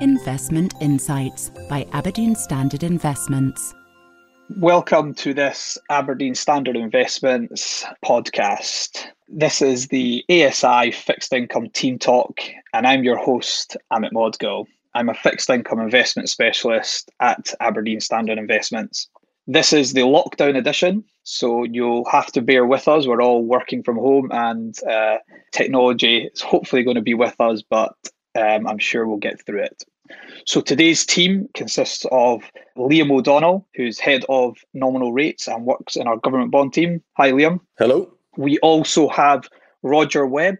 Investment 0.00 0.72
Insights 0.80 1.50
by 1.68 1.86
Aberdeen 1.92 2.34
Standard 2.34 2.82
Investments. 2.82 3.74
Welcome 4.56 5.12
to 5.16 5.34
this 5.34 5.76
Aberdeen 5.90 6.34
Standard 6.34 6.74
Investments 6.74 7.84
podcast. 8.02 9.04
This 9.28 9.60
is 9.60 9.88
the 9.88 10.24
ASI 10.30 10.90
Fixed 10.92 11.34
Income 11.34 11.68
Team 11.70 11.98
Talk, 11.98 12.40
and 12.72 12.86
I'm 12.86 13.04
your 13.04 13.18
host, 13.18 13.76
Amit 13.92 14.12
Modgill. 14.12 14.64
I'm 14.94 15.10
a 15.10 15.14
fixed 15.14 15.50
income 15.50 15.80
investment 15.80 16.30
specialist 16.30 17.10
at 17.20 17.52
Aberdeen 17.60 18.00
Standard 18.00 18.38
Investments. 18.38 19.06
This 19.46 19.74
is 19.74 19.92
the 19.92 20.00
lockdown 20.00 20.56
edition, 20.56 21.04
so 21.24 21.64
you'll 21.64 22.06
have 22.06 22.32
to 22.32 22.40
bear 22.40 22.64
with 22.64 22.88
us. 22.88 23.06
We're 23.06 23.22
all 23.22 23.44
working 23.44 23.82
from 23.82 23.96
home, 23.96 24.30
and 24.32 24.74
uh, 24.84 25.18
technology 25.52 26.30
is 26.32 26.40
hopefully 26.40 26.84
going 26.84 26.96
to 26.96 27.02
be 27.02 27.14
with 27.14 27.38
us, 27.38 27.60
but 27.60 27.94
um, 28.38 28.66
I'm 28.66 28.78
sure 28.78 29.06
we'll 29.06 29.18
get 29.18 29.44
through 29.44 29.64
it. 29.64 29.82
So 30.46 30.60
today's 30.60 31.04
team 31.04 31.48
consists 31.54 32.06
of 32.10 32.42
Liam 32.76 33.10
O'Donnell, 33.10 33.66
who's 33.74 33.98
head 33.98 34.24
of 34.28 34.56
nominal 34.74 35.12
rates 35.12 35.46
and 35.46 35.64
works 35.64 35.96
in 35.96 36.06
our 36.06 36.16
government 36.16 36.50
bond 36.50 36.72
team. 36.72 37.02
Hi, 37.16 37.30
Liam. 37.32 37.60
Hello. 37.78 38.12
We 38.36 38.58
also 38.58 39.08
have 39.08 39.48
Roger 39.82 40.26
Webb, 40.26 40.56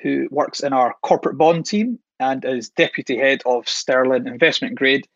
who 0.00 0.28
works 0.30 0.60
in 0.60 0.72
our 0.72 0.94
corporate 1.02 1.38
bond 1.38 1.66
team 1.66 1.98
and 2.20 2.44
is 2.44 2.68
deputy 2.70 3.16
head 3.16 3.42
of 3.46 3.68
Sterling 3.68 4.26
Investment 4.26 4.76
Grade 4.76 5.06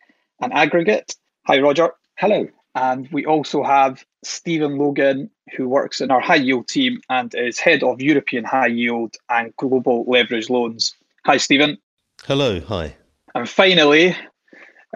and 0.40 0.52
Aggregate. 0.52 1.14
Hi, 1.46 1.60
Roger. 1.60 1.92
Hello. 2.16 2.48
And 2.74 3.08
we 3.10 3.24
also 3.24 3.62
have 3.62 4.04
Stephen 4.22 4.78
Logan, 4.78 5.30
who 5.56 5.68
works 5.68 6.00
in 6.00 6.10
our 6.10 6.20
high 6.20 6.36
yield 6.36 6.68
team 6.68 7.00
and 7.08 7.34
is 7.34 7.58
head 7.58 7.82
of 7.82 8.00
European 8.00 8.44
high 8.44 8.66
yield 8.66 9.16
and 9.30 9.54
global 9.56 10.04
leverage 10.06 10.50
loans. 10.50 10.94
Hi, 11.26 11.36
Stephen. 11.36 11.78
Hello. 12.24 12.60
Hi. 12.60 12.96
And 13.34 13.48
finally, 13.48 14.16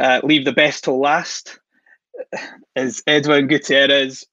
uh, 0.01 0.21
leave 0.23 0.45
the 0.45 0.53
best 0.53 0.85
till 0.85 1.01
last, 1.01 1.59
is 2.77 3.03
Edwin 3.07 3.47
Gutierrez, 3.47 4.27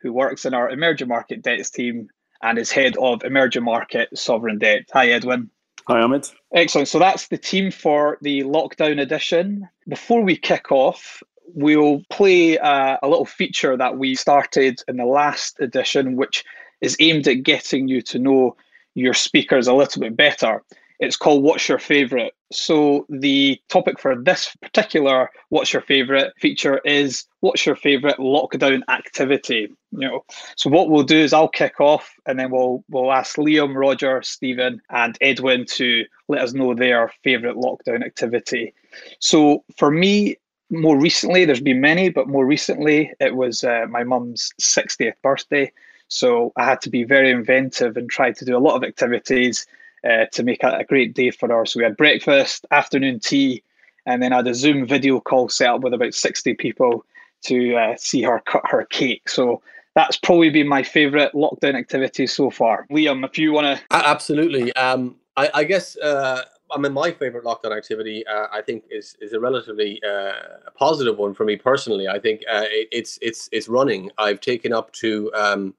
who 0.00 0.12
works 0.12 0.44
in 0.44 0.54
our 0.54 0.70
emerging 0.70 1.08
market 1.08 1.42
debts 1.42 1.70
team 1.70 2.08
and 2.42 2.58
is 2.58 2.70
head 2.70 2.96
of 2.98 3.22
emerging 3.24 3.64
market 3.64 4.08
sovereign 4.16 4.58
debt. 4.58 4.82
Hi, 4.92 5.08
Edwin. 5.08 5.50
Hi, 5.88 6.00
Amit. 6.00 6.32
Excellent. 6.54 6.88
So 6.88 6.98
that's 6.98 7.28
the 7.28 7.38
team 7.38 7.70
for 7.70 8.18
the 8.22 8.42
lockdown 8.42 9.00
edition. 9.00 9.68
Before 9.88 10.22
we 10.22 10.36
kick 10.36 10.70
off, 10.70 11.22
we'll 11.54 12.02
play 12.10 12.58
uh, 12.58 12.96
a 13.02 13.08
little 13.08 13.26
feature 13.26 13.76
that 13.76 13.98
we 13.98 14.14
started 14.14 14.82
in 14.88 14.96
the 14.96 15.04
last 15.04 15.60
edition, 15.60 16.16
which 16.16 16.44
is 16.80 16.96
aimed 17.00 17.26
at 17.28 17.42
getting 17.42 17.88
you 17.88 18.02
to 18.02 18.18
know 18.18 18.56
your 18.94 19.14
speakers 19.14 19.66
a 19.66 19.74
little 19.74 20.00
bit 20.00 20.16
better. 20.16 20.62
It's 21.00 21.16
called 21.16 21.42
What's 21.42 21.66
Your 21.66 21.78
Favorite? 21.78 22.34
So, 22.52 23.06
the 23.08 23.58
topic 23.70 23.98
for 23.98 24.14
this 24.14 24.54
particular 24.60 25.30
What's 25.48 25.72
Your 25.72 25.80
Favorite 25.80 26.34
feature 26.38 26.78
is 26.84 27.24
What's 27.40 27.64
Your 27.64 27.74
Favorite 27.74 28.18
Lockdown 28.18 28.82
Activity? 28.88 29.68
You 29.92 30.08
know, 30.08 30.24
so 30.56 30.68
what 30.68 30.90
we'll 30.90 31.02
do 31.02 31.16
is 31.16 31.32
I'll 31.32 31.48
kick 31.48 31.80
off 31.80 32.12
and 32.26 32.38
then 32.38 32.50
we'll 32.50 32.84
we'll 32.90 33.12
ask 33.12 33.36
Liam, 33.36 33.74
Roger, 33.74 34.20
Stephen, 34.22 34.82
and 34.90 35.16
Edwin 35.22 35.64
to 35.70 36.04
let 36.28 36.42
us 36.42 36.52
know 36.52 36.74
their 36.74 37.10
favorite 37.24 37.56
lockdown 37.56 38.04
activity. 38.04 38.74
So, 39.20 39.64
for 39.78 39.90
me, 39.90 40.36
more 40.70 40.98
recently, 40.98 41.46
there's 41.46 41.62
been 41.62 41.80
many, 41.80 42.10
but 42.10 42.28
more 42.28 42.44
recently, 42.44 43.12
it 43.20 43.34
was 43.34 43.64
uh, 43.64 43.86
my 43.88 44.04
mum's 44.04 44.52
60th 44.60 45.14
birthday. 45.22 45.72
So 46.08 46.52
I 46.56 46.64
had 46.64 46.80
to 46.82 46.90
be 46.90 47.04
very 47.04 47.30
inventive 47.30 47.96
and 47.96 48.10
try 48.10 48.32
to 48.32 48.44
do 48.44 48.56
a 48.56 48.58
lot 48.58 48.76
of 48.76 48.82
activities 48.82 49.66
uh, 50.08 50.26
to 50.32 50.42
make 50.42 50.62
a, 50.62 50.78
a, 50.78 50.84
great 50.84 51.14
day 51.14 51.30
for 51.30 51.48
her. 51.48 51.66
So 51.66 51.78
we 51.78 51.84
had 51.84 51.96
breakfast, 51.96 52.66
afternoon 52.70 53.20
tea, 53.20 53.62
and 54.06 54.22
then 54.22 54.32
I 54.32 54.36
had 54.36 54.46
a 54.46 54.54
Zoom 54.54 54.86
video 54.86 55.20
call 55.20 55.48
set 55.48 55.68
up 55.68 55.80
with 55.82 55.94
about 55.94 56.14
60 56.14 56.54
people 56.54 57.04
to 57.42 57.76
uh, 57.76 57.94
see 57.96 58.22
her 58.22 58.40
cut 58.46 58.62
her 58.66 58.84
cake. 58.84 59.28
So 59.28 59.62
that's 59.94 60.16
probably 60.16 60.50
been 60.50 60.68
my 60.68 60.82
favourite 60.82 61.32
lockdown 61.32 61.74
activity 61.74 62.26
so 62.26 62.50
far. 62.50 62.86
Liam, 62.90 63.24
if 63.24 63.38
you 63.38 63.52
want 63.52 63.78
to. 63.78 63.84
Absolutely. 63.90 64.72
Um, 64.74 65.16
I, 65.36 65.50
I, 65.54 65.64
guess. 65.64 65.96
Uh, 65.96 66.42
I 66.72 66.78
mean, 66.78 66.92
my 66.92 67.10
favorite 67.10 67.44
lockdown 67.44 67.76
activity, 67.76 68.24
uh, 68.26 68.46
I 68.52 68.62
think, 68.62 68.84
is 68.90 69.16
is 69.20 69.32
a 69.32 69.40
relatively 69.40 70.00
uh, 70.08 70.32
positive 70.76 71.18
one 71.18 71.34
for 71.34 71.44
me 71.44 71.56
personally. 71.56 72.08
I 72.08 72.18
think 72.18 72.42
uh, 72.50 72.64
it, 72.66 72.88
it's 72.92 73.18
it's 73.20 73.48
it's 73.52 73.68
running. 73.68 74.10
I've 74.18 74.40
taken 74.40 74.72
up 74.72 74.92
to 74.94 75.32
um, 75.34 75.74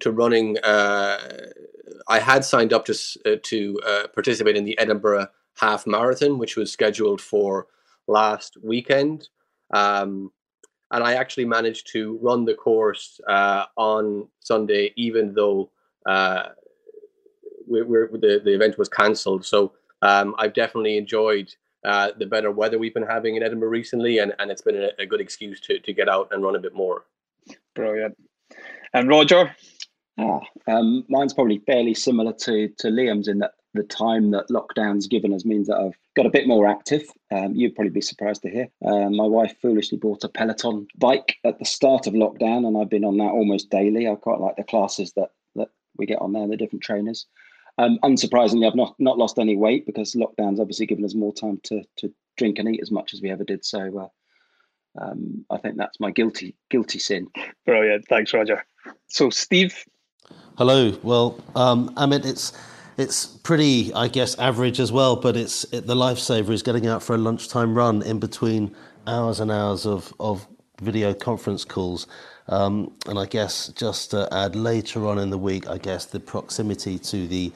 to 0.00 0.10
running. 0.10 0.58
Uh, 0.58 1.18
I 2.08 2.18
had 2.18 2.44
signed 2.44 2.72
up 2.72 2.84
to 2.86 2.94
uh, 3.26 3.36
to 3.42 3.80
uh, 3.86 4.06
participate 4.08 4.56
in 4.56 4.64
the 4.64 4.78
Edinburgh 4.78 5.28
Half 5.56 5.86
Marathon, 5.86 6.38
which 6.38 6.56
was 6.56 6.72
scheduled 6.72 7.20
for 7.20 7.66
last 8.06 8.56
weekend, 8.62 9.28
um, 9.72 10.32
and 10.90 11.04
I 11.04 11.14
actually 11.14 11.44
managed 11.44 11.88
to 11.92 12.18
run 12.20 12.44
the 12.44 12.54
course 12.54 13.20
uh, 13.28 13.66
on 13.76 14.28
Sunday, 14.40 14.92
even 14.96 15.34
though 15.34 15.70
uh, 16.06 16.48
we, 17.68 17.80
the 17.80 18.40
the 18.44 18.54
event 18.54 18.78
was 18.78 18.88
cancelled. 18.88 19.44
So 19.44 19.72
um, 20.02 20.34
I've 20.38 20.54
definitely 20.54 20.96
enjoyed. 20.96 21.54
Uh, 21.82 22.10
the 22.18 22.26
better 22.26 22.50
weather 22.50 22.78
we've 22.78 22.92
been 22.92 23.02
having 23.02 23.36
in 23.36 23.42
Edinburgh 23.42 23.70
recently, 23.70 24.18
and, 24.18 24.34
and 24.38 24.50
it's 24.50 24.60
been 24.60 24.76
a, 24.76 24.90
a 24.98 25.06
good 25.06 25.18
excuse 25.18 25.60
to, 25.60 25.78
to 25.78 25.94
get 25.94 26.10
out 26.10 26.28
and 26.30 26.42
run 26.42 26.54
a 26.54 26.58
bit 26.58 26.74
more. 26.74 27.06
Brilliant. 27.74 28.14
And 28.92 29.08
Roger, 29.08 29.56
Ah, 30.18 30.40
um, 30.66 31.04
mine's 31.08 31.34
probably 31.34 31.58
fairly 31.60 31.94
similar 31.94 32.32
to 32.32 32.68
to 32.78 32.88
Liam's 32.88 33.28
in 33.28 33.38
that 33.38 33.52
the 33.74 33.82
time 33.84 34.32
that 34.32 34.48
lockdown's 34.48 35.06
given 35.06 35.32
us 35.32 35.44
means 35.44 35.68
that 35.68 35.78
I've 35.78 35.96
got 36.16 36.26
a 36.26 36.30
bit 36.30 36.48
more 36.48 36.66
active. 36.66 37.04
Um, 37.30 37.54
you'd 37.54 37.74
probably 37.74 37.90
be 37.90 38.00
surprised 38.00 38.42
to 38.42 38.50
hear. 38.50 38.68
Um, 38.84 39.16
my 39.16 39.26
wife 39.26 39.54
foolishly 39.62 39.98
bought 39.98 40.24
a 40.24 40.28
Peloton 40.28 40.88
bike 40.96 41.36
at 41.44 41.58
the 41.58 41.64
start 41.64 42.06
of 42.06 42.14
lockdown, 42.14 42.66
and 42.66 42.76
I've 42.76 42.90
been 42.90 43.04
on 43.04 43.16
that 43.18 43.30
almost 43.30 43.70
daily. 43.70 44.08
I 44.08 44.16
quite 44.16 44.40
like 44.40 44.56
the 44.56 44.64
classes 44.64 45.12
that 45.12 45.30
that 45.54 45.68
we 45.96 46.06
get 46.06 46.20
on 46.20 46.32
there, 46.32 46.48
the 46.48 46.56
different 46.56 46.82
trainers. 46.82 47.26
Um, 47.78 47.98
unsurprisingly, 48.02 48.66
I've 48.66 48.74
not 48.74 48.94
not 48.98 49.18
lost 49.18 49.38
any 49.38 49.56
weight 49.56 49.86
because 49.86 50.14
lockdown's 50.14 50.60
obviously 50.60 50.86
given 50.86 51.04
us 51.04 51.14
more 51.14 51.32
time 51.32 51.60
to 51.64 51.82
to 51.98 52.12
drink 52.36 52.58
and 52.58 52.68
eat 52.68 52.80
as 52.82 52.90
much 52.90 53.14
as 53.14 53.22
we 53.22 53.30
ever 53.30 53.44
did. 53.44 53.64
So. 53.64 53.98
Uh, 53.98 54.08
um, 55.00 55.46
I 55.50 55.56
think 55.58 55.76
that's 55.76 56.00
my 56.00 56.10
guilty 56.10 56.56
guilty 56.68 56.98
sin. 56.98 57.28
Brilliant, 57.64 58.06
thanks, 58.08 58.34
Roger. 58.34 58.64
So, 59.08 59.30
Steve, 59.30 59.84
Hello. 60.56 60.96
Well, 61.02 61.42
um, 61.56 61.94
Amit, 61.94 62.26
it's 62.26 62.52
it's 62.98 63.26
pretty, 63.26 63.94
I 63.94 64.08
guess, 64.08 64.38
average 64.38 64.78
as 64.78 64.92
well. 64.92 65.16
But 65.16 65.36
it's 65.36 65.64
it, 65.72 65.86
the 65.86 65.94
lifesaver 65.94 66.50
is 66.50 66.62
getting 66.62 66.86
out 66.86 67.02
for 67.02 67.14
a 67.14 67.18
lunchtime 67.18 67.74
run 67.74 68.02
in 68.02 68.18
between 68.18 68.74
hours 69.06 69.40
and 69.40 69.50
hours 69.50 69.86
of 69.86 70.12
of 70.20 70.46
video 70.82 71.14
conference 71.14 71.64
calls. 71.64 72.06
Um, 72.48 72.92
and 73.06 73.18
I 73.18 73.26
guess 73.26 73.68
just 73.68 74.10
to 74.10 74.28
add 74.32 74.56
later 74.56 75.06
on 75.06 75.18
in 75.18 75.30
the 75.30 75.38
week, 75.38 75.68
I 75.68 75.78
guess 75.78 76.04
the 76.04 76.20
proximity 76.20 76.98
to 76.98 77.26
the 77.26 77.52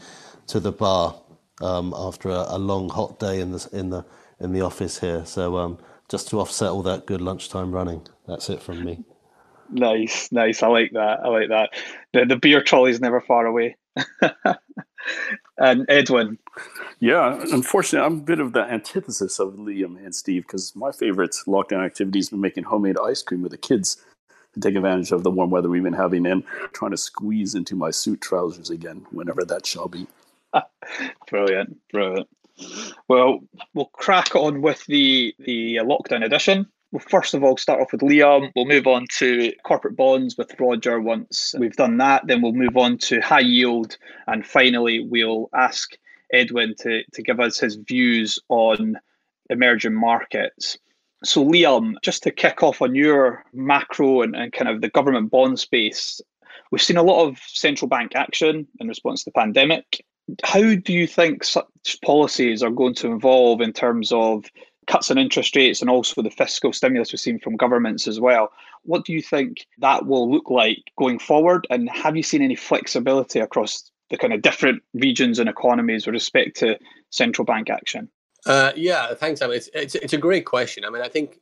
to 0.47 0.61
the 0.61 0.73
bar 0.73 1.21
um, 1.61 1.93
after 1.97 2.29
a, 2.29 2.47
a, 2.49 2.59
long 2.59 2.89
hot 2.89 3.19
day 3.19 3.41
in 3.41 3.53
the 3.53 3.69
in 3.73 3.91
the 3.91 4.05
in 4.41 4.53
the 4.53 4.61
office 4.61 5.01
here. 5.01 5.25
So 5.25 5.57
um, 5.59 5.79
just 6.09 6.29
to 6.29 6.41
offset 6.41 6.71
all 6.71 6.83
that 6.83 7.07
good 7.07 7.21
lunchtime 7.21 7.73
running, 7.73 8.07
that's 8.27 8.49
it 8.51 8.63
from 8.63 8.85
me. 8.85 9.05
Nice, 9.75 10.31
nice. 10.31 10.63
I 10.63 10.69
like 10.69 10.93
that. 10.93 11.21
I 11.25 11.29
like 11.29 11.49
that. 11.49 11.71
The 12.13 12.25
the 12.25 12.37
beer 12.37 12.63
trolley's 12.63 13.01
never 13.01 13.21
far 13.21 13.45
away. 13.45 13.77
and 15.59 15.85
Edwin. 15.89 16.39
Yeah, 17.01 17.41
unfortunately, 17.51 18.07
I'm 18.07 18.19
a 18.19 18.23
bit 18.23 18.39
of 18.39 18.53
the 18.53 18.63
antithesis 18.63 19.41
of 19.41 19.55
Liam 19.55 19.99
and 20.05 20.15
Steve 20.15 20.43
because 20.43 20.75
my 20.77 20.93
favorite 20.93 21.37
lockdown 21.49 21.85
activity 21.85 22.21
has 22.21 22.31
been 22.31 22.41
making 22.41 22.65
homemade 22.65 22.97
ice 22.99 23.21
cream 23.23 23.43
with 23.43 23.51
the 23.51 23.59
kids 23.59 24.01
to 24.55 24.61
take 24.61 24.77
advantage 24.77 25.11
of 25.11 25.25
the 25.25 25.31
warm 25.31 25.51
weather 25.51 25.69
we've 25.69 25.83
been 25.83 25.93
having 25.93 26.25
and 26.27 26.45
trying 26.73 26.93
to 26.93 26.97
squeeze 26.97 27.57
into 27.57 27.75
my 27.75 27.91
suit 27.91 28.21
trousers 28.21 28.71
again 28.71 29.05
whenever 29.11 29.45
that 29.45 29.67
shall 29.67 29.89
be. 29.89 30.07
brilliant, 31.29 31.77
brilliant. 31.91 32.29
Well, 33.09 33.41
we'll 33.75 33.87
crack 33.87 34.37
on 34.37 34.63
with 34.63 34.87
the 34.87 35.35
the 35.41 35.81
uh, 35.81 35.85
lockdown 35.85 36.25
edition 36.25 36.69
we'll 36.95 37.01
first 37.01 37.35
of 37.35 37.43
all 37.43 37.57
start 37.57 37.81
off 37.81 37.91
with 37.91 38.03
Liam. 38.03 38.53
We'll 38.55 38.67
move 38.67 38.87
on 38.87 39.07
to 39.19 39.53
corporate 39.65 39.97
bonds 39.97 40.39
with 40.39 40.55
Roger 40.61 41.01
once 41.01 41.53
we've 41.59 41.75
done 41.75 41.97
that. 41.99 42.27
Then 42.29 42.41
we'll 42.41 42.53
move 42.53 42.77
on 42.77 42.99
to 42.99 43.21
high 43.21 43.41
yield. 43.41 43.99
And 44.29 44.47
finally, 44.47 45.05
we'll 45.05 45.51
ask 45.53 45.99
Edwin 46.33 46.75
to, 46.79 47.03
to 47.13 47.23
give 47.23 47.41
us 47.41 47.59
his 47.59 47.75
views 47.75 48.39
on 48.49 48.97
emerging 49.51 49.95
markets. 49.95 50.79
So, 51.25 51.45
Liam, 51.45 51.95
just 52.03 52.23
to 52.23 52.31
kick 52.31 52.63
off 52.63 52.81
on 52.81 52.95
your 52.95 53.45
macro 53.53 54.23
and, 54.23 54.37
and 54.37 54.53
kind 54.53 54.69
of 54.69 54.81
the 54.81 54.89
government 54.91 55.33
bond 55.33 55.59
space, 55.59 56.21
we've 56.71 56.81
seen 56.81 56.97
a 56.97 57.03
lot 57.03 57.27
of 57.27 57.39
central 57.49 57.89
bank 57.89 58.13
action 58.15 58.69
in 58.79 58.87
response 58.87 59.25
to 59.25 59.31
the 59.31 59.41
pandemic. 59.41 60.05
How 60.45 60.61
do 60.77 60.93
you 60.93 61.09
think 61.09 61.43
such 61.43 61.67
policies 62.05 62.63
are 62.63 62.71
going 62.71 62.95
to 62.97 63.15
evolve 63.15 63.61
in 63.61 63.73
terms 63.73 64.13
of 64.13 64.45
cuts 64.87 65.11
in 65.11 65.19
interest 65.19 65.55
rates 65.57 65.81
and 65.81 65.91
also 65.91 66.23
the 66.23 66.31
fiscal 66.31 66.73
stimulus 66.73 67.13
we've 67.13 67.21
seen 67.21 67.39
from 67.39 67.57
governments 67.57 68.07
as 68.07 68.21
well. 68.21 68.53
What 68.83 69.05
do 69.05 69.13
you 69.13 69.23
think 69.23 69.67
that 69.79 70.07
will 70.07 70.31
look 70.31 70.51
like 70.51 70.79
going 70.99 71.19
forward? 71.19 71.67
And 71.71 71.89
have 71.91 72.17
you 72.17 72.23
seen 72.23 72.43
any 72.43 72.57
flexibility 72.57 73.41
across 73.41 73.91
the 74.11 74.19
kind 74.19 74.33
of 74.33 74.43
different 74.43 74.83
regions 74.93 75.39
and 75.39 75.49
economies 75.49 76.07
with 76.07 76.15
respect 76.15 76.57
to 76.59 76.79
central 77.11 77.45
bank 77.45 77.71
action? 77.71 78.09
Uh, 78.47 78.73
yeah, 78.77 79.15
thanks, 79.15 79.41
Sam. 79.41 79.51
It's, 79.51 79.71
it's 79.73 79.95
it's 79.95 80.13
a 80.13 80.19
great 80.19 80.45
question. 80.45 80.85
I 80.85 80.91
mean, 80.91 81.03
I 81.03 81.09
think 81.09 81.41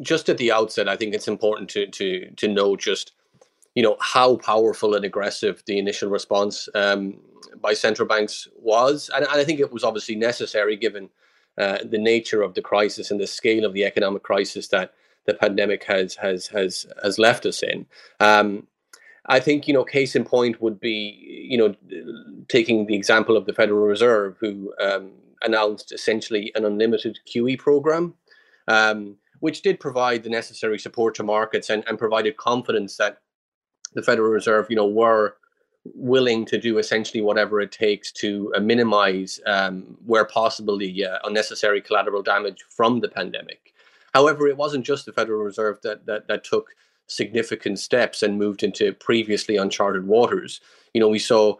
just 0.00 0.28
at 0.28 0.38
the 0.38 0.50
outset, 0.50 0.88
I 0.88 0.96
think 0.96 1.14
it's 1.14 1.28
important 1.28 1.68
to 1.70 1.86
to 1.86 2.30
to 2.30 2.48
know 2.48 2.76
just 2.76 3.12
you 3.74 3.82
know 3.82 3.96
how 4.00 4.36
powerful 4.36 4.94
and 4.94 5.04
aggressive 5.04 5.62
the 5.66 5.78
initial 5.78 6.08
response 6.08 6.68
um, 6.74 7.20
by 7.60 7.74
central 7.74 8.08
banks 8.08 8.48
was, 8.56 9.10
and, 9.14 9.26
and, 9.26 9.40
I 9.40 9.44
think 9.44 9.60
it 9.60 9.72
was 9.72 9.84
obviously 9.84 10.16
necessary 10.16 10.76
given 10.76 11.10
uh, 11.58 11.78
the 11.84 11.98
nature 11.98 12.42
of 12.42 12.54
the 12.54 12.62
crisis 12.62 13.10
and 13.10 13.20
the 13.20 13.26
scale 13.26 13.64
of 13.64 13.74
the 13.74 13.84
economic 13.84 14.22
crisis 14.22 14.68
that 14.68 14.94
the 15.26 15.34
pandemic 15.34 15.84
has 15.84 16.14
has 16.16 16.46
has 16.48 16.86
has 17.02 17.18
left 17.18 17.44
us 17.46 17.62
in. 17.62 17.86
Um, 18.20 18.66
I 19.26 19.40
think 19.40 19.68
you 19.68 19.74
know, 19.74 19.84
case 19.84 20.16
in 20.16 20.24
point 20.24 20.62
would 20.62 20.80
be 20.80 21.38
you 21.48 21.56
know, 21.56 21.74
taking 22.48 22.86
the 22.86 22.94
example 22.94 23.36
of 23.36 23.46
the 23.46 23.52
Federal 23.52 23.86
Reserve, 23.86 24.36
who 24.38 24.72
um, 24.80 25.12
announced 25.42 25.92
essentially 25.92 26.52
an 26.54 26.64
unlimited 26.64 27.18
QE 27.26 27.58
program, 27.58 28.14
um, 28.68 29.16
which 29.40 29.62
did 29.62 29.80
provide 29.80 30.22
the 30.22 30.30
necessary 30.30 30.78
support 30.78 31.14
to 31.14 31.22
markets 31.22 31.70
and, 31.70 31.84
and 31.88 31.98
provided 31.98 32.36
confidence 32.36 32.96
that 32.96 33.20
the 33.94 34.02
Federal 34.02 34.30
Reserve, 34.30 34.66
you 34.68 34.76
know, 34.76 34.86
were 34.86 35.36
willing 35.94 36.44
to 36.46 36.58
do 36.58 36.78
essentially 36.78 37.22
whatever 37.22 37.60
it 37.60 37.72
takes 37.72 38.12
to 38.12 38.52
uh, 38.56 38.60
minimize, 38.60 39.40
um, 39.46 39.96
where 40.06 40.24
possible, 40.24 40.78
the 40.78 41.06
uh, 41.06 41.18
unnecessary 41.24 41.80
collateral 41.80 42.22
damage 42.22 42.64
from 42.68 43.00
the 43.00 43.08
pandemic. 43.08 43.74
However, 44.14 44.48
it 44.48 44.56
wasn't 44.56 44.86
just 44.86 45.06
the 45.06 45.12
Federal 45.12 45.42
Reserve 45.42 45.80
that 45.82 46.06
that, 46.06 46.28
that 46.28 46.44
took 46.44 46.74
significant 47.06 47.78
steps 47.78 48.22
and 48.22 48.38
moved 48.38 48.62
into 48.62 48.92
previously 48.92 49.56
uncharted 49.56 50.06
waters. 50.06 50.60
You 50.94 51.00
know, 51.00 51.08
we 51.08 51.18
saw 51.18 51.56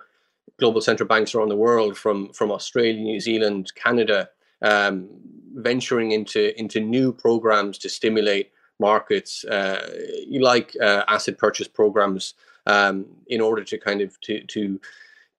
global 0.58 0.80
central 0.80 1.08
banks 1.08 1.34
around 1.34 1.48
the 1.48 1.56
world, 1.56 1.96
from 1.96 2.32
from 2.32 2.50
Australia, 2.50 3.00
New 3.00 3.20
Zealand, 3.20 3.72
Canada, 3.74 4.28
um, 4.62 5.08
venturing 5.54 6.12
into 6.12 6.58
into 6.58 6.80
new 6.80 7.12
programs 7.12 7.78
to 7.78 7.88
stimulate 7.88 8.50
markets, 8.80 9.44
uh, 9.44 9.90
like 10.30 10.76
uh, 10.80 11.02
asset 11.08 11.36
purchase 11.38 11.68
programs, 11.68 12.34
um, 12.68 13.06
in 13.26 13.40
order 13.40 13.64
to 13.64 13.78
kind 13.78 14.00
of 14.00 14.20
to 14.20 14.44
to 14.44 14.80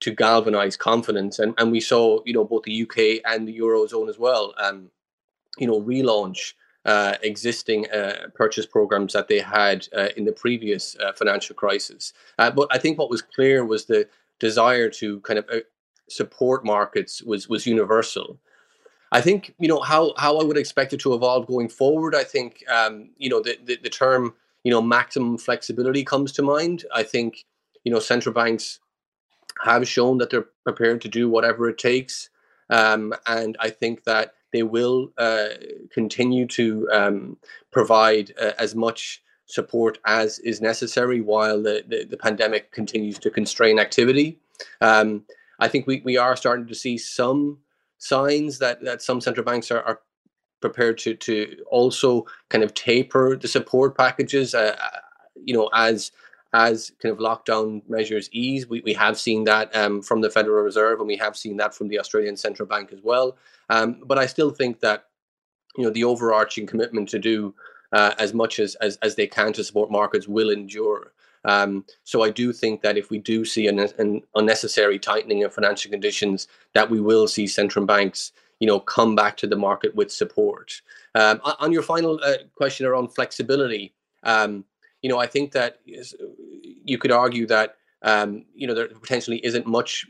to 0.01 0.13
galvanize 0.13 0.75
confidence. 0.75 1.39
And 1.39 1.53
and 1.57 1.71
we 1.71 1.79
saw, 1.79 2.19
you 2.25 2.33
know, 2.33 2.43
both 2.43 2.63
the 2.63 2.81
UK 2.83 3.21
and 3.31 3.47
the 3.47 3.57
eurozone 3.57 4.09
as 4.09 4.19
well, 4.19 4.53
um, 4.57 4.91
you 5.57 5.67
know, 5.67 5.81
relaunch. 5.81 6.53
Uh, 6.85 7.17
existing 7.23 7.91
uh, 7.91 8.29
purchase 8.33 8.65
programs 8.65 9.11
that 9.11 9.27
they 9.27 9.39
had 9.39 9.85
uh, 9.95 10.07
in 10.15 10.23
the 10.23 10.31
previous 10.31 10.95
uh, 10.95 11.11
financial 11.11 11.53
crisis. 11.53 12.13
Uh, 12.39 12.49
but 12.49 12.69
I 12.71 12.77
think 12.77 12.97
what 12.97 13.09
was 13.09 13.21
clear 13.21 13.65
was 13.65 13.85
the 13.85 14.07
desire 14.39 14.89
to 14.91 15.19
kind 15.19 15.39
of 15.39 15.45
uh, 15.49 15.59
support 16.07 16.65
markets 16.65 17.21
was 17.21 17.49
was 17.49 17.67
universal. 17.67 18.39
I 19.11 19.21
think 19.21 19.53
you 19.59 19.67
know 19.67 19.81
how 19.81 20.13
how 20.17 20.37
I 20.37 20.43
would 20.43 20.57
expect 20.57 20.93
it 20.93 21.01
to 21.01 21.13
evolve 21.13 21.47
going 21.47 21.69
forward. 21.69 22.15
I 22.15 22.23
think 22.23 22.63
um, 22.69 23.09
you 23.17 23.29
know 23.29 23.41
the, 23.41 23.57
the, 23.63 23.75
the 23.83 23.89
term 23.89 24.33
you 24.63 24.71
know 24.71 24.81
maximum 24.81 25.37
flexibility 25.37 26.03
comes 26.03 26.31
to 26.33 26.41
mind. 26.41 26.85
I 26.93 27.03
think 27.03 27.45
you 27.83 27.91
know 27.91 27.99
central 27.99 28.33
banks 28.33 28.79
have 29.63 29.87
shown 29.87 30.17
that 30.19 30.29
they're 30.29 30.47
prepared 30.63 31.01
to 31.01 31.07
do 31.07 31.29
whatever 31.29 31.69
it 31.69 31.77
takes, 31.77 32.29
um, 32.69 33.13
and 33.27 33.57
I 33.59 33.69
think 33.69 34.03
that 34.05 34.33
they 34.51 34.63
will 34.63 35.11
uh, 35.17 35.49
continue 35.91 36.47
to 36.47 36.89
um, 36.91 37.37
provide 37.71 38.33
uh, 38.41 38.53
as 38.57 38.75
much 38.75 39.21
support 39.45 39.97
as 40.05 40.39
is 40.39 40.61
necessary 40.61 41.21
while 41.21 41.61
the, 41.61 41.83
the, 41.87 42.05
the 42.05 42.17
pandemic 42.17 42.71
continues 42.71 43.17
to 43.19 43.31
constrain 43.31 43.79
activity. 43.79 44.39
Um, 44.79 45.25
I 45.59 45.67
think 45.67 45.87
we, 45.87 46.01
we 46.05 46.17
are 46.17 46.35
starting 46.35 46.67
to 46.67 46.75
see 46.75 46.97
some 46.97 47.59
signs 47.97 48.59
that, 48.59 48.83
that 48.83 49.01
some 49.01 49.19
central 49.19 49.43
banks 49.43 49.71
are, 49.71 49.81
are 49.81 50.01
prepared 50.61 50.97
to, 50.99 51.15
to 51.15 51.63
also 51.69 52.25
kind 52.49 52.63
of 52.63 52.73
taper 52.73 53.35
the 53.35 53.47
support 53.47 53.97
packages, 53.97 54.53
uh, 54.53 54.75
uh 54.79 54.99
you 55.35 55.53
know, 55.53 55.69
as 55.73 56.11
as 56.53 56.91
kind 57.01 57.13
of 57.13 57.19
lockdown 57.19 57.81
measures 57.87 58.29
ease. 58.31 58.67
We, 58.67 58.81
we 58.81 58.93
have 58.93 59.19
seen 59.19 59.43
that 59.43 59.75
um, 59.75 60.01
from 60.01 60.21
the 60.21 60.31
Federal 60.31 60.63
Reserve 60.63 60.99
and 60.99 61.07
we 61.07 61.17
have 61.17 61.37
seen 61.37 61.57
that 61.57 61.75
from 61.75 61.87
the 61.89 61.99
Australian 61.99 62.35
Central 62.35 62.67
Bank 62.67 62.91
as 62.91 63.01
well. 63.03 63.37
Um, 63.69 64.01
but 64.05 64.17
I 64.17 64.25
still 64.25 64.49
think 64.49 64.79
that, 64.79 65.05
you 65.77 65.83
know, 65.83 65.91
the 65.91 66.03
overarching 66.03 66.65
commitment 66.65 67.07
to 67.09 67.19
do 67.19 67.53
uh, 67.91 68.13
as 68.17 68.33
much 68.33 68.59
as, 68.59 68.75
as 68.75 68.97
as 69.01 69.15
they 69.15 69.27
can 69.27 69.53
to 69.53 69.63
support 69.63 69.91
markets 69.91 70.27
will 70.27 70.49
endure. 70.49 71.13
Um, 71.45 71.85
so 72.03 72.23
I 72.23 72.29
do 72.29 72.51
think 72.51 72.81
that 72.81 72.97
if 72.97 73.09
we 73.09 73.17
do 73.17 73.45
see 73.45 73.67
an, 73.67 73.79
an, 73.97 74.21
unnecessary 74.35 74.99
tightening 74.99 75.43
of 75.43 75.53
financial 75.53 75.89
conditions, 75.89 76.47
that 76.73 76.89
we 76.89 76.99
will 76.99 77.27
see 77.27 77.47
central 77.47 77.85
banks, 77.85 78.33
you 78.59 78.67
know, 78.67 78.79
come 78.79 79.15
back 79.15 79.37
to 79.37 79.47
the 79.47 79.55
market 79.55 79.95
with 79.95 80.11
support. 80.11 80.81
Um, 81.15 81.41
on 81.43 81.71
your 81.71 81.81
final 81.81 82.19
uh, 82.23 82.37
question 82.55 82.85
around 82.85 83.09
flexibility, 83.09 83.93
um, 84.23 84.65
you 85.01 85.09
know, 85.09 85.17
I 85.17 85.27
think 85.27 85.53
that 85.53 85.79
you 85.85 86.97
could 86.97 87.11
argue 87.11 87.47
that 87.47 87.77
um, 88.01 88.45
you 88.53 88.67
know 88.67 88.73
there 88.73 88.87
potentially 88.87 89.43
isn't 89.45 89.65
much 89.65 90.05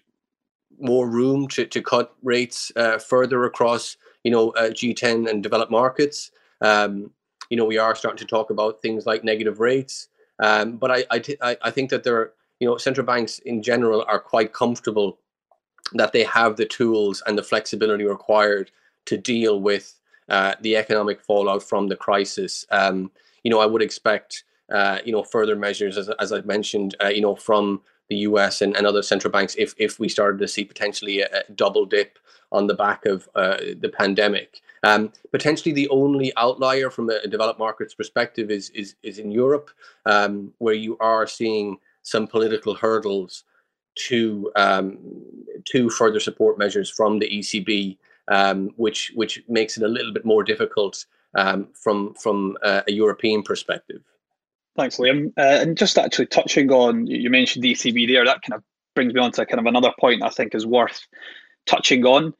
more 0.80 1.10
room 1.10 1.48
to, 1.50 1.66
to 1.66 1.82
cut 1.82 2.14
rates 2.24 2.72
uh, 2.76 2.98
further 2.98 3.44
across 3.44 3.98
you 4.24 4.32
know 4.32 4.52
uh, 4.52 4.70
G10 4.70 5.30
and 5.30 5.44
developed 5.44 5.72
markets. 5.72 6.32
Um, 6.62 7.12
you 7.50 7.58
know, 7.58 7.66
we 7.66 7.78
are 7.78 7.96
starting 7.96 8.20
to 8.20 8.26
talk 8.26 8.50
about 8.50 8.82
things 8.82 9.06
like 9.06 9.24
negative 9.24 9.60
rates. 9.60 10.08
Um, 10.40 10.78
but 10.78 10.92
I, 10.92 11.06
I, 11.12 11.20
t- 11.20 11.38
I 11.42 11.72
think 11.72 11.90
that 11.90 12.04
there, 12.04 12.16
are, 12.16 12.34
you 12.60 12.68
know, 12.68 12.78
central 12.78 13.06
banks 13.06 13.40
in 13.40 13.62
general 13.62 14.06
are 14.08 14.20
quite 14.20 14.54
comfortable 14.54 15.18
that 15.94 16.14
they 16.14 16.24
have 16.24 16.56
the 16.56 16.66
tools 16.66 17.24
and 17.26 17.38
the 17.38 17.44
flexibility 17.44 18.04
required 18.04 18.72
to 19.06 19.18
deal 19.18 19.60
with 19.60 20.00
uh, 20.30 20.56
the 20.62 20.78
economic 20.78 21.22
fallout 21.22 21.64
from 21.64 21.88
the 21.88 21.96
crisis. 21.96 22.66
Um, 22.72 23.12
you 23.44 23.50
know, 23.50 23.60
I 23.60 23.66
would 23.66 23.82
expect, 23.82 24.44
uh, 24.72 25.00
you 25.04 25.12
know, 25.12 25.24
further 25.24 25.56
measures, 25.56 25.98
as, 25.98 26.10
as 26.20 26.32
I've 26.32 26.46
mentioned, 26.46 26.96
uh, 27.04 27.08
you 27.08 27.22
know, 27.22 27.36
from 27.36 27.82
the 28.10 28.18
US 28.18 28.62
and, 28.62 28.76
and 28.76 28.86
other 28.86 29.02
central 29.02 29.32
banks 29.32 29.56
if, 29.58 29.74
if 29.78 30.00
we 30.00 30.10
started 30.10 30.40
to 30.40 30.48
see 30.48 30.66
potentially 30.66 31.22
a, 31.22 31.28
a 31.28 31.52
double 31.54 31.86
dip 31.86 32.20
on 32.52 32.68
the 32.68 32.74
back 32.74 33.06
of 33.06 33.30
uh, 33.36 33.58
the 33.80 33.90
pandemic. 33.90 34.62
Um, 34.84 35.12
potentially, 35.32 35.74
the 35.74 35.90
only 35.90 36.32
outlier 36.38 36.90
from 36.90 37.10
a 37.10 37.28
developed 37.28 37.60
markets 37.60 37.94
perspective 37.94 38.50
is 38.50 38.70
is, 38.72 38.96
is 39.04 39.20
in 39.20 39.30
Europe, 39.32 39.70
um, 40.06 40.54
where 40.58 40.74
you 40.74 40.98
are 41.00 41.28
seeing 41.28 41.78
some 42.02 42.28
political 42.28 42.74
hurdles 42.74 43.44
to 44.08 44.52
um, 44.56 44.98
to 45.66 45.90
further 45.90 46.20
support 46.20 46.58
measures 46.58 46.90
from 46.90 47.20
the 47.20 47.30
ECB, 47.30 47.98
um, 48.28 48.72
which 48.76 49.12
which 49.16 49.44
makes 49.48 49.78
it 49.78 49.84
a 49.84 49.88
little 49.88 50.14
bit 50.14 50.26
more 50.26 50.44
difficult 50.44 51.06
um, 51.36 51.68
from 51.74 52.14
from 52.16 52.58
uh, 52.64 52.82
a 52.88 52.92
European 52.92 53.44
perspective. 53.44 54.02
Thanks, 54.76 54.98
Liam. 54.98 55.34
Uh, 55.38 55.60
and 55.62 55.78
just 55.78 55.98
actually 55.98 56.28
touching 56.28 56.72
on, 56.72 57.06
you 57.06 57.30
mentioned 57.30 57.64
the 57.64 57.74
ECB 57.74 58.08
there, 58.08 58.24
that 58.24 58.42
kind 58.42 58.56
of 58.56 58.64
brings 58.96 59.14
me 59.14 59.20
on 59.20 59.32
to 59.34 59.46
kind 59.46 59.60
of 59.60 59.66
another 59.66 59.92
point 60.00 60.24
I 60.24 60.30
think 60.30 60.56
is 60.56 60.66
worth 60.66 61.06
touching 61.66 62.06
on 62.06 62.34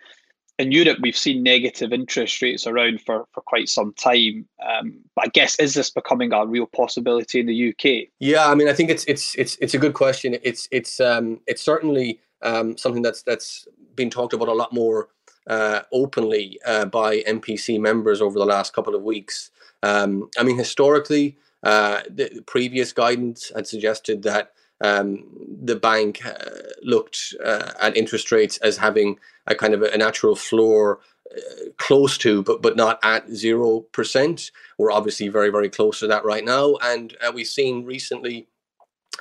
in 0.60 0.74
Europe, 0.74 1.00
we've 1.02 1.18
seen 1.18 1.42
negative 1.42 1.94
interest 1.94 2.42
rates 2.42 2.68
around 2.68 3.02
for, 3.02 3.26
for 3.32 3.42
quite 3.42 3.70
some 3.70 3.94
time. 3.94 4.46
Um, 4.68 5.00
but 5.16 5.26
I 5.26 5.28
guess 5.30 5.58
is 5.58 5.74
this 5.74 5.90
becoming 5.90 6.34
a 6.34 6.46
real 6.46 6.68
possibility 6.68 7.40
in 7.40 7.46
the 7.46 7.70
UK? 7.70 8.10
Yeah, 8.20 8.48
I 8.48 8.56
mean, 8.56 8.68
I 8.68 8.74
think 8.74 8.90
it's 8.90 9.06
it's 9.06 9.36
it's 9.36 9.56
it's 9.62 9.74
a 9.74 9.78
good 9.78 9.94
question. 9.94 10.38
It's 10.44 10.68
it's 10.72 11.00
um, 11.00 11.40
it's 11.48 11.62
certainly 11.62 12.20
um, 12.42 12.78
something 12.78 13.02
that's 13.02 13.24
that's 13.24 13.70
been 13.96 14.10
talked 14.10 14.34
about 14.34 14.50
a 14.50 14.54
lot 14.54 14.74
more 14.74 15.08
uh, 15.48 15.82
openly 15.94 16.60
uh, 16.66 16.86
by 16.86 17.22
MPC 17.22 17.80
members 17.80 18.22
over 18.22 18.38
the 18.38 18.46
last 18.46 18.74
couple 18.74 18.96
of 18.96 19.02
weeks. 19.02 19.52
Um, 19.82 20.30
I 20.38 20.44
mean, 20.44 20.58
historically, 20.58 21.38
uh, 21.64 22.02
the 22.10 22.44
previous 22.46 22.92
guidance 22.92 23.50
had 23.56 23.66
suggested 23.66 24.24
that 24.24 24.52
um, 24.82 25.26
the 25.62 25.76
bank 25.76 26.26
uh, 26.26 26.34
looked 26.82 27.36
uh, 27.44 27.72
at 27.82 27.98
interest 27.98 28.32
rates 28.32 28.58
as 28.58 28.78
having 28.78 29.18
a 29.48 29.56
kind 29.56 29.74
of 29.74 29.82
a, 29.82 29.98
natural 29.98 30.36
floor 30.36 31.00
uh, 31.36 31.70
close 31.78 32.18
to, 32.20 32.44
but 32.44 32.62
but 32.62 32.78
not 32.78 33.00
at 33.04 33.30
zero 33.30 33.82
percent. 33.92 34.52
We're 34.78 34.92
obviously 34.92 35.28
very 35.28 35.50
very 35.50 35.70
close 35.70 36.00
to 36.00 36.08
that 36.08 36.26
right 36.26 36.46
now, 36.46 36.76
and 36.82 37.16
uh, 37.22 37.32
we've 37.34 37.48
seen 37.48 37.86
recently 37.86 38.48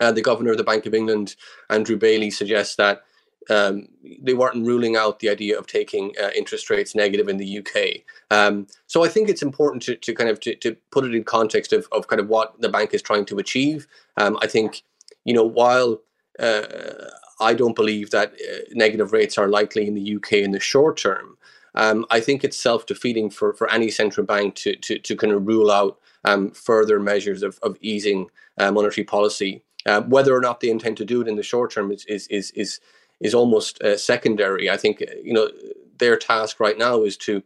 uh, 0.01 0.13
the 0.13 0.23
governor 0.23 0.53
of 0.53 0.59
the 0.59 0.65
Bank 0.65 0.87
of 0.87 0.95
England, 0.95 1.35
Andrew 1.71 1.97
Bailey, 1.97 2.31
suggests 2.31 2.77
that. 2.77 3.03
Um, 3.51 3.89
they 4.21 4.35
weren't 4.35 4.67
ruling 4.67 4.95
out 4.95 5.21
the 5.21 5.31
idea 5.31 5.59
of 5.59 5.67
taking 5.67 6.13
uh, 6.23 6.29
interest 6.37 6.69
rates 6.69 6.95
negative 6.95 7.31
in 7.31 7.39
the 7.39 7.59
UK. 7.59 8.03
Um, 8.31 8.67
so 8.87 9.03
I 9.03 9.09
think 9.09 9.31
it's 9.31 9.41
important 9.41 9.83
to, 9.85 9.97
to 9.97 10.13
kind 10.13 10.29
of 10.29 10.39
to, 10.41 10.55
to, 10.57 10.77
put 10.91 11.07
it 11.07 11.15
in 11.15 11.25
context 11.25 11.73
of, 11.73 11.89
of 11.91 12.09
kind 12.09 12.21
of 12.21 12.29
what 12.29 12.61
the 12.61 12.69
bank 12.69 12.93
is 12.93 13.01
trying 13.01 13.25
to 13.27 13.39
achieve. 13.39 13.87
Um, 14.19 14.37
I 14.43 14.49
think 14.49 14.83
you 15.29 15.35
know, 15.35 15.45
while 15.45 16.01
uh, 16.41 16.63
I 17.39 17.53
don't 17.53 17.77
believe 17.77 18.11
that 18.13 18.33
uh, 18.33 18.61
negative 18.73 19.13
rates 19.13 19.37
are 19.37 19.47
likely 19.47 19.87
in 19.87 19.95
the 19.95 20.17
UK 20.17 20.33
in 20.33 20.53
the 20.53 20.59
short 20.59 20.97
term, 20.97 21.37
um, 21.75 22.07
I 22.09 22.21
think 22.21 22.45
it's 22.45 22.57
self 22.57 22.87
defeating 22.87 23.29
for, 23.29 23.53
for 23.53 23.71
any 23.71 23.91
central 23.91 24.25
bank 24.25 24.55
to, 24.63 24.75
to, 24.77 24.99
to 24.99 25.17
kind 25.17 25.35
of 25.35 25.47
rule 25.47 25.71
out 25.71 25.99
um, 26.25 26.51
further 26.53 26.99
measures 26.99 27.43
of, 27.43 27.59
of 27.63 27.77
easing 27.83 28.31
uh, 28.57 28.73
monetary 28.73 29.05
policy. 29.05 29.63
Uh, 29.85 30.01
whether 30.01 30.35
or 30.35 30.41
not 30.41 30.61
they 30.61 30.71
intend 30.71 30.97
to 30.97 31.05
do 31.05 31.21
it 31.21 31.29
in 31.29 31.37
the 31.37 31.43
short 31.43 31.73
term 31.73 31.93
is, 31.93 32.07
is, 32.07 32.27
is, 32.29 32.51
is, 32.53 32.81
is 33.21 33.35
almost 33.35 33.83
uh, 33.83 33.99
secondary. 33.99 34.71
I 34.71 34.79
think, 34.79 35.01
you 35.23 35.35
know, 35.35 35.51
their 35.99 36.17
task 36.17 36.59
right 36.59 36.79
now 36.79 37.03
is 37.03 37.19
to 37.19 37.43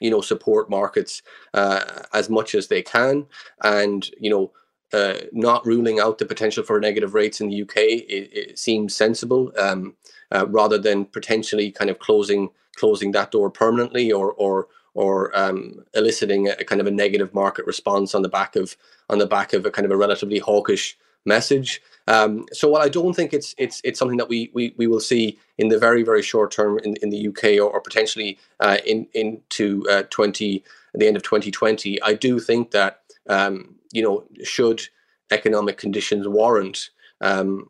you 0.00 0.10
know, 0.10 0.20
support 0.20 0.68
markets 0.68 1.22
uh, 1.54 1.80
as 2.12 2.28
much 2.28 2.54
as 2.54 2.68
they 2.68 2.82
can, 2.82 3.26
and 3.64 4.10
you 4.20 4.30
know, 4.30 4.52
uh, 4.92 5.14
not 5.32 5.66
ruling 5.66 6.00
out 6.00 6.18
the 6.18 6.26
potential 6.26 6.64
for 6.64 6.80
negative 6.80 7.14
rates 7.14 7.40
in 7.40 7.48
the 7.48 7.62
UK 7.62 7.76
it, 7.76 8.30
it 8.32 8.58
seems 8.58 8.94
sensible, 8.94 9.52
um, 9.58 9.94
uh, 10.32 10.46
rather 10.48 10.78
than 10.78 11.04
potentially 11.04 11.70
kind 11.70 11.90
of 11.90 11.98
closing 11.98 12.50
closing 12.76 13.12
that 13.12 13.30
door 13.30 13.50
permanently 13.50 14.12
or 14.12 14.32
or 14.32 14.68
or 14.94 15.36
um, 15.38 15.84
eliciting 15.94 16.48
a, 16.48 16.56
kind 16.64 16.80
of 16.80 16.86
a 16.86 16.90
negative 16.90 17.32
market 17.34 17.66
response 17.66 18.14
on 18.14 18.22
the 18.22 18.28
back 18.28 18.56
of 18.56 18.76
on 19.10 19.18
the 19.18 19.26
back 19.26 19.52
of 19.52 19.66
a 19.66 19.70
kind 19.70 19.84
of 19.86 19.92
a 19.92 19.96
relatively 19.96 20.38
hawkish 20.38 20.96
message. 21.24 21.82
Um, 22.06 22.46
so 22.52 22.68
while 22.68 22.82
I 22.82 22.88
don't 22.88 23.14
think 23.14 23.34
it's 23.34 23.54
it's 23.58 23.80
it's 23.84 23.98
something 23.98 24.18
that 24.18 24.28
we 24.28 24.50
we, 24.54 24.74
we 24.76 24.86
will 24.86 25.00
see 25.00 25.38
in 25.58 25.68
the 25.68 25.78
very 25.78 26.02
very 26.02 26.22
short 26.22 26.50
term 26.50 26.78
in, 26.78 26.96
in 27.02 27.10
the 27.10 27.28
UK 27.28 27.44
or, 27.60 27.70
or 27.70 27.80
potentially 27.80 28.38
uh, 28.60 28.78
in 28.86 29.06
into 29.12 29.86
uh, 29.90 30.04
twenty 30.10 30.64
the 30.98 31.06
end 31.06 31.16
of 31.16 31.22
2020, 31.22 32.00
I 32.02 32.14
do 32.14 32.38
think 32.38 32.70
that 32.72 33.02
um, 33.28 33.74
you 33.92 34.02
know 34.02 34.24
should 34.42 34.82
economic 35.30 35.76
conditions 35.76 36.26
warrant 36.26 36.90
um, 37.20 37.68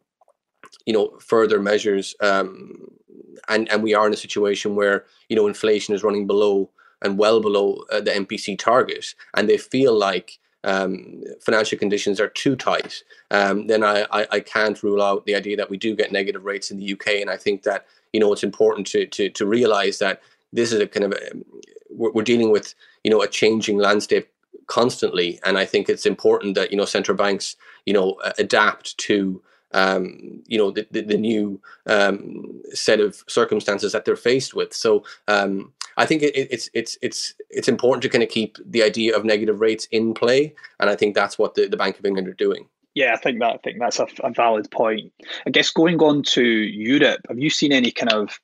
you 0.87 0.93
know 0.93 1.17
further 1.21 1.61
measures 1.61 2.15
um, 2.21 2.89
and 3.49 3.71
and 3.71 3.83
we 3.83 3.95
are 3.95 4.07
in 4.07 4.13
a 4.13 4.17
situation 4.17 4.77
where 4.77 5.05
you 5.29 5.37
know 5.37 5.47
inflation 5.47 5.95
is 5.95 6.03
running 6.03 6.27
below 6.27 6.71
and 7.03 7.19
well 7.19 7.41
below 7.41 7.85
uh, 7.93 8.01
the 8.01 8.11
MPC 8.11 8.59
target, 8.59 9.15
and 9.37 9.49
they 9.49 9.57
feel 9.59 9.97
like 9.97 10.39
um, 10.65 11.23
financial 11.41 11.79
conditions 11.79 12.21
are 12.21 12.29
too 12.29 12.57
tight, 12.57 13.03
um, 13.31 13.69
then 13.69 13.85
I, 13.85 14.07
I, 14.11 14.27
I, 14.33 14.41
can't 14.41 14.83
rule 14.83 15.01
out 15.01 15.25
the 15.25 15.37
idea 15.37 15.57
that 15.57 15.71
we 15.71 15.77
do 15.77 15.95
get 15.95 16.11
negative 16.11 16.45
rates 16.45 16.73
in 16.73 16.79
the 16.79 16.93
UK. 16.93 17.21
And 17.21 17.31
I 17.31 17.37
think 17.37 17.63
that 17.63 17.87
you 18.13 18.19
know 18.19 18.33
it's 18.33 18.43
important 18.43 18.87
to 18.89 19.07
to, 19.07 19.31
to 19.31 19.47
realize 19.47 19.99
that 20.01 20.21
this 20.53 20.73
is 20.73 20.81
a 20.81 20.87
kind 20.87 21.05
of 21.05 21.13
a, 21.13 21.19
we're, 21.91 22.11
we're 22.11 22.23
dealing 22.23 22.51
with 22.51 22.75
you 23.05 23.11
know 23.11 23.23
a 23.23 23.29
changing 23.29 23.79
landscape 23.79 24.29
constantly, 24.67 25.41
and 25.45 25.59
I 25.59 25.65
think 25.65 25.89
it's 25.89 26.07
important 26.07 26.55
that 26.55 26.71
you 26.71 26.77
know 26.77 26.85
central 26.85 27.17
banks 27.17 27.57
you 27.87 27.93
know 27.93 28.21
adapt 28.39 28.97
to 28.99 29.43
um, 29.73 30.43
you 30.47 30.59
know 30.59 30.71
the, 30.71 30.87
the, 30.91 31.03
the 31.03 31.19
new 31.19 31.61
um, 31.87 32.63
set 32.73 33.01
of 33.01 33.23
circumstances 33.29 33.93
that 33.93 34.05
they're 34.05 34.17
faced 34.17 34.55
with. 34.55 34.73
So 34.73 35.05
um, 35.27 35.73
I 35.97 36.07
think 36.07 36.23
it, 36.23 36.35
it's 36.37 36.71
it's 36.75 36.99
it's 37.03 37.35
it's 37.51 37.69
important 37.69 38.03
to 38.03 38.09
kind 38.09 38.23
of 38.23 38.31
keep 38.31 38.59
the 38.65 38.83
idea 38.83 39.17
of 39.17 39.25
negative 39.25 39.61
rates 39.61 39.87
in 39.91 40.15
play, 40.15 40.55
and 40.81 40.89
I 40.91 40.97
think 40.97 41.15
that's 41.15 41.39
what 41.39 41.55
the, 41.55 41.67
the 41.67 41.77
Bank 41.77 41.99
of 41.99 42.07
England 42.07 42.29
are 42.29 42.35
doing. 42.35 42.67
Yeah, 42.95 43.15
I 43.15 43.17
think 43.17 43.39
that 43.41 43.55
I 43.55 43.57
think 43.59 43.79
that's 43.79 44.01
a, 44.01 44.07
a 44.25 44.31
valid 44.31 44.71
point. 44.71 45.13
I 45.47 45.51
guess 45.51 45.71
going 45.71 46.01
on 46.03 46.23
to 46.35 46.43
Europe, 46.43 47.21
have 47.29 47.39
you 47.39 47.51
seen 47.51 47.73
any 47.73 47.91
kind 47.91 48.13
of 48.13 48.41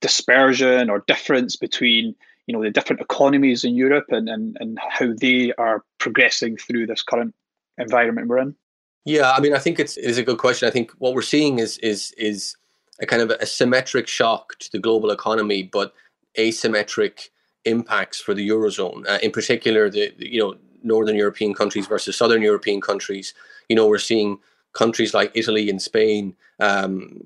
dispersion 0.00 0.90
or 0.90 1.04
difference 1.06 1.56
between 1.56 2.14
you 2.48 2.54
know 2.54 2.62
the 2.62 2.70
different 2.70 3.00
economies 3.00 3.62
in 3.62 3.76
Europe 3.76 4.06
and, 4.08 4.28
and, 4.28 4.56
and 4.58 4.78
how 4.88 5.12
they 5.20 5.52
are 5.58 5.84
progressing 5.98 6.56
through 6.56 6.86
this 6.86 7.02
current 7.02 7.34
environment 7.76 8.26
we're 8.26 8.38
in? 8.38 8.56
Yeah, 9.04 9.30
I 9.30 9.40
mean, 9.40 9.54
I 9.54 9.58
think 9.58 9.78
it's 9.78 9.96
is 9.98 10.18
a 10.18 10.22
good 10.22 10.38
question. 10.38 10.66
I 10.66 10.72
think 10.72 10.90
what 10.98 11.14
we're 11.14 11.22
seeing 11.22 11.58
is 11.58 11.78
is 11.78 12.12
is 12.16 12.56
a 13.00 13.06
kind 13.06 13.22
of 13.22 13.30
a 13.30 13.46
symmetric 13.46 14.08
shock 14.08 14.58
to 14.60 14.72
the 14.72 14.78
global 14.78 15.10
economy, 15.10 15.62
but 15.62 15.92
asymmetric 16.38 17.28
impacts 17.64 18.18
for 18.18 18.32
the 18.32 18.48
eurozone. 18.48 19.06
Uh, 19.06 19.18
in 19.22 19.30
particular, 19.30 19.90
the 19.90 20.12
you 20.18 20.40
know 20.40 20.56
northern 20.82 21.16
European 21.16 21.52
countries 21.52 21.86
versus 21.86 22.16
southern 22.16 22.40
European 22.40 22.80
countries. 22.80 23.34
You 23.68 23.76
know, 23.76 23.86
we're 23.86 23.98
seeing 23.98 24.38
countries 24.72 25.12
like 25.12 25.30
Italy 25.34 25.68
and 25.68 25.82
Spain. 25.82 26.34
Um, 26.60 27.20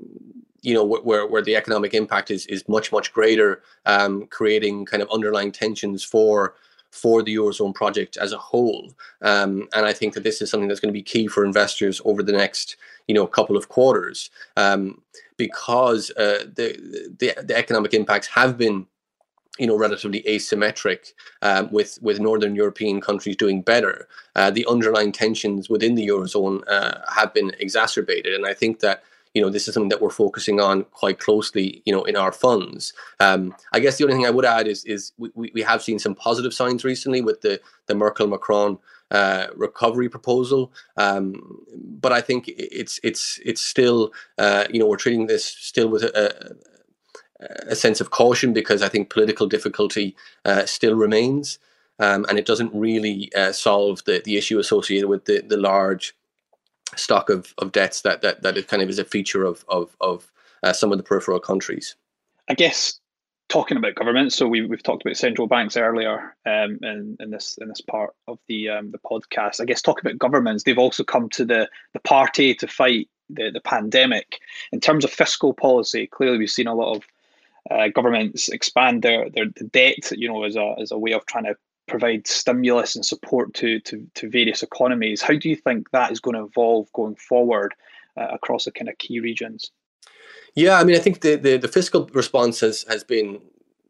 you 0.62 0.74
know, 0.74 0.84
where 0.84 1.26
where 1.26 1.42
the 1.42 1.56
economic 1.56 1.92
impact 1.92 2.30
is 2.30 2.46
is 2.46 2.68
much 2.68 2.92
much 2.92 3.12
greater, 3.12 3.62
um, 3.84 4.26
creating 4.26 4.86
kind 4.86 5.02
of 5.02 5.10
underlying 5.10 5.52
tensions 5.52 6.02
for 6.02 6.54
for 6.92 7.22
the 7.22 7.34
Eurozone 7.34 7.74
project 7.74 8.16
as 8.18 8.32
a 8.32 8.38
whole. 8.38 8.92
Um, 9.22 9.66
and 9.74 9.86
I 9.86 9.94
think 9.94 10.12
that 10.14 10.24
this 10.24 10.42
is 10.42 10.50
something 10.50 10.68
that's 10.68 10.78
going 10.78 10.92
to 10.92 10.98
be 10.98 11.02
key 11.02 11.26
for 11.26 11.44
investors 11.44 12.02
over 12.04 12.22
the 12.22 12.32
next, 12.32 12.76
you 13.08 13.14
know, 13.14 13.26
couple 13.26 13.56
of 13.56 13.70
quarters, 13.70 14.30
um, 14.58 15.00
because 15.38 16.10
uh, 16.10 16.44
the, 16.54 16.76
the, 17.18 17.34
the 17.42 17.56
economic 17.56 17.94
impacts 17.94 18.28
have 18.28 18.58
been 18.58 18.86
you 19.58 19.66
know 19.66 19.76
relatively 19.76 20.22
asymmetric 20.22 21.12
um, 21.42 21.70
with 21.70 21.98
with 22.00 22.18
northern 22.18 22.56
european 22.56 23.02
countries 23.02 23.36
doing 23.36 23.60
better 23.60 24.08
uh, 24.34 24.50
the 24.50 24.66
underlying 24.66 25.12
tensions 25.12 25.68
within 25.68 25.94
the 25.94 26.08
eurozone 26.08 26.62
uh, 26.68 26.98
have 27.14 27.34
been 27.34 27.52
exacerbated 27.58 28.32
and 28.32 28.46
i 28.46 28.54
think 28.54 28.80
that 28.80 29.02
you 29.34 29.40
know 29.40 29.50
this 29.50 29.66
is 29.68 29.74
something 29.74 29.88
that 29.88 30.02
we're 30.02 30.10
focusing 30.10 30.60
on 30.60 30.84
quite 30.84 31.18
closely 31.18 31.82
you 31.84 31.92
know 31.92 32.04
in 32.04 32.16
our 32.16 32.32
funds. 32.32 32.92
Um, 33.20 33.54
i 33.72 33.80
guess 33.80 33.98
the 33.98 34.04
only 34.04 34.16
thing 34.16 34.26
i 34.26 34.30
would 34.30 34.44
add 34.44 34.66
is 34.66 34.84
is 34.84 35.12
we, 35.16 35.50
we 35.54 35.62
have 35.62 35.82
seen 35.82 35.98
some 35.98 36.14
positive 36.14 36.52
signs 36.52 36.84
recently 36.84 37.20
with 37.20 37.40
the 37.40 37.60
the 37.86 37.94
merkel 37.94 38.26
macron 38.26 38.78
uh, 39.10 39.48
recovery 39.54 40.08
proposal. 40.08 40.72
Um, 40.96 41.64
but 41.74 42.12
i 42.12 42.20
think 42.20 42.44
it's 42.48 43.00
it's 43.02 43.40
it's 43.44 43.60
still 43.60 44.12
uh, 44.38 44.64
you 44.70 44.78
know 44.78 44.86
we're 44.86 44.96
treating 44.96 45.26
this 45.26 45.44
still 45.44 45.88
with 45.88 46.02
a, 46.02 46.56
a, 47.40 47.72
a 47.72 47.76
sense 47.76 48.00
of 48.00 48.10
caution 48.10 48.52
because 48.52 48.82
i 48.82 48.88
think 48.88 49.10
political 49.10 49.46
difficulty 49.46 50.16
uh, 50.44 50.64
still 50.66 50.94
remains. 50.94 51.58
Um, 51.98 52.26
and 52.28 52.36
it 52.36 52.46
doesn't 52.46 52.74
really 52.74 53.30
uh, 53.36 53.52
solve 53.52 54.02
the, 54.06 54.22
the 54.24 54.36
issue 54.36 54.58
associated 54.58 55.08
with 55.08 55.26
the, 55.26 55.42
the 55.42 55.58
large 55.58 56.16
stock 56.96 57.30
of, 57.30 57.54
of 57.58 57.72
debts 57.72 58.02
that, 58.02 58.22
that 58.22 58.42
that 58.42 58.56
it 58.56 58.68
kind 58.68 58.82
of 58.82 58.88
is 58.88 58.98
a 58.98 59.04
feature 59.04 59.44
of 59.44 59.64
of, 59.68 59.96
of 60.00 60.30
uh, 60.62 60.72
some 60.72 60.92
of 60.92 60.98
the 60.98 61.04
peripheral 61.04 61.40
countries. 61.40 61.96
I 62.48 62.54
guess 62.54 63.00
talking 63.48 63.76
about 63.76 63.94
governments, 63.94 64.34
so 64.34 64.48
we, 64.48 64.64
we've 64.64 64.82
talked 64.82 65.04
about 65.04 65.16
central 65.16 65.46
banks 65.46 65.76
earlier 65.76 66.34
um, 66.46 66.78
in, 66.82 67.16
in 67.20 67.30
this 67.30 67.58
in 67.60 67.68
this 67.68 67.80
part 67.80 68.14
of 68.26 68.38
the 68.48 68.68
um, 68.68 68.90
the 68.90 68.98
podcast. 68.98 69.60
I 69.60 69.64
guess 69.64 69.82
talking 69.82 70.06
about 70.06 70.18
governments, 70.18 70.64
they've 70.64 70.78
also 70.78 71.04
come 71.04 71.28
to 71.30 71.44
the 71.44 71.68
the 71.92 72.00
party 72.00 72.54
to 72.54 72.66
fight 72.66 73.08
the, 73.28 73.50
the 73.50 73.60
pandemic. 73.60 74.38
In 74.72 74.80
terms 74.80 75.04
of 75.04 75.10
fiscal 75.10 75.52
policy, 75.54 76.06
clearly 76.06 76.38
we've 76.38 76.50
seen 76.50 76.66
a 76.66 76.74
lot 76.74 76.96
of 76.96 77.02
uh, 77.70 77.88
governments 77.88 78.48
expand 78.48 79.02
their, 79.02 79.30
their 79.30 79.46
debt, 79.46 80.10
you 80.12 80.28
know, 80.28 80.44
as 80.44 80.56
a 80.56 80.74
as 80.80 80.90
a 80.90 80.98
way 80.98 81.12
of 81.12 81.24
trying 81.26 81.44
to 81.44 81.56
provide 81.92 82.26
stimulus 82.26 82.96
and 82.96 83.04
support 83.04 83.52
to, 83.52 83.78
to, 83.80 84.08
to 84.14 84.30
various 84.30 84.62
economies. 84.62 85.20
How 85.20 85.36
do 85.36 85.48
you 85.50 85.56
think 85.56 85.90
that 85.90 86.10
is 86.10 86.20
going 86.20 86.36
to 86.36 86.44
evolve 86.44 86.90
going 86.94 87.16
forward 87.16 87.74
uh, 88.16 88.28
across 88.32 88.64
the 88.64 88.72
kind 88.72 88.88
of 88.88 88.96
key 88.96 89.20
regions? 89.20 89.70
Yeah, 90.54 90.78
I 90.78 90.84
mean, 90.84 90.96
I 90.96 91.00
think 91.00 91.20
the, 91.20 91.36
the, 91.36 91.58
the, 91.58 91.68
fiscal 91.68 92.08
response 92.14 92.60
has, 92.60 92.86
has 92.88 93.04
been, 93.04 93.40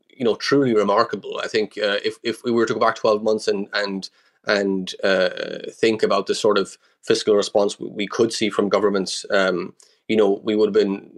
you 0.09 0.25
know, 0.25 0.35
truly 0.35 0.75
remarkable. 0.75 1.40
I 1.42 1.47
think 1.47 1.78
uh, 1.78 1.99
if, 2.04 2.16
if 2.25 2.42
we 2.42 2.50
were 2.50 2.66
to 2.66 2.75
go 2.75 2.80
back 2.80 2.97
12 2.97 3.23
months 3.23 3.47
and, 3.47 3.68
and, 3.73 4.11
and 4.47 4.92
uh, 5.04 5.30
think 5.71 6.02
about 6.02 6.26
the 6.26 6.35
sort 6.35 6.59
of 6.59 6.76
fiscal 7.02 7.37
response 7.37 7.78
we 7.78 8.09
could 8.09 8.32
see 8.32 8.50
from 8.50 8.68
governments, 8.68 9.25
um, 9.30 9.75
you 10.09 10.16
know, 10.16 10.40
we 10.42 10.56
would 10.56 10.66
have 10.66 10.85
been 10.85 11.09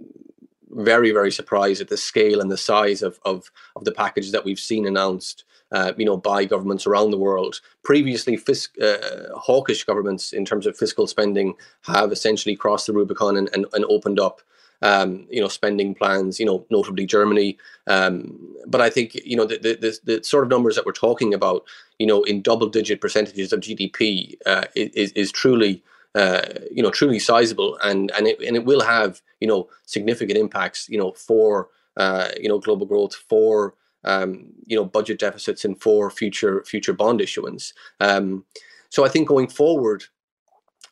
very, 0.69 1.11
very 1.11 1.31
surprised 1.31 1.81
at 1.81 1.87
the 1.87 1.97
scale 1.97 2.41
and 2.41 2.51
the 2.51 2.57
size 2.57 3.01
of, 3.01 3.19
of, 3.25 3.49
of 3.75 3.85
the 3.85 3.91
packages 3.91 4.31
that 4.31 4.45
we've 4.45 4.59
seen 4.59 4.85
announced 4.85 5.45
uh, 5.71 5.93
you 5.97 6.05
know, 6.05 6.17
by 6.17 6.45
governments 6.45 6.85
around 6.85 7.11
the 7.11 7.17
world. 7.17 7.59
Previously, 7.83 8.37
fisc- 8.37 8.81
uh, 8.81 9.37
hawkish 9.37 9.83
governments 9.83 10.31
in 10.31 10.45
terms 10.45 10.65
of 10.65 10.77
fiscal 10.77 11.07
spending 11.07 11.55
have 11.81 12.11
essentially 12.11 12.55
crossed 12.55 12.87
the 12.87 12.93
Rubicon 12.93 13.37
and, 13.37 13.49
and, 13.53 13.65
and 13.73 13.85
opened 13.85 14.19
up, 14.19 14.41
um, 14.81 15.25
you 15.29 15.41
know, 15.41 15.47
spending 15.47 15.95
plans. 15.95 16.39
You 16.39 16.45
know, 16.45 16.65
notably 16.69 17.05
Germany. 17.05 17.57
Um, 17.87 18.55
but 18.67 18.81
I 18.81 18.89
think 18.89 19.15
you 19.15 19.35
know 19.35 19.45
the, 19.45 19.57
the, 19.57 19.99
the 20.03 20.23
sort 20.23 20.43
of 20.43 20.49
numbers 20.49 20.75
that 20.75 20.85
we're 20.85 20.91
talking 20.91 21.33
about, 21.33 21.65
you 21.99 22.07
know, 22.07 22.23
in 22.23 22.41
double-digit 22.41 23.01
percentages 23.01 23.51
of 23.51 23.59
GDP, 23.61 24.35
uh, 24.45 24.65
is 24.75 25.11
is 25.13 25.31
truly. 25.31 25.83
Uh, 26.13 26.47
you 26.71 26.81
know, 26.81 26.91
truly 26.91 27.19
sizable, 27.19 27.77
and 27.83 28.09
and 28.11 28.25
it 28.25 28.39
and 28.39 28.55
it 28.55 28.63
will 28.63 28.79
have 28.79 29.21
you 29.41 29.47
know 29.49 29.67
significant 29.85 30.39
impacts, 30.39 30.87
you 30.87 30.97
know, 30.97 31.11
for 31.11 31.67
uh, 31.97 32.29
you 32.39 32.47
know 32.47 32.57
global 32.57 32.85
growth, 32.85 33.13
for 33.13 33.73
um, 34.05 34.45
you 34.65 34.77
know 34.77 34.85
budget 34.85 35.19
deficits 35.19 35.65
and 35.65 35.79
for 35.81 36.09
future 36.09 36.63
future 36.63 36.93
bond 36.93 37.21
issuance. 37.21 37.73
Um, 37.99 38.45
so 38.89 39.03
I 39.03 39.09
think 39.09 39.27
going 39.27 39.47
forward, 39.47 40.05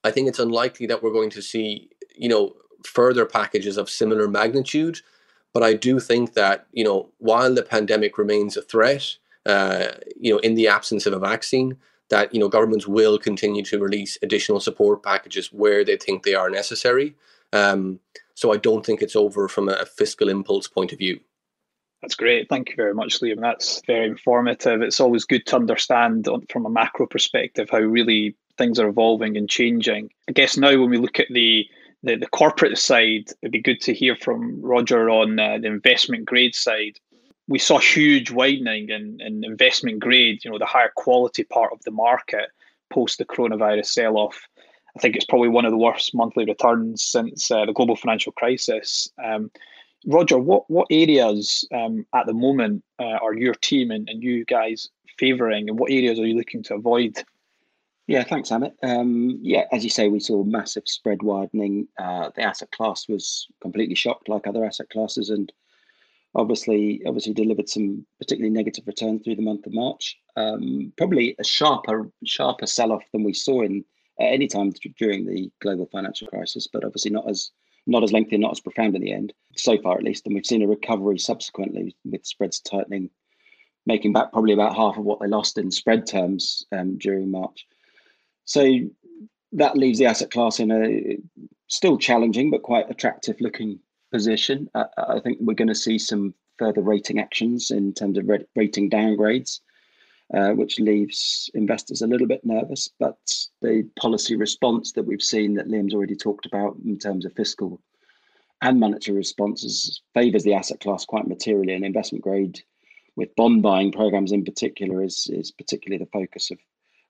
I 0.04 0.12
think 0.12 0.28
it's 0.28 0.40
unlikely 0.40 0.88
that 0.88 1.02
we're 1.02 1.14
going 1.14 1.30
to 1.32 1.42
see 1.42 1.90
you 2.16 2.28
know 2.28 2.54
further 2.86 3.26
packages 3.26 3.78
of 3.78 3.90
similar 3.90 4.28
magnitude. 4.28 5.00
But 5.54 5.64
I 5.64 5.74
do 5.76 6.00
think 6.00 6.34
that 6.34 6.68
you 6.74 6.84
know 6.84 7.10
while 7.20 7.54
the 7.54 7.64
pandemic 7.64 8.18
remains 8.18 8.58
a 8.58 8.62
threat, 8.62 9.18
uh, 9.46 9.90
you 10.20 10.34
know 10.34 10.40
in 10.40 10.56
the 10.56 10.68
absence 10.68 11.06
of 11.06 11.14
a 11.14 11.20
vaccine, 11.20 11.78
that 12.10 12.34
you 12.34 12.40
know 12.40 12.50
governments 12.50 12.88
will 12.88 13.18
continue 13.20 13.64
to 13.64 13.80
release 13.80 14.18
additional 14.22 14.60
support 14.60 15.04
packages 15.04 15.54
where 15.54 15.86
they 15.86 15.98
think 15.98 16.24
they 16.24 16.36
are 16.36 16.50
necessary. 16.50 17.16
Um, 17.54 18.00
so 18.34 18.52
I 18.52 18.58
don't 18.58 18.84
think 18.84 19.02
it's 19.02 19.16
over 19.16 19.48
from 19.48 19.70
a 19.70 19.86
fiscal 19.86 20.28
impulse 20.28 20.68
point 20.68 20.92
of 20.92 20.98
view. 20.98 21.20
That's 22.04 22.16
great. 22.16 22.50
Thank 22.50 22.70
you 22.70 22.76
very 22.76 22.94
much, 22.94 23.22
Liam. 23.22 23.40
That's 23.40 23.82
very 23.88 24.08
informative. 24.08 24.82
It's 24.82 25.00
always 25.00 25.24
good 25.24 25.46
to 25.46 25.56
understand 25.56 26.28
from 26.50 26.66
a 26.66 26.70
macro 26.70 27.08
perspective 27.08 27.70
how 27.70 27.80
really 27.80 28.36
things 28.58 28.78
are 28.78 28.90
evolving 28.90 29.38
and 29.38 29.50
changing. 29.50 30.10
I 30.28 30.34
guess 30.34 30.58
now 30.58 30.78
when 30.78 30.90
we 30.90 30.98
look 30.98 31.22
at 31.22 31.30
the 31.30 31.66
the, 32.04 32.18
the 32.18 32.28
corporate 32.28 32.78
side, 32.78 33.32
it'd 33.42 33.54
be 33.54 33.62
good 33.62 33.80
to 33.84 33.94
hear 33.94 34.18
from 34.18 34.62
Roger 34.62 35.10
on 35.10 35.40
uh, 35.40 35.60
the 35.60 35.68
investment 35.68 36.26
grade 36.26 36.56
side. 36.56 37.00
we 37.48 37.58
saw 37.58 37.80
huge 37.80 38.32
widening 38.32 38.90
in, 38.90 39.22
in 39.22 39.46
investment 39.46 40.02
grade, 40.02 40.44
you 40.44 40.52
know, 40.52 40.60
the 40.60 40.66
higher 40.66 40.92
quality 40.98 41.46
part 41.46 41.72
of 41.72 41.82
the 41.86 41.92
market 41.92 42.50
post 42.92 43.18
the 43.18 43.26
coronavirus 43.26 43.86
sell 43.86 44.18
off. 44.18 44.50
I 44.98 45.00
think 45.00 45.16
it's 45.16 45.26
probably 45.26 45.48
one 45.48 45.64
of 45.64 45.72
the 45.72 45.78
worst 45.78 46.14
monthly 46.14 46.44
returns 46.44 47.02
since 47.02 47.50
uh, 47.50 47.66
the 47.66 47.72
global 47.72 47.96
financial 47.96 48.34
crisis. 48.34 49.08
Um, 49.24 49.50
Roger, 50.06 50.38
what 50.38 50.70
what 50.70 50.88
areas 50.90 51.68
um, 51.74 52.06
at 52.14 52.26
the 52.26 52.34
moment 52.34 52.84
uh, 53.00 53.18
are 53.22 53.34
your 53.34 53.54
team 53.56 53.92
and, 53.92 54.10
and 54.10 54.22
you 54.22 54.46
guys 54.46 54.90
favouring, 55.18 55.70
and 55.70 55.80
what 55.80 55.92
areas 55.92 56.20
are 56.20 56.26
you 56.26 56.36
looking 56.36 56.64
to 56.64 56.76
avoid? 56.76 57.24
Yeah, 58.08 58.24
thanks, 58.24 58.50
Amit. 58.50 58.74
Um, 58.84 59.40
yeah, 59.42 59.64
as 59.72 59.84
you 59.84 59.90
say, 59.90 60.10
we 60.10 60.20
saw 60.20 60.44
massive 60.44 60.84
spread 60.86 61.24
widening. 61.24 61.88
Uh, 61.98 62.32
the 62.36 62.42
asset 62.42 62.70
class 62.72 63.08
was 63.08 63.48
completely 63.62 63.96
shocked, 63.96 64.28
like 64.28 64.46
other 64.46 64.66
asset 64.66 64.90
classes, 64.90 65.30
and 65.30 65.54
obviously, 66.36 67.02
obviously 67.06 67.34
delivered 67.34 67.70
some 67.70 68.06
particularly 68.20 68.54
negative 68.54 68.86
returns 68.88 69.24
through 69.24 69.38
the 69.38 69.42
month 69.42 69.66
of 69.66 69.74
March. 69.74 70.18
Um, 70.36 70.92
probably 70.98 71.36
a 71.40 71.44
sharper, 71.46 72.10
sharper 72.26 72.68
sell-off 72.68 73.04
than 73.14 73.24
we 73.24 73.34
saw 73.34 73.62
in 73.62 73.86
at 74.20 74.34
any 74.34 74.48
time 74.48 74.74
during 74.98 75.26
the 75.26 75.50
global 75.62 75.88
financial 75.92 76.28
crisis, 76.28 76.68
but 76.68 76.84
obviously 76.84 77.12
not 77.12 77.30
as 77.30 77.52
not 77.86 78.04
as 78.04 78.12
lengthy, 78.12 78.36
and 78.36 78.42
not 78.42 78.52
as 78.52 78.60
profound 78.60 78.96
in 78.96 79.02
the 79.02 79.14
end, 79.14 79.34
so 79.56 79.78
far 79.78 79.98
at 79.98 80.04
least. 80.04 80.26
And 80.26 80.36
we've 80.36 80.46
seen 80.46 80.62
a 80.62 80.68
recovery 80.68 81.20
subsequently 81.20 81.96
with 82.06 82.26
spreads 82.26 82.60
tightening, 82.60 83.10
making 83.86 84.14
back 84.14 84.32
probably 84.32 84.54
about 84.54 84.76
half 84.76 84.98
of 84.98 85.04
what 85.04 85.20
they 85.20 85.28
lost 85.28 85.58
in 85.58 85.72
spread 85.72 86.06
terms 86.06 86.66
um, 86.72 86.98
during 86.98 87.30
March. 87.30 87.68
So 88.46 88.80
that 89.54 89.78
leaves 89.78 90.00
the 90.00 90.06
asset 90.06 90.32
class 90.32 90.60
in 90.60 90.72
a 90.72 91.18
still 91.68 91.98
challenging 91.98 92.52
but 92.52 92.64
quite 92.64 92.90
attractive 92.90 93.40
looking 93.40 93.80
position. 94.12 94.70
Uh, 94.76 94.86
I 94.98 95.20
think 95.20 95.38
we're 95.42 95.54
going 95.54 95.68
to 95.68 95.76
see 95.76 95.98
some 95.98 96.34
further 96.58 96.82
rating 96.82 97.20
actions 97.20 97.72
in 97.72 97.94
terms 97.94 98.18
of 98.18 98.30
rating 98.56 98.90
downgrades. 98.90 99.60
Uh, 100.34 100.52
which 100.52 100.80
leaves 100.80 101.52
investors 101.54 102.02
a 102.02 102.08
little 102.08 102.26
bit 102.26 102.44
nervous. 102.44 102.90
But 102.98 103.18
the 103.62 103.88
policy 104.00 104.36
response 104.36 104.94
that 104.94 105.04
we've 105.04 105.22
seen 105.22 105.54
that 105.56 105.68
Liam's 105.68 105.94
already 105.94 106.16
talked 106.16 106.48
about 106.48 106.76
in 106.84 106.98
terms 106.98 107.26
of 107.26 107.34
fiscal 107.34 107.80
and 108.62 108.80
monetary 108.80 109.18
responses 109.18 110.02
favours 110.14 110.44
the 110.44 110.54
asset 110.56 110.80
class 110.80 111.06
quite 111.06 111.28
materially, 111.28 111.74
and 111.74 111.86
investment 111.86 112.24
grade 112.24 112.62
with 113.16 113.36
bond 113.36 113.62
buying 113.62 113.92
programs 113.92 114.32
in 114.32 114.44
particular 114.44 115.04
is 115.04 115.28
is 115.32 115.52
particularly 115.52 116.04
the 116.04 116.10
focus 116.10 116.50
of 116.50 116.58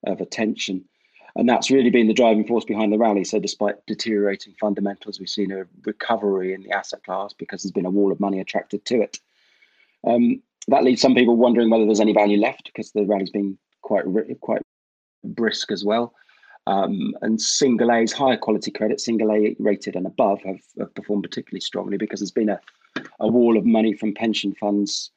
of 0.06 0.20
attention. 0.20 0.84
And 1.36 1.48
that's 1.48 1.72
really 1.72 1.90
been 1.90 2.08
the 2.08 2.14
driving 2.14 2.46
force 2.46 2.66
behind 2.66 2.92
the 2.92 2.98
rally. 2.98 3.24
So, 3.24 3.40
despite 3.40 3.86
deteriorating 3.88 4.54
fundamentals, 4.60 5.20
we've 5.20 5.30
seen 5.30 5.52
a 5.52 5.66
recovery 5.86 6.54
in 6.54 6.64
the 6.64 6.72
asset 6.72 7.04
class 7.04 7.34
because 7.34 7.64
there's 7.64 7.72
been 7.72 7.86
a 7.86 7.92
wall 7.92 8.12
of 8.12 8.20
money 8.20 8.40
attracted 8.40 8.86
to 8.86 9.02
it. 9.02 9.20
Um, 10.04 10.42
that 10.68 10.84
leaves 10.84 11.02
some 11.02 11.16
people 11.16 11.36
wondering 11.36 11.70
whether 11.70 11.86
there's 11.86 12.00
any 12.00 12.14
value 12.14 12.40
left 12.40 12.66
because 12.66 12.92
the 12.92 13.06
rally's 13.06 13.32
been 13.32 13.58
quite 13.82 14.06
quite 14.42 14.62
brisk 15.24 15.72
as 15.72 15.84
well. 15.84 16.14
Um, 16.66 17.14
and 17.22 17.42
single 17.42 17.92
A's, 17.92 18.14
higher 18.14 18.38
quality 18.38 18.72
credit, 18.72 19.02
single 19.02 19.32
A 19.34 19.56
rated 19.60 19.96
and 19.96 20.06
above, 20.06 20.42
have, 20.44 20.62
have 20.80 20.96
performed 20.96 21.24
particularly 21.24 21.60
strongly 21.60 21.98
because 21.98 22.22
there's 22.22 22.32
been 22.32 22.50
a, 22.50 22.60
a 23.20 23.28
wall 23.28 23.58
of 23.58 23.66
money 23.66 23.94
from 23.94 24.14
pension 24.14 24.54
funds 24.56 25.12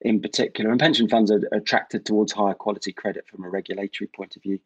in 0.00 0.20
particular. 0.20 0.70
And 0.70 0.80
pension 0.80 1.08
funds 1.08 1.30
are 1.30 1.42
attracted 1.52 2.06
towards 2.06 2.32
higher 2.32 2.54
quality 2.54 2.92
credit 2.92 3.26
from 3.28 3.44
a 3.44 3.50
regulatory 3.50 4.08
point 4.08 4.36
of 4.36 4.42
view. 4.42 4.58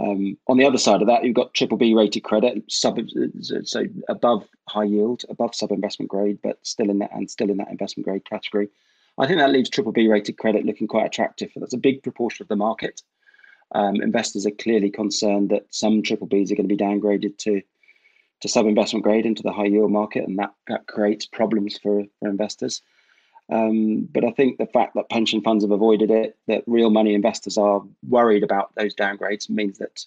Um, 0.00 0.38
on 0.46 0.58
the 0.58 0.64
other 0.64 0.78
side 0.78 1.00
of 1.00 1.08
that, 1.08 1.24
you've 1.24 1.34
got 1.34 1.54
triple 1.54 1.76
B 1.76 1.92
rated 1.92 2.22
credit, 2.22 2.62
sub 2.68 3.00
so 3.64 3.84
above 4.08 4.46
high 4.68 4.84
yield, 4.84 5.24
above 5.28 5.56
sub 5.56 5.72
investment 5.72 6.08
grade, 6.08 6.38
but 6.40 6.64
still 6.64 6.88
in 6.88 7.00
that 7.00 7.12
and 7.12 7.28
still 7.28 7.50
in 7.50 7.56
that 7.56 7.70
investment 7.70 8.06
grade 8.06 8.24
category. 8.24 8.68
I 9.18 9.26
think 9.26 9.40
that 9.40 9.50
leaves 9.50 9.68
triple 9.68 9.92
B 9.92 10.06
rated 10.08 10.38
credit 10.38 10.64
looking 10.64 10.86
quite 10.86 11.06
attractive. 11.06 11.50
That's 11.56 11.74
a 11.74 11.78
big 11.78 12.02
proportion 12.02 12.44
of 12.44 12.48
the 12.48 12.56
market. 12.56 13.02
Um, 13.74 14.00
investors 14.00 14.46
are 14.46 14.52
clearly 14.52 14.90
concerned 14.90 15.50
that 15.50 15.66
some 15.70 16.02
triple 16.02 16.28
Bs 16.28 16.50
are 16.50 16.54
going 16.54 16.68
to 16.68 16.74
be 16.74 16.82
downgraded 16.82 17.36
to 17.38 17.62
to 18.40 18.48
sub 18.48 18.66
investment 18.66 19.02
grade 19.02 19.26
into 19.26 19.42
the 19.42 19.52
high 19.52 19.64
yield 19.64 19.90
market, 19.90 20.26
and 20.26 20.38
that, 20.38 20.54
that 20.68 20.86
creates 20.86 21.26
problems 21.26 21.76
for, 21.76 22.04
for 22.20 22.28
investors. 22.28 22.82
Um, 23.50 24.02
but 24.12 24.24
I 24.24 24.30
think 24.30 24.58
the 24.58 24.66
fact 24.66 24.94
that 24.94 25.10
pension 25.10 25.40
funds 25.40 25.64
have 25.64 25.72
avoided 25.72 26.12
it, 26.12 26.36
that 26.46 26.62
real 26.68 26.90
money 26.90 27.14
investors 27.14 27.58
are 27.58 27.82
worried 28.08 28.44
about 28.44 28.72
those 28.76 28.94
downgrades, 28.94 29.50
means 29.50 29.78
that 29.78 30.04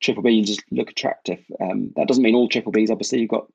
triple 0.00 0.22
Bs 0.22 0.58
look 0.70 0.90
attractive. 0.90 1.44
Um, 1.60 1.92
that 1.96 2.08
doesn't 2.08 2.22
mean 2.22 2.34
all 2.34 2.48
triple 2.48 2.72
Bs. 2.72 2.90
Obviously, 2.90 3.20
you've 3.20 3.28
got 3.28 3.52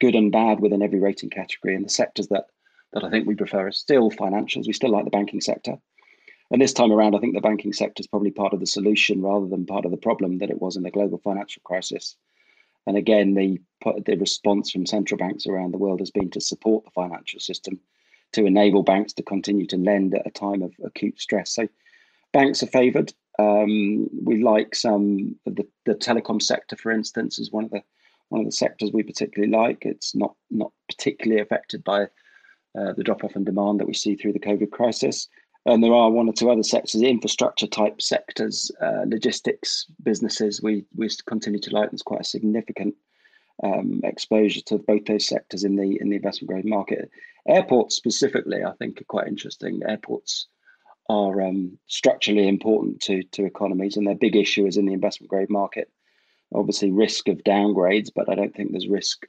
good 0.00 0.14
and 0.14 0.30
bad 0.30 0.60
within 0.60 0.82
every 0.82 1.00
rating 1.00 1.30
category, 1.30 1.74
and 1.74 1.84
the 1.84 1.90
sectors 1.90 2.28
that 2.28 2.46
that 2.92 3.04
I 3.04 3.10
think 3.10 3.26
we 3.26 3.34
prefer 3.34 3.68
are 3.68 3.72
still 3.72 4.10
financials. 4.10 4.66
We 4.66 4.72
still 4.72 4.90
like 4.90 5.04
the 5.04 5.10
banking 5.10 5.40
sector. 5.40 5.76
And 6.50 6.62
this 6.62 6.72
time 6.72 6.92
around, 6.92 7.14
I 7.14 7.18
think 7.18 7.34
the 7.34 7.40
banking 7.40 7.72
sector 7.72 8.00
is 8.00 8.06
probably 8.06 8.30
part 8.30 8.52
of 8.52 8.60
the 8.60 8.66
solution 8.66 9.20
rather 9.20 9.46
than 9.46 9.66
part 9.66 9.84
of 9.84 9.90
the 9.90 9.96
problem 9.96 10.38
that 10.38 10.50
it 10.50 10.60
was 10.60 10.76
in 10.76 10.84
the 10.84 10.90
global 10.90 11.18
financial 11.18 11.60
crisis. 11.64 12.16
And 12.86 12.96
again, 12.96 13.34
the 13.34 13.60
the 14.04 14.16
response 14.16 14.70
from 14.70 14.86
central 14.86 15.18
banks 15.18 15.46
around 15.46 15.72
the 15.72 15.78
world 15.78 16.00
has 16.00 16.10
been 16.10 16.30
to 16.30 16.40
support 16.40 16.84
the 16.84 16.90
financial 16.92 17.40
system, 17.40 17.80
to 18.32 18.46
enable 18.46 18.84
banks 18.84 19.12
to 19.14 19.22
continue 19.22 19.66
to 19.66 19.76
lend 19.76 20.14
at 20.14 20.26
a 20.26 20.30
time 20.30 20.62
of 20.62 20.72
acute 20.84 21.20
stress. 21.20 21.52
So, 21.54 21.68
banks 22.32 22.62
are 22.62 22.68
favoured. 22.68 23.12
Um, 23.40 24.08
we 24.24 24.42
like 24.42 24.76
some 24.76 25.36
the, 25.46 25.66
the 25.84 25.94
telecom 25.96 26.40
sector, 26.40 26.76
for 26.76 26.92
instance, 26.92 27.40
is 27.40 27.50
one 27.50 27.64
of 27.64 27.70
the 27.70 27.82
one 28.28 28.40
of 28.40 28.46
the 28.46 28.52
sectors 28.52 28.92
we 28.92 29.02
particularly 29.02 29.52
like. 29.52 29.84
It's 29.84 30.14
not 30.14 30.36
not 30.50 30.70
particularly 30.88 31.42
affected 31.42 31.82
by 31.82 32.06
uh, 32.78 32.92
the 32.92 33.02
drop 33.02 33.24
off 33.24 33.36
in 33.36 33.44
demand 33.44 33.80
that 33.80 33.86
we 33.86 33.94
see 33.94 34.14
through 34.14 34.32
the 34.32 34.40
COVID 34.40 34.70
crisis. 34.70 35.28
And 35.64 35.82
there 35.82 35.94
are 35.94 36.10
one 36.10 36.28
or 36.28 36.32
two 36.32 36.50
other 36.50 36.62
sectors, 36.62 37.02
infrastructure 37.02 37.66
type 37.66 38.00
sectors, 38.00 38.70
uh, 38.80 39.02
logistics 39.06 39.86
businesses. 40.02 40.62
We 40.62 40.84
we 40.94 41.08
continue 41.26 41.58
to 41.60 41.70
like. 41.70 41.90
There's 41.90 42.02
quite 42.02 42.20
a 42.20 42.24
significant 42.24 42.94
um, 43.64 44.00
exposure 44.04 44.60
to 44.66 44.78
both 44.78 45.06
those 45.06 45.26
sectors 45.26 45.64
in 45.64 45.74
the 45.74 45.98
in 46.00 46.10
the 46.10 46.16
investment 46.16 46.50
grade 46.50 46.64
market. 46.66 47.10
Airports 47.48 47.96
specifically, 47.96 48.62
I 48.62 48.72
think, 48.78 49.00
are 49.00 49.04
quite 49.04 49.26
interesting. 49.26 49.80
Airports 49.88 50.46
are 51.08 51.40
um, 51.42 51.78
structurally 51.88 52.46
important 52.46 53.00
to 53.02 53.24
to 53.32 53.44
economies, 53.44 53.96
and 53.96 54.06
their 54.06 54.14
big 54.14 54.36
issue 54.36 54.66
is 54.66 54.76
in 54.76 54.86
the 54.86 54.94
investment 54.94 55.30
grade 55.30 55.50
market. 55.50 55.90
Obviously, 56.54 56.92
risk 56.92 57.26
of 57.26 57.38
downgrades, 57.38 58.10
but 58.14 58.28
I 58.28 58.36
don't 58.36 58.54
think 58.54 58.70
there's 58.70 58.88
risk 58.88 59.26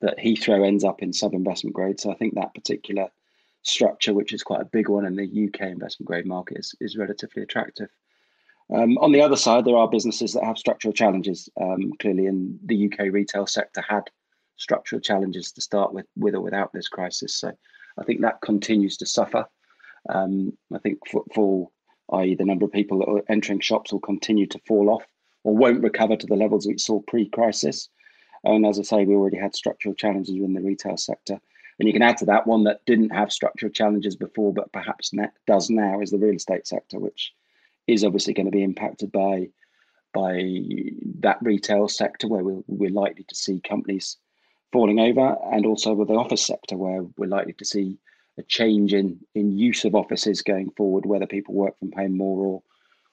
that 0.00 0.18
Heathrow 0.18 0.66
ends 0.66 0.84
up 0.84 1.02
in 1.02 1.12
sub 1.12 1.34
investment 1.34 1.74
grade. 1.74 2.00
So 2.00 2.10
I 2.10 2.14
think 2.14 2.34
that 2.34 2.54
particular 2.54 3.08
structure, 3.62 4.14
which 4.14 4.32
is 4.32 4.42
quite 4.42 4.60
a 4.60 4.66
big 4.66 4.88
one 4.88 5.04
in 5.04 5.16
the 5.16 5.48
UK 5.48 5.68
investment 5.68 6.06
grade 6.06 6.26
market, 6.26 6.58
is, 6.58 6.74
is 6.80 6.96
relatively 6.96 7.42
attractive. 7.42 7.88
Um, 8.74 8.98
on 8.98 9.12
the 9.12 9.22
other 9.22 9.36
side, 9.36 9.64
there 9.64 9.76
are 9.76 9.88
businesses 9.88 10.34
that 10.34 10.44
have 10.44 10.58
structural 10.58 10.92
challenges. 10.92 11.48
Um, 11.60 11.92
clearly, 12.00 12.26
in 12.26 12.58
the 12.66 12.86
UK 12.86 13.12
retail 13.12 13.46
sector, 13.46 13.82
had 13.86 14.04
structural 14.56 15.00
challenges 15.00 15.52
to 15.52 15.60
start 15.60 15.92
with, 15.92 16.06
with 16.16 16.34
or 16.34 16.40
without 16.42 16.72
this 16.72 16.88
crisis. 16.88 17.34
So 17.34 17.52
I 17.98 18.04
think 18.04 18.20
that 18.20 18.40
continues 18.42 18.96
to 18.98 19.06
suffer. 19.06 19.46
Um, 20.08 20.56
I 20.74 20.78
think 20.78 20.98
footfall, 21.08 21.72
i.e., 22.12 22.34
the 22.34 22.44
number 22.44 22.66
of 22.66 22.72
people 22.72 22.98
that 22.98 23.08
are 23.08 23.22
entering 23.28 23.60
shops, 23.60 23.92
will 23.92 24.00
continue 24.00 24.46
to 24.46 24.60
fall 24.66 24.90
off 24.90 25.04
or 25.44 25.56
won't 25.56 25.82
recover 25.82 26.16
to 26.16 26.26
the 26.26 26.36
levels 26.36 26.66
we 26.66 26.76
saw 26.78 27.00
pre-crisis. 27.02 27.88
And 28.44 28.66
as 28.66 28.78
I 28.78 28.82
say, 28.82 29.04
we 29.04 29.14
already 29.14 29.36
had 29.36 29.54
structural 29.54 29.94
challenges 29.94 30.34
in 30.34 30.54
the 30.54 30.60
retail 30.60 30.96
sector. 30.96 31.40
And 31.78 31.86
you 31.86 31.92
can 31.92 32.02
add 32.02 32.16
to 32.18 32.26
that 32.26 32.46
one 32.46 32.64
that 32.64 32.84
didn't 32.86 33.10
have 33.10 33.32
structural 33.32 33.70
challenges 33.70 34.16
before, 34.16 34.52
but 34.52 34.72
perhaps 34.72 35.12
does 35.46 35.70
now 35.70 36.00
is 36.00 36.10
the 36.10 36.18
real 36.18 36.34
estate 36.34 36.66
sector, 36.66 36.98
which 36.98 37.32
is 37.86 38.04
obviously 38.04 38.34
going 38.34 38.46
to 38.46 38.52
be 38.52 38.62
impacted 38.62 39.12
by 39.12 39.48
by 40.14 40.42
that 41.20 41.36
retail 41.42 41.86
sector 41.86 42.26
where 42.26 42.42
we're, 42.42 42.62
we're 42.66 42.90
likely 42.90 43.24
to 43.24 43.34
see 43.34 43.60
companies 43.60 44.16
falling 44.72 44.98
over, 44.98 45.36
and 45.52 45.66
also 45.66 45.92
with 45.92 46.08
the 46.08 46.14
office 46.14 46.44
sector 46.44 46.76
where 46.76 47.02
we're 47.16 47.26
likely 47.26 47.52
to 47.52 47.64
see 47.64 47.98
a 48.38 48.42
change 48.42 48.94
in 48.94 49.18
in 49.34 49.56
use 49.58 49.84
of 49.84 49.94
offices 49.94 50.42
going 50.42 50.70
forward, 50.70 51.06
whether 51.06 51.26
people 51.26 51.54
work 51.54 51.78
from 51.78 51.92
home 51.92 52.16
more 52.16 52.44
or 52.44 52.62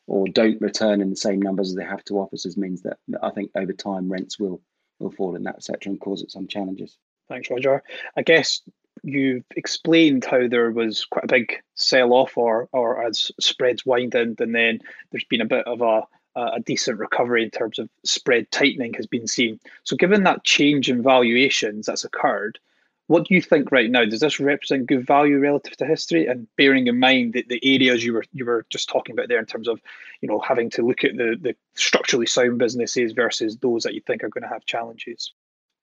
or 0.07 0.27
don't 0.27 0.61
return 0.61 1.01
in 1.01 1.09
the 1.09 1.15
same 1.15 1.41
numbers 1.41 1.69
as 1.69 1.75
they 1.75 1.83
have 1.83 2.03
to 2.05 2.19
offices 2.19 2.57
means 2.57 2.81
that 2.83 2.97
I 3.21 3.31
think 3.31 3.51
over 3.55 3.73
time 3.73 4.11
rents 4.11 4.39
will 4.39 4.61
will 4.99 5.11
fall 5.11 5.35
in 5.35 5.43
that 5.43 5.63
sector 5.63 5.89
and 5.89 5.99
cause 5.99 6.21
it 6.21 6.31
some 6.31 6.47
challenges. 6.47 6.97
Thanks, 7.27 7.49
Roger. 7.49 7.83
I 8.15 8.21
guess 8.21 8.61
you've 9.03 9.43
explained 9.55 10.25
how 10.25 10.47
there 10.47 10.71
was 10.71 11.05
quite 11.05 11.25
a 11.25 11.27
big 11.27 11.53
sell 11.75 12.13
off 12.13 12.37
or 12.37 12.69
or 12.71 13.03
as 13.03 13.31
spreads 13.39 13.85
widened 13.85 14.39
and 14.39 14.55
then 14.55 14.79
there's 15.11 15.25
been 15.25 15.41
a 15.41 15.45
bit 15.45 15.67
of 15.67 15.81
a 15.81 16.03
a 16.35 16.59
decent 16.59 16.99
recovery 16.99 17.43
in 17.43 17.49
terms 17.49 17.79
of 17.79 17.89
spread 18.03 18.49
tightening 18.51 18.93
has 18.93 19.07
been 19.07 19.25
seen. 19.25 19.57
So 19.83 19.95
given 19.95 20.23
that 20.23 20.43
change 20.43 20.89
in 20.89 21.01
valuations 21.01 21.85
that's 21.85 22.03
occurred, 22.03 22.59
what 23.07 23.27
do 23.27 23.35
you 23.35 23.41
think 23.41 23.71
right 23.71 23.89
now? 23.89 24.03
Does 24.05 24.19
this 24.19 24.39
represent 24.39 24.87
good 24.87 25.05
value 25.05 25.37
relative 25.37 25.77
to 25.77 25.85
history? 25.85 26.25
And 26.25 26.47
bearing 26.57 26.87
in 26.87 26.99
mind 26.99 27.33
that 27.33 27.49
the 27.49 27.59
areas 27.63 28.03
you 28.03 28.13
were 28.13 28.25
you 28.33 28.45
were 28.45 28.65
just 28.69 28.89
talking 28.89 29.13
about 29.13 29.29
there 29.29 29.39
in 29.39 29.45
terms 29.45 29.67
of, 29.67 29.79
you 30.21 30.29
know, 30.29 30.39
having 30.39 30.69
to 30.71 30.81
look 30.81 31.03
at 31.03 31.15
the 31.15 31.37
the 31.39 31.55
structurally 31.75 32.25
sound 32.25 32.57
businesses 32.57 33.11
versus 33.11 33.57
those 33.57 33.83
that 33.83 33.93
you 33.93 34.01
think 34.01 34.23
are 34.23 34.29
going 34.29 34.43
to 34.43 34.49
have 34.49 34.65
challenges. 34.65 35.33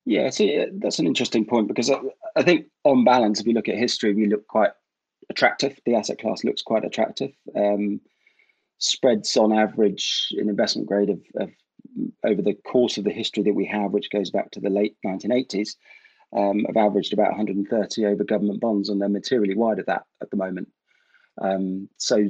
Yeah, 0.05 0.31
see, 0.31 0.67
that's 0.73 0.99
an 0.99 1.07
interesting 1.07 1.45
point 1.45 1.69
because 1.69 1.89
I, 1.89 1.99
I 2.35 2.43
think 2.43 2.67
on 2.83 3.05
balance, 3.05 3.41
if 3.41 3.47
you 3.47 3.53
look 3.53 3.69
at 3.69 3.77
history, 3.77 4.13
we 4.13 4.27
look 4.27 4.47
quite 4.49 4.73
attractive. 5.31 5.79
The 5.87 5.95
asset 5.95 6.19
class 6.19 6.43
looks 6.43 6.63
quite 6.63 6.85
attractive. 6.85 7.33
Um, 7.55 8.01
spreads 8.79 9.37
on 9.37 9.53
average 9.53 10.35
in 10.37 10.49
investment 10.49 10.89
grade 10.89 11.11
of, 11.11 11.21
of, 11.37 11.51
over 12.25 12.43
the 12.43 12.55
course 12.55 12.99
of 12.99 13.05
the 13.05 13.13
history 13.13 13.45
that 13.45 13.55
we 13.55 13.67
have, 13.67 13.93
which 13.93 14.11
goes 14.11 14.31
back 14.31 14.51
to 14.51 14.61
the 14.61 14.71
late 14.71 14.97
1980s, 15.07 15.77
um, 16.37 16.65
have 16.65 16.77
averaged 16.77 17.13
about 17.13 17.31
130 17.31 18.07
over 18.07 18.25
government 18.25 18.61
bonds, 18.61 18.89
and 18.89 19.01
they're 19.01 19.09
materially 19.09 19.55
wide 19.55 19.79
of 19.79 19.87
that 19.87 20.05
at 20.21 20.31
the 20.31 20.37
moment. 20.37 20.69
Um, 21.41 21.89
so 21.97 22.29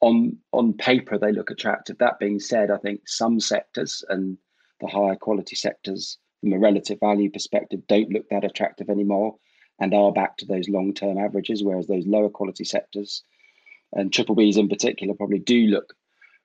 on 0.00 0.38
on 0.52 0.72
paper, 0.74 1.18
they 1.18 1.32
look 1.32 1.50
attractive. 1.50 1.98
That 1.98 2.18
being 2.18 2.40
said, 2.40 2.70
I 2.70 2.78
think 2.78 3.08
some 3.08 3.40
sectors 3.40 4.04
and 4.08 4.38
the 4.80 4.86
higher 4.86 5.16
quality 5.16 5.56
sectors, 5.56 6.18
from 6.40 6.52
a 6.52 6.58
relative 6.58 7.00
value 7.00 7.30
perspective, 7.30 7.86
don't 7.88 8.12
look 8.12 8.28
that 8.30 8.44
attractive 8.44 8.90
anymore 8.90 9.36
and 9.80 9.94
are 9.94 10.12
back 10.12 10.36
to 10.38 10.46
those 10.46 10.68
long 10.68 10.94
term 10.94 11.18
averages, 11.18 11.62
whereas 11.62 11.86
those 11.86 12.06
lower 12.06 12.28
quality 12.28 12.64
sectors 12.64 13.22
and 13.92 14.12
triple 14.12 14.36
Bs 14.36 14.58
in 14.58 14.68
particular 14.68 15.14
probably 15.14 15.38
do 15.38 15.66
look 15.66 15.94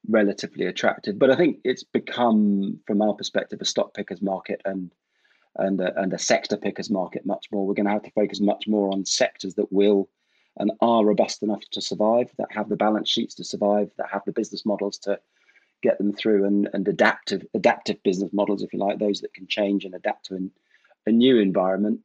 relatively 0.07 0.65
attractive. 0.65 1.17
But 1.17 1.31
I 1.31 1.35
think 1.35 1.59
it's 1.63 1.83
become, 1.83 2.79
from 2.85 3.01
our 3.01 3.13
perspective, 3.13 3.59
a 3.61 3.65
stock 3.65 3.93
pickers 3.93 4.21
market 4.21 4.61
and 4.65 4.91
and 5.57 5.79
a, 5.81 5.99
and 6.01 6.13
a 6.13 6.19
sector 6.19 6.57
pickers 6.57 6.89
market 6.89 7.25
much 7.25 7.47
more. 7.51 7.65
We're 7.65 7.73
going 7.73 7.85
to 7.85 7.91
have 7.91 8.03
to 8.03 8.11
focus 8.11 8.39
much 8.39 8.67
more 8.67 8.91
on 8.91 9.05
sectors 9.05 9.53
that 9.55 9.71
will 9.71 10.09
and 10.57 10.71
are 10.81 11.05
robust 11.05 11.41
enough 11.43 11.63
to 11.71 11.81
survive, 11.81 12.29
that 12.37 12.51
have 12.51 12.69
the 12.69 12.75
balance 12.75 13.09
sheets 13.09 13.35
to 13.35 13.43
survive, 13.43 13.89
that 13.97 14.09
have 14.11 14.23
the 14.25 14.31
business 14.31 14.65
models 14.65 14.97
to 14.99 15.19
get 15.81 15.97
them 15.97 16.13
through, 16.13 16.45
and, 16.45 16.69
and 16.73 16.87
adaptive 16.87 17.45
adaptive 17.53 18.01
business 18.03 18.31
models, 18.31 18.63
if 18.63 18.71
you 18.71 18.79
like, 18.79 18.99
those 18.99 19.21
that 19.21 19.33
can 19.33 19.47
change 19.47 19.83
and 19.83 19.95
adapt 19.95 20.25
to 20.27 20.35
an, 20.35 20.51
a 21.05 21.11
new 21.11 21.39
environment 21.39 21.99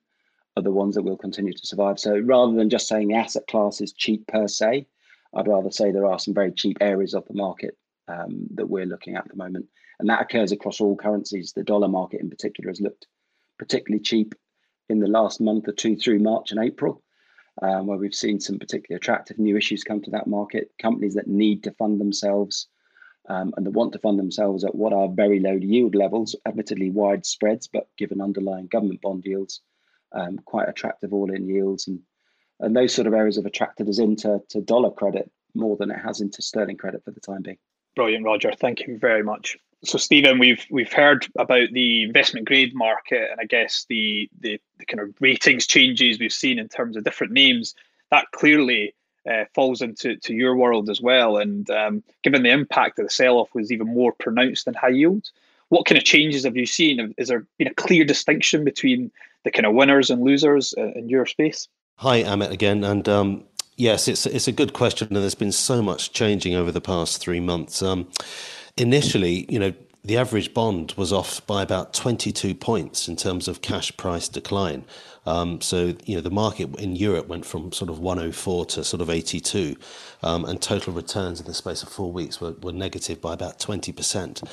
are 0.57 0.63
the 0.63 0.73
ones 0.73 0.95
that 0.95 1.03
will 1.03 1.17
continue 1.17 1.53
to 1.53 1.67
survive. 1.67 1.99
So 1.99 2.19
rather 2.19 2.55
than 2.55 2.71
just 2.71 2.89
saying 2.89 3.09
the 3.09 3.15
asset 3.15 3.47
class 3.47 3.81
is 3.81 3.93
cheap 3.93 4.27
per 4.27 4.49
se, 4.49 4.87
I'd 5.35 5.47
rather 5.47 5.71
say 5.71 5.93
there 5.93 6.07
are 6.07 6.19
some 6.19 6.35
very 6.35 6.53
cheap 6.53 6.79
areas 6.81 7.15
of 7.15 7.27
the 7.27 7.35
market 7.35 7.77
um, 8.09 8.49
that 8.55 8.69
we're 8.69 8.87
looking 8.87 9.15
at 9.15 9.25
at 9.25 9.31
the 9.31 9.37
moment. 9.37 9.67
And 10.01 10.09
that 10.09 10.23
occurs 10.23 10.53
across 10.53 10.81
all 10.81 10.97
currencies. 10.97 11.53
The 11.53 11.63
dollar 11.63 11.89
market 11.89 12.21
in 12.21 12.31
particular 12.31 12.71
has 12.71 12.81
looked 12.81 13.07
particularly 13.59 14.03
cheap 14.03 14.35
in 14.89 15.01
the 15.01 15.07
last 15.07 15.41
month 15.41 15.69
or 15.69 15.73
two 15.73 15.97
through 15.97 16.19
March 16.19 16.51
and 16.51 16.63
April, 16.63 17.03
um, 17.63 17.87
where 17.87 17.99
we've 17.99 18.15
seen 18.15 18.41
some 18.41 18.59
particularly 18.59 18.97
attractive 18.97 19.39
new 19.39 19.57
issues 19.57 19.85
come 19.85 20.01
to 20.03 20.11
that 20.11 20.27
market. 20.27 20.71
Companies 20.81 21.15
that 21.15 21.27
need 21.27 21.63
to 21.65 21.73
fund 21.73 22.01
themselves 22.01 22.69
um, 23.29 23.53
and 23.57 23.67
that 23.67 23.73
want 23.73 23.93
to 23.93 23.99
fund 23.99 24.19
themselves 24.19 24.65
at 24.65 24.75
what 24.75 24.93
are 24.93 25.09
very 25.09 25.41
low 25.41 25.53
yield 25.53 25.95
levels, 25.95 26.35
admittedly 26.47 26.91
wide 26.91 27.27
spreads, 27.27 27.67
but 27.67 27.89
given 27.99 28.21
underlying 28.21 28.67
government 28.69 29.01
bond 29.03 29.25
yields, 29.25 29.61
um, 30.13 30.39
quite 30.39 30.69
attractive 30.69 31.13
all 31.13 31.33
in 31.33 31.47
yields. 31.47 31.89
And, 31.89 32.01
and 32.61 32.75
those 32.75 32.95
sort 32.95 33.07
of 33.07 33.15
areas 33.15 33.37
have 33.37 33.47
attracted 33.47 33.89
us 33.89 33.99
into 33.99 34.41
to 34.51 34.61
dollar 34.63 34.91
credit 34.91 35.31
more 35.55 35.77
than 35.77 35.91
it 35.91 35.99
has 35.99 36.21
into 36.21 36.41
sterling 36.41 36.77
credit 36.77 37.05
for 37.05 37.11
the 37.11 37.21
time 37.21 37.43
being. 37.43 37.59
Brilliant, 37.97 38.25
Roger. 38.25 38.53
Thank 38.53 38.87
you 38.87 38.97
very 38.99 39.23
much. 39.23 39.57
So, 39.85 39.97
Stephen, 39.97 40.39
we've 40.39 40.65
we've 40.71 40.93
heard 40.93 41.27
about 41.39 41.69
the 41.73 42.03
investment 42.03 42.47
grade 42.47 42.75
market, 42.75 43.31
and 43.31 43.41
I 43.41 43.45
guess 43.45 43.87
the, 43.89 44.29
the, 44.41 44.61
the 44.79 44.85
kind 44.87 45.01
of 45.01 45.15
ratings 45.21 45.67
changes 45.67 46.19
we've 46.19 46.33
seen 46.33 46.59
in 46.59 46.69
terms 46.69 46.97
of 46.97 47.05
different 47.05 47.33
names. 47.33 47.75
That 48.11 48.27
clearly 48.33 48.95
uh, 49.29 49.45
falls 49.55 49.81
into 49.81 50.17
to 50.17 50.35
your 50.35 50.57
world 50.57 50.89
as 50.89 51.01
well. 51.01 51.37
And 51.37 51.69
um, 51.71 52.03
given 52.25 52.43
the 52.43 52.51
impact 52.51 52.99
of 52.99 53.07
the 53.07 53.11
sell 53.11 53.39
off 53.39 53.55
was 53.55 53.71
even 53.71 53.87
more 53.87 54.13
pronounced 54.13 54.65
than 54.65 54.75
high 54.75 54.89
yield, 54.89 55.31
what 55.69 55.87
kind 55.87 55.99
of 55.99 56.05
changes 56.05 56.45
have 56.45 56.57
you 56.57 56.67
seen? 56.67 57.15
Is 57.17 57.29
there 57.29 57.47
been 57.59 57.69
a 57.69 57.75
clear 57.75 58.05
distinction 58.05 58.65
between 58.65 59.13
the 59.45 59.51
kind 59.51 59.67
of 59.67 59.75
winners 59.75 60.11
and 60.11 60.23
losers 60.23 60.75
uh, 60.77 60.93
in 60.93 61.09
your 61.09 61.27
space? 61.27 61.69
Hi, 61.97 62.23
Amit 62.23 62.51
again, 62.51 62.85
and 62.85 63.09
um, 63.09 63.45
yes, 63.77 64.09
it's 64.09 64.25
it's 64.27 64.49
a 64.49 64.53
good 64.53 64.73
question, 64.73 65.09
and 65.09 65.17
there's 65.17 65.35
been 65.35 65.53
so 65.53 65.83
much 65.83 66.13
changing 66.13 66.55
over 66.55 66.73
the 66.73 66.81
past 66.81 67.21
three 67.21 67.41
months. 67.41 67.83
Um, 67.83 68.09
initially, 68.79 69.47
you 69.49 69.59
know, 69.59 69.73
the 70.05 70.17
average 70.17 70.55
bond 70.55 70.95
was 70.97 71.13
off 71.13 71.47
by 71.47 71.63
about 71.63 71.93
22 71.93 72.55
points 72.55 73.09
in 73.09 73.17
terms 73.17 73.49
of 73.49 73.61
cash 73.61 73.95
price 73.97 74.29
decline. 74.29 74.85
Um, 75.27 75.61
so, 75.61 75.95
you 76.07 76.15
know, 76.15 76.23
the 76.23 76.31
market 76.31 76.75
in 76.77 76.97
Europe 76.97 77.27
went 77.29 77.45
from 77.45 77.73
sort 77.73 77.91
of 77.91 77.99
104 77.99 78.65
to 78.67 78.85
sort 78.85 79.03
of 79.03 79.11
82, 79.11 79.77
um, 80.23 80.47
and 80.47 80.63
total 80.63 80.95
returns 80.95 81.41
in 81.41 81.47
the 81.47 81.53
space 81.53 81.83
of 81.83 81.91
four 81.91 82.11
weeks 82.11 82.41
were, 82.41 82.53
were 82.63 82.73
negative 82.73 83.21
by 83.21 83.35
about 83.35 83.59
20% 83.59 84.49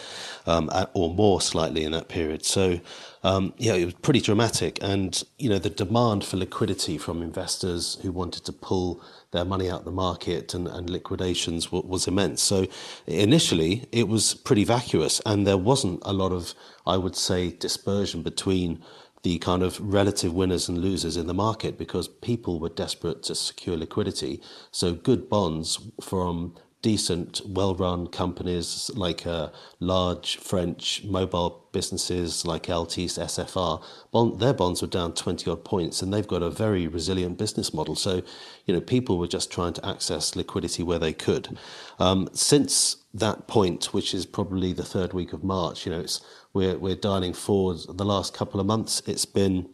um, 0.46 0.70
or 0.94 1.14
more 1.14 1.40
slightly 1.40 1.86
in 1.86 1.94
that 1.94 2.10
period. 2.10 2.44
So, 2.44 2.82
um, 3.26 3.54
yeah, 3.58 3.74
it 3.74 3.86
was 3.86 3.96
pretty 3.96 4.22
dramatic. 4.22 4.78
And, 4.84 5.24
you 5.40 5.50
know, 5.50 5.58
the 5.58 5.72
demand 5.72 6.24
for 6.24 6.38
liquidity 6.38 7.00
from 7.00 7.24
investors 7.24 7.98
who 8.04 8.12
wanted 8.12 8.46
to 8.46 8.54
pull 8.54 9.04
their 9.32 9.44
money 9.44 9.68
out 9.68 9.84
the 9.84 9.92
market 9.92 10.54
and, 10.54 10.68
and 10.68 10.92
liquidations 10.92 11.66
w- 11.66 11.88
was 11.88 12.08
immense. 12.08 12.44
So 12.44 12.68
initially, 13.08 13.88
it 13.92 14.08
was 14.08 14.36
pretty 14.36 14.64
vacuous, 14.64 15.22
and 15.26 15.48
there 15.48 15.58
wasn't 15.58 16.02
a 16.04 16.14
lot 16.14 16.32
of, 16.32 16.54
I 16.86 16.98
would 16.98 17.16
say, 17.16 17.50
dispersion 17.50 18.22
between 18.22 18.84
the 19.24 19.40
kind 19.40 19.64
of 19.64 19.80
relative 19.80 20.32
winners 20.32 20.70
and 20.70 20.78
losers 20.78 21.18
in 21.18 21.26
the 21.26 21.34
market 21.34 21.80
because 21.80 22.08
people 22.08 22.60
were 22.60 22.70
desperate 22.70 23.24
to 23.24 23.34
secure 23.34 23.76
liquidity. 23.76 24.40
So 24.70 24.94
good 24.94 25.28
bonds 25.30 25.80
from 26.00 26.54
decent, 26.86 27.42
well-run 27.48 28.06
companies 28.06 28.92
like 28.94 29.26
uh, 29.26 29.50
large 29.80 30.38
French 30.38 31.04
mobile 31.04 31.68
businesses 31.72 32.46
like 32.46 32.68
Altice, 32.68 33.18
SFR, 33.18 33.84
bond, 34.12 34.40
their 34.40 34.54
bonds 34.54 34.84
were 34.84 34.88
down 34.88 35.12
20 35.16 35.50
odd 35.50 35.66
points 35.66 36.04
and 36.04 36.14
they've 36.14 36.28
got 36.28 36.44
a 36.44 36.50
very 36.52 36.86
resilient 36.86 37.40
business 37.40 37.74
model. 37.74 37.96
So, 37.96 38.22
you 38.68 38.74
know, 38.76 38.82
people 38.82 39.18
were 39.18 39.26
just 39.28 39.52
trying 39.52 39.74
to 39.74 39.84
access 39.84 40.36
liquidity 40.36 40.84
where 40.84 41.00
they 41.00 41.12
could. 41.12 41.58
Um, 41.98 42.30
since 42.34 42.98
that 43.16 43.48
point, 43.48 43.86
which 43.86 44.14
is 44.14 44.28
probably 44.28 44.72
the 44.72 44.86
third 44.86 45.12
week 45.12 45.34
of 45.34 45.44
March, 45.44 45.88
you 45.88 45.92
know, 45.92 46.02
it's 46.02 46.22
we're 46.54 46.78
we're 46.78 46.96
dialing 46.96 47.34
forward. 47.34 47.80
The 47.90 48.06
last 48.06 48.36
couple 48.36 48.60
of 48.60 48.68
months, 48.68 49.02
it's 49.08 49.26
been 49.26 49.70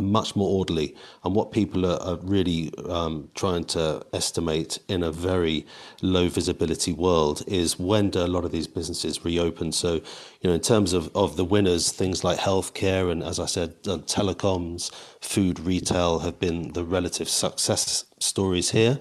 much 0.00 0.34
more 0.34 0.48
orderly. 0.48 0.94
And 1.22 1.34
what 1.34 1.52
people 1.52 1.84
are, 1.84 2.00
are 2.00 2.16
really 2.22 2.72
um, 2.88 3.28
trying 3.34 3.64
to 3.64 4.04
estimate 4.12 4.78
in 4.88 5.02
a 5.02 5.12
very 5.12 5.66
low 6.00 6.28
visibility 6.28 6.92
world 6.92 7.42
is 7.46 7.78
when 7.78 8.10
do 8.10 8.24
a 8.24 8.26
lot 8.26 8.44
of 8.44 8.52
these 8.52 8.66
businesses 8.66 9.24
reopen. 9.24 9.70
So, 9.72 9.94
you 9.94 10.48
know, 10.48 10.52
in 10.52 10.60
terms 10.60 10.94
of, 10.94 11.14
of 11.14 11.36
the 11.36 11.44
winners, 11.44 11.92
things 11.92 12.24
like 12.24 12.38
healthcare 12.38 13.10
and, 13.10 13.22
as 13.22 13.38
I 13.38 13.46
said, 13.46 13.74
uh, 13.86 13.98
telecoms, 13.98 14.90
food, 15.20 15.60
retail 15.60 16.20
have 16.20 16.40
been 16.40 16.72
the 16.72 16.84
relative 16.84 17.28
success 17.28 18.06
stories 18.18 18.70
here. 18.70 18.98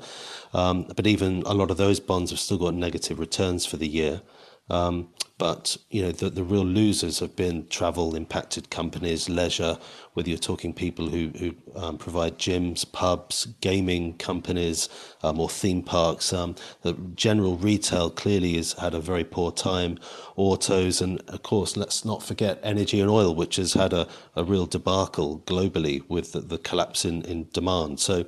Um, 0.54 0.92
but 0.94 1.08
even 1.08 1.44
a 1.46 1.54
lot 1.54 1.72
of 1.72 1.78
those 1.78 2.02
bonds 2.02 2.32
have 2.32 2.40
still 2.40 2.58
got 2.58 2.74
negative 2.74 3.18
returns 3.20 3.66
for 3.66 3.78
the 3.78 3.88
year. 3.88 4.22
Um, 4.70 5.10
but 5.42 5.76
you 5.90 6.04
know 6.04 6.12
the, 6.12 6.30
the 6.30 6.44
real 6.44 6.64
losers 6.64 7.18
have 7.18 7.36
been 7.36 7.68
travel 7.68 8.16
impacted 8.16 8.70
companies, 8.70 9.28
leisure. 9.28 9.80
Whether 10.14 10.30
you're 10.30 10.38
talking 10.38 10.72
people 10.72 11.08
who 11.10 11.32
who 11.40 11.56
um, 11.76 11.98
provide 11.98 12.38
gyms, 12.38 12.90
pubs, 12.92 13.46
gaming 13.60 14.18
companies, 14.18 14.88
um, 15.24 15.40
or 15.40 15.50
theme 15.50 15.82
parks. 15.82 16.32
Um, 16.32 16.54
the 16.84 16.94
general 17.16 17.58
retail 17.58 18.12
clearly 18.12 18.54
has 18.58 18.74
had 18.74 18.94
a 18.94 19.00
very 19.00 19.24
poor 19.24 19.52
time. 19.52 19.98
Autos 20.36 21.02
and 21.02 21.20
of 21.28 21.42
course 21.42 21.76
let's 21.76 22.06
not 22.06 22.22
forget 22.22 22.60
energy 22.62 23.02
and 23.02 23.10
oil, 23.10 23.34
which 23.34 23.56
has 23.56 23.74
had 23.74 23.94
a, 23.94 24.08
a 24.36 24.44
real 24.44 24.68
debacle 24.68 25.40
globally 25.48 26.08
with 26.08 26.34
the, 26.34 26.42
the 26.42 26.60
collapse 26.60 27.04
in, 27.04 27.24
in 27.24 27.48
demand. 27.52 28.00
So 28.00 28.26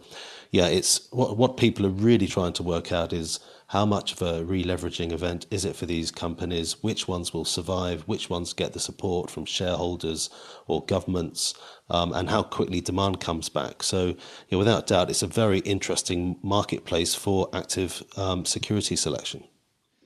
yeah, 0.49 0.65
it's 0.65 1.11
what 1.11 1.37
what 1.37 1.57
people 1.57 1.85
are 1.85 1.89
really 2.09 2.25
trying 2.25 2.53
to 2.53 2.63
work 2.63 2.91
out 2.91 3.13
is 3.13 3.39
how 3.73 3.87
much 3.87 4.13
of 4.13 4.21
a 4.21 4.43
re-leveraging 4.43 5.11
event 5.11 5.47
is 5.49 5.65
it 5.65 5.75
for 5.75 5.87
these 5.87 6.11
companies? 6.11 6.83
Which 6.83 7.07
ones 7.07 7.33
will 7.33 7.43
survive? 7.43 8.03
Which 8.03 8.29
ones 8.29 8.53
get 8.53 8.73
the 8.73 8.79
support 8.79 9.31
from 9.31 9.45
shareholders 9.45 10.29
or 10.67 10.85
governments? 10.85 11.55
Um, 11.89 12.13
and 12.13 12.29
how 12.29 12.43
quickly 12.43 12.81
demand 12.81 13.19
comes 13.19 13.49
back. 13.49 13.81
So, 13.81 14.05
you 14.05 14.15
know, 14.51 14.59
without 14.59 14.85
doubt, 14.85 15.09
it's 15.09 15.23
a 15.23 15.27
very 15.27 15.57
interesting 15.61 16.37
marketplace 16.43 17.15
for 17.15 17.49
active 17.51 18.03
um, 18.15 18.45
security 18.45 18.95
selection. 18.95 19.43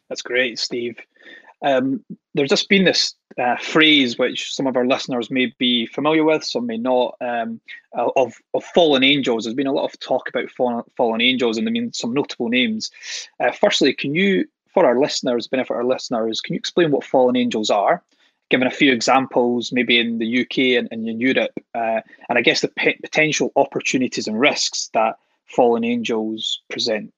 That's 0.08 0.22
great, 0.22 0.60
Steve. 0.60 0.98
Um, 1.63 2.04
there's 2.34 2.50
just 2.50 2.70
been 2.70 2.84
this 2.84 3.15
uh, 3.38 3.58
phrase 3.58 4.17
which 4.17 4.54
some 4.54 4.67
of 4.67 4.76
our 4.76 4.86
listeners 4.86 5.30
may 5.32 5.54
be 5.58 5.86
familiar 5.88 6.24
with, 6.24 6.43
some 6.43 6.65
may 6.65 6.78
not, 6.78 7.15
um, 7.22 7.60
of, 7.93 8.34
of 8.54 8.63
fallen 8.63 9.04
angels. 9.04 9.43
There's 9.43 9.56
been 9.56 9.67
a 9.67 9.74
lot 9.74 9.91
of 9.91 10.00
talk 10.00 10.30
about 10.30 10.50
fallen, 10.52 11.22
angels, 11.22 11.58
and 11.58 11.67
I 11.67 11.72
mean 11.72 11.93
some 11.93 12.13
notable 12.13 12.50
names. 12.50 12.91
Uh, 13.39 13.52
firstly, 13.52 13.93
can 13.93 14.15
you, 14.15 14.46
for 14.74 14.86
our 14.86 15.00
listeners, 15.00 15.48
benefit 15.48 15.74
our 15.74 15.84
listeners, 15.84 16.41
can 16.41 16.54
you 16.54 16.60
explain 16.60 16.91
what 16.91 17.04
fallen 17.04 17.36
angels 17.36 17.70
are? 17.70 18.04
Given 18.50 18.67
a 18.67 18.72
few 18.72 18.93
examples, 18.93 19.72
maybe 19.74 20.00
in 20.00 20.20
the 20.20 20.41
UK 20.41 20.80
and, 20.80 20.88
and 20.91 21.08
in 21.08 21.20
Europe, 21.20 21.52
uh, 21.76 22.02
and 22.30 22.38
I 22.38 22.41
guess 22.41 22.62
the 22.62 22.70
pe- 22.70 22.98
potential 22.98 23.52
opportunities 23.56 24.28
and 24.28 24.39
risks 24.39 24.89
that 24.93 25.17
fallen 25.48 25.84
angels 25.84 26.62
present. 26.70 27.13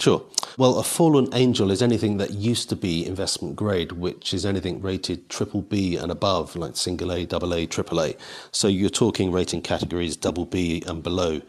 Sure. 0.00 0.24
Well, 0.58 0.78
a 0.78 0.82
fallen 0.82 1.28
angel 1.34 1.70
is 1.70 1.82
anything 1.82 2.16
that 2.18 2.32
used 2.32 2.68
to 2.70 2.76
be 2.76 3.06
investment 3.06 3.56
grade, 3.56 3.92
which 3.92 4.34
is 4.34 4.46
anything 4.46 4.80
rated 4.82 5.28
triple 5.28 5.62
B 5.62 5.96
and 5.96 6.10
above, 6.10 6.56
like 6.56 6.76
single 6.76 7.12
A, 7.12 7.26
double 7.26 7.54
A, 7.54 7.66
triple 7.66 8.00
A. 8.00 8.16
So 8.50 8.66
you're 8.68 8.90
talking 8.90 9.30
rating 9.30 9.62
categories 9.62 10.16
double 10.16 10.46
B 10.46 10.82
and 10.86 11.02
below. 11.02 11.42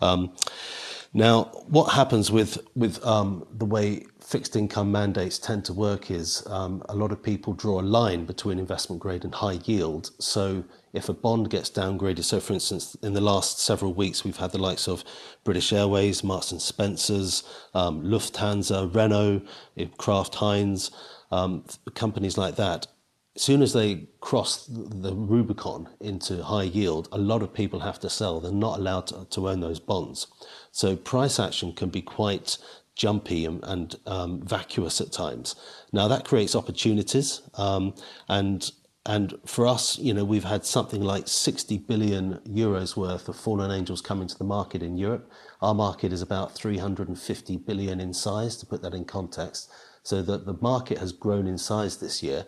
Um, 0.00 0.32
Now, 1.14 1.44
what 1.68 1.92
happens 1.94 2.30
with 2.30 2.58
with 2.76 3.04
um, 3.06 3.46
the 3.52 3.64
way 3.64 4.06
fixed 4.28 4.56
income 4.56 4.92
mandates 4.92 5.38
tend 5.38 5.64
to 5.64 5.72
work 5.72 6.10
is 6.10 6.46
um, 6.48 6.82
a 6.90 6.94
lot 6.94 7.10
of 7.12 7.22
people 7.22 7.54
draw 7.54 7.80
a 7.80 7.82
line 7.82 8.26
between 8.26 8.58
investment 8.58 9.00
grade 9.00 9.24
and 9.24 9.34
high 9.34 9.58
yield. 9.64 10.10
So 10.18 10.64
if 10.92 11.08
a 11.08 11.14
bond 11.14 11.48
gets 11.48 11.70
downgraded, 11.70 12.24
so 12.24 12.38
for 12.38 12.52
instance, 12.52 12.94
in 13.02 13.14
the 13.14 13.22
last 13.22 13.58
several 13.58 13.94
weeks, 13.94 14.24
we've 14.24 14.36
had 14.36 14.52
the 14.52 14.58
likes 14.58 14.86
of 14.86 15.02
British 15.44 15.72
Airways, 15.72 16.22
Marks 16.22 16.52
and 16.52 16.60
Spencers, 16.60 17.42
um, 17.72 18.02
Lufthansa, 18.02 18.94
Renault, 18.94 19.40
Kraft 19.96 20.34
Heinz, 20.34 20.90
um, 21.30 21.64
companies 21.94 22.36
like 22.36 22.56
that. 22.56 22.86
As 23.34 23.40
soon 23.40 23.62
as 23.62 23.72
they 23.72 24.08
cross 24.20 24.66
the 24.66 25.14
Rubicon 25.14 25.88
into 26.00 26.42
high 26.44 26.64
yield, 26.64 27.08
a 27.12 27.18
lot 27.18 27.42
of 27.42 27.54
people 27.54 27.80
have 27.80 28.00
to 28.00 28.10
sell. 28.10 28.40
They're 28.40 28.52
not 28.52 28.78
allowed 28.78 29.06
to, 29.06 29.26
to 29.30 29.48
own 29.48 29.60
those 29.60 29.80
bonds. 29.80 30.26
So 30.70 30.96
price 30.96 31.40
action 31.40 31.72
can 31.72 31.88
be 31.88 32.02
quite 32.02 32.58
jumpy 32.98 33.46
and, 33.46 33.64
and 33.64 33.96
um, 34.06 34.42
vacuous 34.42 35.00
at 35.00 35.10
times. 35.10 35.56
Now 35.92 36.08
that 36.08 36.26
creates 36.26 36.54
opportunities, 36.54 37.40
um, 37.54 37.94
and 38.28 38.70
and 39.06 39.38
for 39.46 39.66
us, 39.66 39.98
you 39.98 40.12
know, 40.12 40.24
we've 40.24 40.44
had 40.44 40.66
something 40.66 41.00
like 41.00 41.28
60 41.28 41.78
billion 41.78 42.40
euros 42.46 42.94
worth 42.94 43.26
of 43.26 43.36
fallen 43.36 43.70
angels 43.70 44.02
coming 44.02 44.28
to 44.28 44.36
the 44.36 44.44
market 44.44 44.82
in 44.82 44.98
Europe. 44.98 45.32
Our 45.62 45.72
market 45.72 46.12
is 46.12 46.20
about 46.20 46.54
350 46.54 47.56
billion 47.56 48.00
in 48.00 48.12
size, 48.12 48.58
to 48.58 48.66
put 48.66 48.82
that 48.82 48.92
in 48.92 49.06
context. 49.06 49.72
So 50.02 50.20
that 50.22 50.44
the 50.44 50.58
market 50.60 50.98
has 50.98 51.12
grown 51.12 51.46
in 51.46 51.58
size 51.58 51.98
this 51.98 52.22
year, 52.22 52.44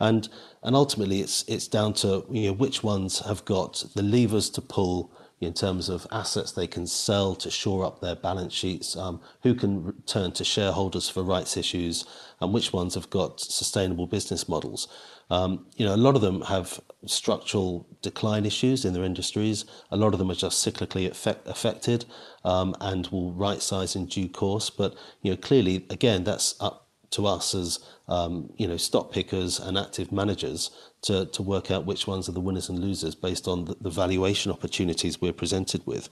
and 0.00 0.28
and 0.62 0.74
ultimately 0.74 1.20
it's 1.20 1.44
it's 1.46 1.68
down 1.68 1.92
to 1.94 2.24
you 2.30 2.48
know 2.48 2.52
which 2.54 2.82
ones 2.82 3.20
have 3.20 3.44
got 3.44 3.84
the 3.94 4.02
levers 4.02 4.50
to 4.50 4.60
pull 4.60 5.12
in 5.40 5.52
terms 5.54 5.88
of 5.88 6.06
assets 6.10 6.52
they 6.52 6.66
can 6.66 6.86
sell 6.86 7.34
to 7.36 7.50
shore 7.50 7.84
up 7.84 8.00
their 8.00 8.16
balance 8.16 8.52
sheets, 8.52 8.96
um, 8.96 9.20
who 9.42 9.54
can 9.54 9.94
turn 10.06 10.32
to 10.32 10.44
shareholders 10.44 11.08
for 11.08 11.22
rights 11.22 11.56
issues, 11.56 12.04
and 12.40 12.52
which 12.52 12.72
ones 12.72 12.94
have 12.94 13.10
got 13.10 13.40
sustainable 13.40 14.06
business 14.06 14.48
models. 14.48 14.88
Um, 15.30 15.66
you 15.76 15.84
know, 15.84 15.94
a 15.94 15.96
lot 15.96 16.16
of 16.16 16.22
them 16.22 16.40
have 16.42 16.80
structural 17.06 17.86
decline 18.02 18.46
issues 18.46 18.84
in 18.84 18.94
their 18.94 19.04
industries. 19.04 19.64
A 19.90 19.96
lot 19.96 20.12
of 20.12 20.18
them 20.18 20.30
are 20.30 20.34
just 20.34 20.64
cyclically 20.66 21.08
effect, 21.08 21.46
affected 21.46 22.06
um, 22.44 22.74
and 22.80 23.06
will 23.08 23.32
right 23.32 23.60
size 23.60 23.94
in 23.94 24.06
due 24.06 24.28
course. 24.28 24.70
But 24.70 24.96
you 25.22 25.30
know, 25.30 25.36
clearly, 25.36 25.86
again, 25.90 26.24
that's 26.24 26.54
up 26.60 26.88
to 27.10 27.26
us 27.26 27.54
as 27.54 27.78
um, 28.08 28.50
you 28.56 28.66
know 28.66 28.76
stock 28.76 29.12
pickers 29.12 29.58
and 29.58 29.78
active 29.78 30.12
managers 30.12 30.70
to, 31.02 31.26
to 31.26 31.42
work 31.42 31.70
out 31.70 31.86
which 31.86 32.06
ones 32.06 32.28
are 32.28 32.32
the 32.32 32.40
winners 32.40 32.68
and 32.68 32.78
losers 32.78 33.14
based 33.14 33.46
on 33.46 33.64
the, 33.64 33.76
the 33.80 33.90
valuation 33.90 34.50
opportunities 34.50 35.20
we're 35.20 35.32
presented 35.32 35.86
with. 35.86 36.08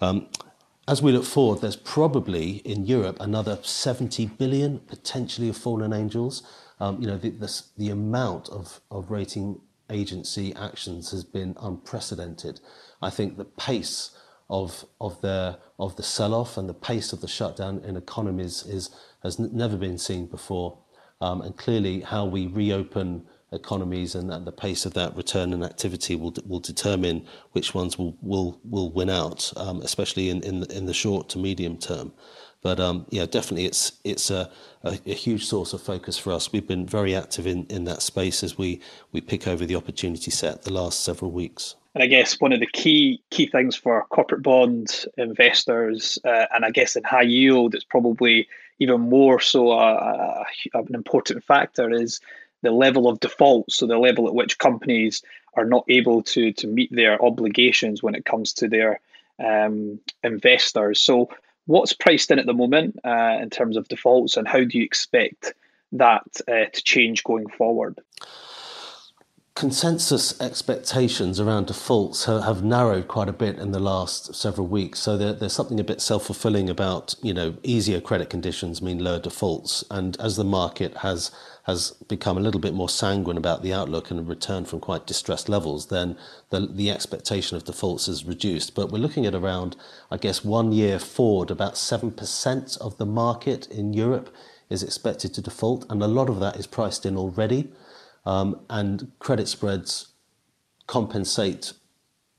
Um, 0.00 0.28
as 0.88 1.00
we 1.00 1.12
look 1.12 1.24
forward, 1.24 1.60
there's 1.60 1.76
probably 1.76 2.56
in 2.64 2.86
Europe 2.86 3.16
another 3.20 3.58
70 3.62 4.26
billion 4.26 4.80
potentially 4.80 5.48
of 5.48 5.56
fallen 5.56 5.92
angels. 5.92 6.42
Um, 6.80 7.00
you 7.00 7.06
know, 7.06 7.18
the, 7.18 7.30
the, 7.30 7.62
the 7.76 7.90
amount 7.90 8.48
of, 8.48 8.80
of 8.90 9.10
rating 9.10 9.60
agency 9.90 10.54
actions 10.56 11.10
has 11.12 11.22
been 11.22 11.56
unprecedented. 11.60 12.60
I 13.00 13.10
think 13.10 13.36
the 13.36 13.44
pace 13.44 14.10
of 14.50 14.84
of 15.00 15.20
the 15.22 15.58
of 15.78 15.96
the 15.96 16.02
sell-off 16.02 16.56
and 16.56 16.68
the 16.68 16.74
pace 16.74 17.12
of 17.12 17.20
the 17.20 17.28
shutdown 17.28 17.80
in 17.84 17.96
economies 17.96 18.64
is 18.66 18.90
has 19.22 19.38
never 19.38 19.76
been 19.76 19.98
seen 19.98 20.26
before. 20.26 20.78
Um, 21.20 21.40
and 21.40 21.56
clearly, 21.56 22.00
how 22.00 22.24
we 22.24 22.48
reopen 22.48 23.26
economies 23.52 24.14
and, 24.14 24.30
the 24.46 24.52
pace 24.52 24.86
of 24.86 24.94
that 24.94 25.16
return 25.16 25.52
and 25.52 25.62
activity 25.64 26.16
will 26.16 26.34
will 26.46 26.60
determine 26.60 27.26
which 27.52 27.74
ones 27.74 27.98
will 27.98 28.16
will 28.22 28.60
will 28.64 28.90
win 28.90 29.10
out, 29.10 29.52
um, 29.56 29.80
especially 29.82 30.30
in 30.30 30.42
in 30.42 30.64
in 30.70 30.86
the 30.86 30.94
short 30.94 31.28
to 31.30 31.38
medium 31.38 31.76
term. 31.76 32.12
But 32.62 32.78
um, 32.78 33.06
yeah, 33.10 33.26
definitely, 33.26 33.66
it's 33.66 33.92
it's 34.04 34.30
a, 34.30 34.50
a, 34.84 34.98
a, 35.06 35.14
huge 35.14 35.44
source 35.46 35.72
of 35.72 35.82
focus 35.82 36.16
for 36.16 36.32
us. 36.32 36.52
We've 36.52 36.66
been 36.66 36.86
very 36.86 37.14
active 37.14 37.46
in, 37.46 37.66
in 37.66 37.84
that 37.84 38.02
space 38.02 38.44
as 38.44 38.56
we 38.56 38.80
we 39.10 39.20
pick 39.20 39.48
over 39.48 39.66
the 39.66 39.74
opportunity 39.74 40.30
set 40.30 40.62
the 40.62 40.72
last 40.72 41.00
several 41.00 41.32
weeks. 41.32 41.74
And 41.94 42.04
I 42.04 42.06
guess 42.06 42.40
one 42.40 42.52
of 42.52 42.60
the 42.60 42.68
key 42.68 43.20
key 43.30 43.46
things 43.46 43.74
for 43.74 44.06
corporate 44.10 44.42
bond 44.42 45.04
investors, 45.18 46.20
uh, 46.24 46.46
and 46.54 46.64
I 46.64 46.70
guess 46.70 46.94
in 46.94 47.02
high 47.02 47.22
yield, 47.22 47.74
it's 47.74 47.84
probably 47.84 48.48
even 48.78 49.00
more 49.00 49.40
so 49.40 49.72
a, 49.72 50.44
a, 50.74 50.78
an 50.78 50.94
important 50.94 51.42
factor 51.44 51.90
is 51.90 52.20
the 52.62 52.70
level 52.70 53.08
of 53.08 53.20
default, 53.20 53.70
so 53.70 53.86
the 53.86 53.98
level 53.98 54.26
at 54.26 54.34
which 54.34 54.58
companies 54.58 55.22
are 55.54 55.64
not 55.64 55.84
able 55.88 56.22
to 56.22 56.52
to 56.52 56.66
meet 56.66 56.90
their 56.94 57.22
obligations 57.22 58.02
when 58.02 58.14
it 58.14 58.24
comes 58.24 58.52
to 58.54 58.68
their 58.68 59.00
um, 59.44 60.00
investors. 60.22 61.00
So, 61.00 61.28
what's 61.66 61.92
priced 61.92 62.30
in 62.30 62.38
at 62.38 62.46
the 62.46 62.54
moment 62.54 62.98
uh, 63.04 63.38
in 63.40 63.50
terms 63.50 63.76
of 63.76 63.88
defaults, 63.88 64.36
and 64.36 64.48
how 64.48 64.64
do 64.64 64.78
you 64.78 64.84
expect 64.84 65.54
that 65.92 66.22
uh, 66.48 66.66
to 66.72 66.82
change 66.82 67.24
going 67.24 67.48
forward? 67.48 67.98
consensus 69.54 70.40
expectations 70.40 71.38
around 71.38 71.66
defaults 71.66 72.24
have, 72.24 72.64
narrowed 72.64 73.06
quite 73.06 73.28
a 73.28 73.32
bit 73.32 73.58
in 73.58 73.72
the 73.72 73.78
last 73.78 74.34
several 74.34 74.66
weeks. 74.66 74.98
So 74.98 75.16
there, 75.16 75.32
there's 75.32 75.52
something 75.52 75.78
a 75.78 75.84
bit 75.84 76.00
self-fulfilling 76.00 76.70
about 76.70 77.14
you 77.22 77.34
know 77.34 77.54
easier 77.62 78.00
credit 78.00 78.30
conditions 78.30 78.80
mean 78.80 78.98
lower 78.98 79.20
defaults, 79.20 79.84
and 79.90 80.18
as 80.20 80.36
the 80.36 80.44
market 80.44 80.98
has 80.98 81.30
has 81.64 81.92
become 82.08 82.36
a 82.36 82.40
little 82.40 82.60
bit 82.60 82.74
more 82.74 82.88
sanguine 82.88 83.36
about 83.36 83.62
the 83.62 83.72
outlook 83.72 84.10
and 84.10 84.28
returned 84.28 84.68
from 84.68 84.80
quite 84.80 85.06
distressed 85.06 85.48
levels, 85.48 85.86
then 85.86 86.16
the, 86.50 86.60
the 86.60 86.90
expectation 86.90 87.56
of 87.56 87.64
defaults 87.64 88.08
is 88.08 88.24
reduced. 88.24 88.74
But 88.74 88.90
we're 88.90 88.98
looking 88.98 89.26
at 89.26 89.34
around, 89.34 89.76
I 90.10 90.16
guess, 90.16 90.44
one 90.44 90.72
year 90.72 90.98
forward, 90.98 91.50
about 91.50 91.74
7% 91.74 92.78
of 92.80 92.98
the 92.98 93.06
market 93.06 93.68
in 93.68 93.92
Europe 93.92 94.34
is 94.68 94.82
expected 94.82 95.34
to 95.34 95.42
default, 95.42 95.88
and 95.90 96.02
a 96.02 96.08
lot 96.08 96.28
of 96.28 96.40
that 96.40 96.56
is 96.56 96.66
priced 96.66 97.06
in 97.06 97.16
already. 97.16 97.70
Um, 98.24 98.60
and 98.68 99.12
credit 99.18 99.46
spreads 99.46 100.08
compensate 100.86 101.72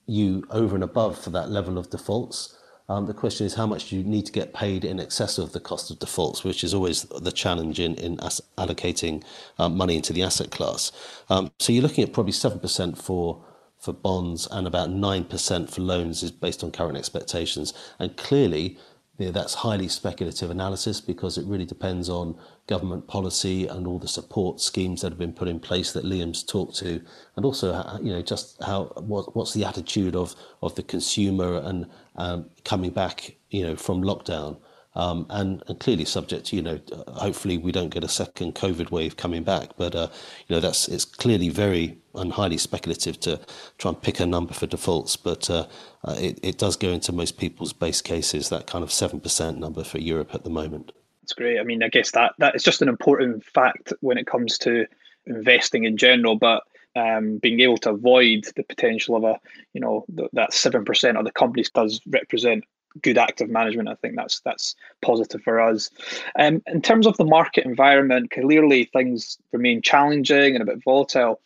you 0.05 0.45
over 0.49 0.75
and 0.75 0.83
above 0.83 1.17
for 1.17 1.29
that 1.29 1.49
level 1.49 1.77
of 1.77 1.89
defaults. 1.89 2.57
Um, 2.93 3.07
the 3.07 3.13
question 3.13 3.47
is 3.47 3.55
how 3.55 3.65
much 3.65 3.89
do 3.89 3.97
you 3.97 4.03
need 4.03 4.27
to 4.27 4.31
get 4.31 4.53
paid 4.53 4.85
in 4.85 4.99
excess 4.99 5.39
of 5.39 5.51
the 5.51 5.59
cost 5.59 5.89
of 5.89 5.97
defaults, 5.97 6.43
which 6.43 6.63
is 6.63 6.75
always 6.75 7.03
the 7.05 7.31
challenge 7.31 7.79
in, 7.79 7.95
in 7.95 8.17
allocating 8.17 9.23
um, 9.57 9.75
money 9.75 9.95
into 9.95 10.13
the 10.13 10.21
asset 10.21 10.51
class. 10.51 10.91
Um, 11.27 11.51
so 11.59 11.73
you're 11.73 11.81
looking 11.81 12.03
at 12.03 12.13
probably 12.13 12.33
7% 12.33 12.97
for 12.97 13.43
for 13.79 13.91
bonds 13.91 14.47
and 14.49 14.65
about 14.65 14.87
9% 14.89 15.69
for 15.69 15.81
loans 15.81 16.23
is 16.23 16.31
based 16.31 16.63
on 16.63 16.71
current 16.71 16.97
expectations. 16.97 17.73
And 17.99 18.15
clearly, 18.15 18.77
that's 19.17 19.55
highly 19.55 19.89
speculative 19.89 20.49
analysis 20.49 21.01
because 21.01 21.37
it 21.37 21.45
really 21.45 21.65
depends 21.65 22.07
on 22.07 22.37
government 22.67 23.07
policy 23.07 23.67
and 23.67 23.85
all 23.85 23.99
the 23.99 24.07
support 24.07 24.61
schemes 24.61 25.01
that 25.01 25.11
have 25.11 25.19
been 25.19 25.33
put 25.33 25.47
in 25.47 25.59
place 25.59 25.91
that 25.91 26.05
Liam's 26.05 26.43
talked 26.43 26.75
to, 26.77 27.01
and 27.35 27.45
also 27.45 27.99
you 28.01 28.11
know 28.13 28.21
just 28.21 28.61
how 28.63 28.85
what, 28.95 29.35
what's 29.35 29.53
the 29.53 29.65
attitude 29.65 30.15
of 30.15 30.35
of 30.61 30.75
the 30.75 30.83
consumer 30.83 31.57
and 31.57 31.87
um, 32.15 32.49
coming 32.63 32.91
back 32.91 33.35
you 33.49 33.63
know 33.63 33.75
from 33.75 34.01
lockdown. 34.03 34.57
Um, 34.95 35.25
and, 35.31 35.63
and, 35.67 35.79
clearly 35.79 36.05
subject 36.05 36.45
to 36.45 36.55
you 36.55 36.61
know 36.61 36.79
hopefully 37.07 37.57
we 37.57 37.71
don't 37.71 37.89
get 37.89 38.03
a 38.03 38.07
second 38.07 38.53
COVID 38.53 38.91
wave 38.91 39.17
coming 39.17 39.43
back 39.43 39.71
but 39.75 39.95
uh, 39.95 40.09
you 40.47 40.55
know 40.55 40.59
that's 40.59 40.87
it's 40.87 41.03
clearly 41.03 41.49
very 41.49 41.97
and 42.13 42.31
highly 42.31 42.59
speculative 42.59 43.19
to 43.21 43.39
try 43.79 43.89
and 43.89 43.99
pick 43.99 44.19
a 44.19 44.25
number 44.27 44.53
for 44.53 44.67
defaults 44.67 45.17
but 45.17 45.49
uh, 45.49 45.65
uh, 46.03 46.15
it, 46.19 46.39
it 46.43 46.59
does 46.59 46.75
go 46.75 46.89
into 46.89 47.11
most 47.11 47.39
people's 47.39 47.73
base 47.73 48.03
cases 48.03 48.49
that 48.49 48.67
kind 48.67 48.83
of 48.83 48.91
7% 48.91 49.57
number 49.57 49.83
for 49.83 49.97
Europe 49.97 50.35
at 50.35 50.43
the 50.43 50.51
moment. 50.51 50.91
It's 51.23 51.33
great. 51.33 51.59
I 51.59 51.63
mean, 51.63 51.81
I 51.81 51.87
guess 51.87 52.11
that 52.11 52.33
that 52.39 52.55
is 52.55 52.63
just 52.63 52.81
an 52.81 52.89
important 52.89 53.43
fact 53.45 53.93
when 54.01 54.17
it 54.17 54.27
comes 54.27 54.57
to 54.59 54.85
investing 55.25 55.85
in 55.85 55.97
general, 55.97 56.35
but 56.35 56.63
um, 56.95 57.37
being 57.37 57.61
able 57.61 57.77
to 57.77 57.91
avoid 57.91 58.45
the 58.55 58.63
potential 58.63 59.15
of 59.15 59.23
a, 59.23 59.39
you 59.73 59.81
know, 59.81 60.05
th- 60.15 60.29
that 60.33 60.53
seven 60.53 60.85
percent 60.85 61.17
of 61.17 61.25
the 61.25 61.31
companies 61.31 61.69
does 61.71 62.01
represent 62.07 62.65
good 63.01 63.17
active 63.17 63.49
management. 63.49 63.89
I 63.89 63.95
think 63.95 64.15
that's 64.15 64.41
that's 64.41 64.75
positive 65.01 65.41
for 65.41 65.59
us. 65.59 65.89
Um, 66.37 66.61
in 66.67 66.81
terms 66.81 67.07
of 67.07 67.17
the 67.17 67.25
market 67.25 67.65
environment, 67.65 68.31
clearly 68.31 68.85
things 68.85 69.37
remain 69.51 69.81
challenging 69.81 70.55
and 70.55 70.61
a 70.61 70.65
bit 70.65 70.83
volatile. 70.83 71.39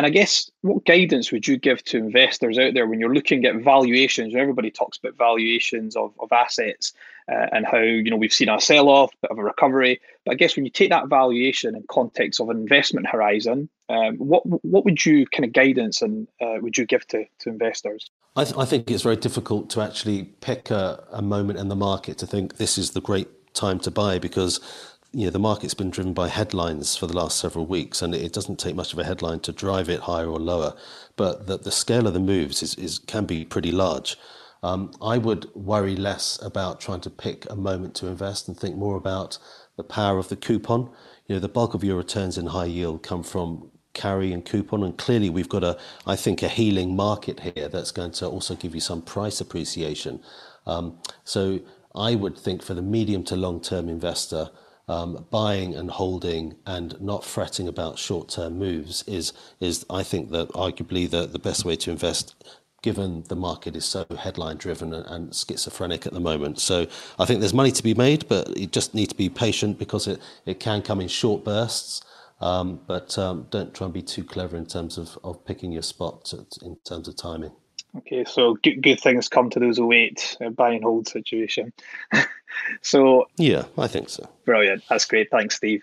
And 0.00 0.06
I 0.06 0.08
guess 0.08 0.50
what 0.62 0.86
guidance 0.86 1.30
would 1.30 1.46
you 1.46 1.58
give 1.58 1.84
to 1.84 1.98
investors 1.98 2.56
out 2.56 2.72
there 2.72 2.86
when 2.86 3.00
you're 3.00 3.12
looking 3.12 3.44
at 3.44 3.56
valuations? 3.56 4.34
Everybody 4.34 4.70
talks 4.70 4.96
about 4.96 5.18
valuations 5.18 5.94
of, 5.94 6.14
of 6.20 6.32
assets 6.32 6.94
uh, 7.30 7.48
and 7.52 7.66
how 7.66 7.80
you 7.80 8.08
know 8.08 8.16
we've 8.16 8.32
seen 8.32 8.48
a 8.48 8.58
sell-off, 8.58 9.12
bit 9.20 9.30
of 9.30 9.36
a 9.36 9.44
recovery. 9.44 10.00
But 10.24 10.32
I 10.32 10.34
guess 10.36 10.56
when 10.56 10.64
you 10.64 10.70
take 10.70 10.88
that 10.88 11.08
valuation 11.08 11.76
in 11.76 11.84
context 11.90 12.40
of 12.40 12.48
an 12.48 12.56
investment 12.56 13.08
horizon, 13.08 13.68
um, 13.90 14.16
what 14.16 14.42
what 14.64 14.86
would 14.86 15.04
you 15.04 15.26
kind 15.26 15.44
of 15.44 15.52
guidance 15.52 16.00
and 16.00 16.26
uh, 16.40 16.56
would 16.62 16.78
you 16.78 16.86
give 16.86 17.06
to, 17.08 17.26
to 17.40 17.50
investors? 17.50 18.10
I, 18.36 18.44
th- 18.44 18.56
I 18.56 18.64
think 18.64 18.90
it's 18.90 19.02
very 19.02 19.16
difficult 19.16 19.68
to 19.68 19.82
actually 19.82 20.22
pick 20.40 20.70
a, 20.70 21.04
a 21.12 21.20
moment 21.20 21.58
in 21.58 21.68
the 21.68 21.76
market 21.76 22.16
to 22.16 22.26
think 22.26 22.56
this 22.56 22.78
is 22.78 22.92
the 22.92 23.02
great 23.02 23.52
time 23.52 23.78
to 23.80 23.90
buy 23.90 24.18
because 24.18 24.60
you 25.12 25.24
know, 25.24 25.30
the 25.30 25.38
market's 25.38 25.74
been 25.74 25.90
driven 25.90 26.12
by 26.12 26.28
headlines 26.28 26.96
for 26.96 27.06
the 27.06 27.16
last 27.16 27.38
several 27.38 27.66
weeks, 27.66 28.00
and 28.00 28.14
it 28.14 28.32
doesn't 28.32 28.60
take 28.60 28.76
much 28.76 28.92
of 28.92 28.98
a 28.98 29.04
headline 29.04 29.40
to 29.40 29.52
drive 29.52 29.88
it 29.88 30.00
higher 30.00 30.28
or 30.28 30.38
lower. 30.38 30.74
But 31.16 31.46
the, 31.46 31.58
the 31.58 31.72
scale 31.72 32.06
of 32.06 32.14
the 32.14 32.20
moves 32.20 32.62
is, 32.62 32.74
is 32.76 32.98
can 33.00 33.26
be 33.26 33.44
pretty 33.44 33.72
large. 33.72 34.16
Um, 34.62 34.92
I 35.02 35.18
would 35.18 35.52
worry 35.54 35.96
less 35.96 36.40
about 36.42 36.80
trying 36.80 37.00
to 37.00 37.10
pick 37.10 37.50
a 37.50 37.56
moment 37.56 37.94
to 37.96 38.06
invest 38.06 38.46
and 38.46 38.56
think 38.56 38.76
more 38.76 38.96
about 38.96 39.38
the 39.76 39.84
power 39.84 40.18
of 40.18 40.28
the 40.28 40.36
coupon. 40.36 40.90
You 41.26 41.36
know, 41.36 41.40
the 41.40 41.48
bulk 41.48 41.74
of 41.74 41.82
your 41.82 41.96
returns 41.96 42.38
in 42.38 42.46
high 42.46 42.66
yield 42.66 43.02
come 43.02 43.22
from 43.22 43.70
carry 43.94 44.32
and 44.32 44.44
coupon, 44.44 44.84
and 44.84 44.96
clearly 44.96 45.30
we've 45.30 45.48
got 45.48 45.64
a, 45.64 45.78
I 46.06 46.14
think, 46.14 46.42
a 46.42 46.48
healing 46.48 46.94
market 46.94 47.40
here 47.40 47.68
that's 47.68 47.90
going 47.90 48.12
to 48.12 48.28
also 48.28 48.54
give 48.54 48.74
you 48.74 48.80
some 48.80 49.02
price 49.02 49.40
appreciation. 49.40 50.20
Um, 50.66 50.98
so 51.24 51.60
I 51.94 52.14
would 52.14 52.38
think 52.38 52.62
for 52.62 52.74
the 52.74 52.82
medium 52.82 53.24
to 53.24 53.36
long 53.36 53.60
term 53.60 53.88
investor, 53.88 54.50
um, 54.88 55.26
buying 55.30 55.74
and 55.74 55.90
holding 55.90 56.56
and 56.66 57.00
not 57.00 57.24
fretting 57.24 57.68
about 57.68 57.98
short 57.98 58.28
term 58.28 58.58
moves 58.58 59.02
is 59.06 59.32
is 59.60 59.86
I 59.88 60.02
think 60.02 60.30
that 60.30 60.48
arguably 60.50 61.08
the, 61.08 61.26
the 61.26 61.38
best 61.38 61.64
way 61.64 61.76
to 61.76 61.90
invest 61.90 62.34
given 62.82 63.24
the 63.28 63.36
market 63.36 63.76
is 63.76 63.84
so 63.84 64.06
headline 64.18 64.56
driven 64.56 64.94
and, 64.94 65.06
and, 65.06 65.34
schizophrenic 65.34 66.06
at 66.06 66.14
the 66.14 66.20
moment. 66.20 66.58
So 66.58 66.86
I 67.18 67.26
think 67.26 67.40
there's 67.40 67.52
money 67.52 67.72
to 67.72 67.82
be 67.82 67.92
made, 67.92 68.26
but 68.26 68.56
you 68.56 68.66
just 68.66 68.94
need 68.94 69.10
to 69.10 69.14
be 69.14 69.28
patient 69.28 69.78
because 69.78 70.06
it, 70.06 70.18
it 70.46 70.60
can 70.60 70.80
come 70.80 70.98
in 71.00 71.08
short 71.08 71.44
bursts. 71.44 72.02
Um, 72.40 72.80
but 72.86 73.18
um, 73.18 73.46
don't 73.50 73.74
try 73.74 73.84
and 73.84 73.92
be 73.92 74.00
too 74.00 74.24
clever 74.24 74.56
in 74.56 74.64
terms 74.64 74.96
of, 74.96 75.18
of 75.22 75.44
picking 75.44 75.72
your 75.72 75.82
spot 75.82 76.32
in 76.62 76.76
terms 76.86 77.06
of 77.06 77.16
timing. 77.16 77.52
Okay, 77.96 78.24
so 78.24 78.54
good, 78.62 78.82
good 78.82 79.00
things 79.00 79.28
come 79.28 79.50
to 79.50 79.60
those 79.60 79.78
who 79.78 79.86
wait, 79.86 80.36
buy 80.52 80.70
and 80.70 80.84
hold 80.84 81.08
situation. 81.08 81.72
so 82.82 83.28
yeah, 83.36 83.64
I 83.76 83.88
think 83.88 84.08
so. 84.08 84.28
Brilliant. 84.44 84.84
That's 84.88 85.04
great. 85.04 85.30
Thanks, 85.30 85.56
Steve. 85.56 85.82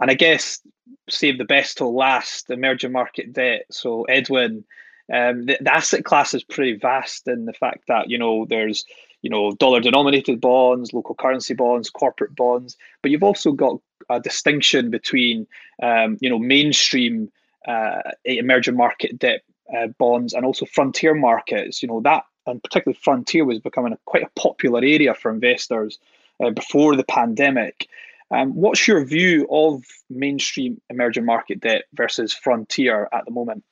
And 0.00 0.10
I 0.10 0.14
guess 0.14 0.60
save 1.08 1.38
the 1.38 1.44
best 1.44 1.78
till 1.78 1.94
last. 1.94 2.50
Emerging 2.50 2.92
market 2.92 3.32
debt. 3.32 3.66
So 3.70 4.02
Edwin, 4.04 4.64
um, 5.12 5.46
the, 5.46 5.58
the 5.60 5.74
asset 5.74 6.04
class 6.04 6.34
is 6.34 6.42
pretty 6.42 6.74
vast 6.74 7.28
in 7.28 7.44
the 7.44 7.52
fact 7.52 7.84
that 7.88 8.10
you 8.10 8.18
know 8.18 8.46
there's 8.46 8.84
you 9.22 9.30
know 9.30 9.52
dollar 9.52 9.80
denominated 9.80 10.40
bonds, 10.40 10.92
local 10.92 11.14
currency 11.14 11.54
bonds, 11.54 11.90
corporate 11.90 12.34
bonds, 12.34 12.76
but 13.02 13.10
you've 13.10 13.22
also 13.22 13.52
got 13.52 13.78
a 14.10 14.20
distinction 14.20 14.90
between 14.90 15.46
um, 15.82 16.18
you 16.20 16.28
know 16.28 16.38
mainstream 16.38 17.30
uh, 17.68 18.02
emerging 18.24 18.76
market 18.76 19.18
debt 19.18 19.42
uh, 19.74 19.88
bonds 19.98 20.32
and 20.32 20.44
also 20.44 20.66
frontier 20.66 21.14
markets. 21.14 21.82
You 21.82 21.88
know 21.88 22.00
that, 22.02 22.24
and 22.46 22.62
particularly 22.62 22.98
frontier 23.02 23.44
was 23.44 23.60
becoming 23.60 23.92
a, 23.92 23.98
quite 24.04 24.22
a 24.22 24.40
popular 24.40 24.80
area 24.80 25.14
for 25.14 25.30
investors 25.30 25.98
uh, 26.42 26.50
before 26.50 26.96
the 26.96 27.04
pandemic. 27.04 27.88
Um, 28.30 28.54
what's 28.54 28.88
your 28.88 29.04
view 29.04 29.46
of 29.50 29.84
mainstream 30.10 30.80
emerging 30.90 31.24
market 31.24 31.60
debt 31.60 31.84
versus 31.94 32.32
frontier 32.32 33.08
at 33.12 33.24
the 33.26 33.30
moment? 33.30 33.62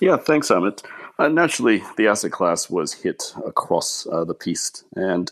Yeah, 0.00 0.16
thanks, 0.16 0.48
Amit. 0.48 0.84
Uh, 1.18 1.28
naturally, 1.28 1.82
the 1.96 2.06
asset 2.06 2.32
class 2.32 2.68
was 2.68 2.92
hit 2.92 3.34
across 3.44 4.06
uh, 4.10 4.24
the 4.24 4.34
piece, 4.34 4.84
and 4.94 5.30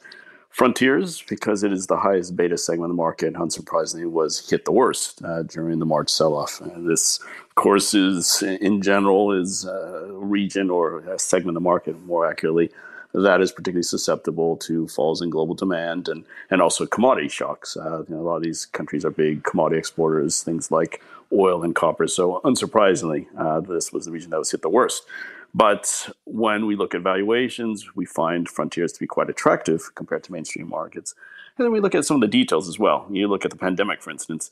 Frontiers, 0.55 1.21
because 1.29 1.65
it 1.65 1.73
is 1.73 1.89
the 1.89 1.97
highest 1.97 2.37
beta 2.37 2.57
segment 2.57 2.89
of 2.89 2.97
the 2.97 3.03
market, 3.03 3.35
unsurprisingly, 3.35 4.09
was 4.09 4.49
hit 4.49 4.65
the 4.65 4.71
worst 4.71 5.21
uh, 5.25 5.43
during 5.43 5.81
the 5.81 5.85
March 5.85 6.09
sell-off. 6.09 6.63
Uh, 6.63 6.69
this, 6.77 7.19
of 7.19 7.55
course, 7.57 7.93
is 7.93 8.41
in 8.41 8.81
general 8.81 9.33
is 9.33 9.65
a 9.65 10.07
region 10.13 10.71
or 10.71 11.01
a 11.01 11.19
segment 11.19 11.57
of 11.57 11.63
the 11.63 11.69
market, 11.69 12.01
more 12.07 12.25
accurately, 12.25 12.71
that 13.15 13.41
is 13.41 13.51
particularly 13.51 13.83
susceptible 13.83 14.57
to 14.59 14.87
falls 14.87 15.21
in 15.21 15.29
global 15.29 15.57
demand 15.57 16.09
and 16.09 16.25
and 16.51 16.63
also 16.63 16.87
commodity 16.87 17.29
shocks. 17.29 17.77
Uh, 17.77 18.05
you 18.09 18.15
know, 18.15 18.21
a 18.21 18.23
lot 18.23 18.37
of 18.37 18.45
these 18.45 18.67
countries 18.67 19.05
are 19.05 19.11
big 19.11 19.43
commodity 19.43 19.81
exporters, 19.81 20.45
things 20.45 20.71
like 20.71 21.03
oil 21.33 21.65
and 21.65 21.75
copper. 21.75 22.07
So, 22.07 22.41
unsurprisingly, 22.45 23.27
uh, 23.37 23.59
this 23.59 23.93
was 23.93 24.05
the 24.05 24.13
region 24.13 24.31
that 24.31 24.39
was 24.39 24.53
hit 24.53 24.63
the 24.63 24.69
worst. 24.69 25.03
But 25.55 26.11
when 26.25 26.67
we 26.67 26.75
look 26.75 26.95
at 26.95 27.03
valuations, 27.03 27.95
we 27.95 28.05
find 28.05 28.49
frontiers 28.49 28.93
to 28.93 29.01
be 29.01 29.07
quite 29.07 29.31
attractive 29.31 29.95
compared 29.95 30.25
to 30.25 30.33
mainstream 30.33 30.69
markets. 30.69 31.15
And 31.57 31.65
then 31.65 31.73
we 31.73 31.79
look 31.79 31.95
at 31.95 32.05
some 32.05 32.17
of 32.17 32.21
the 32.21 32.27
details 32.27 32.69
as 32.69 32.79
well. 32.79 33.07
You 33.09 33.29
look 33.29 33.45
at 33.45 33.53
the 33.53 33.57
pandemic, 33.57 34.03
for 34.03 34.11
instance. 34.11 34.51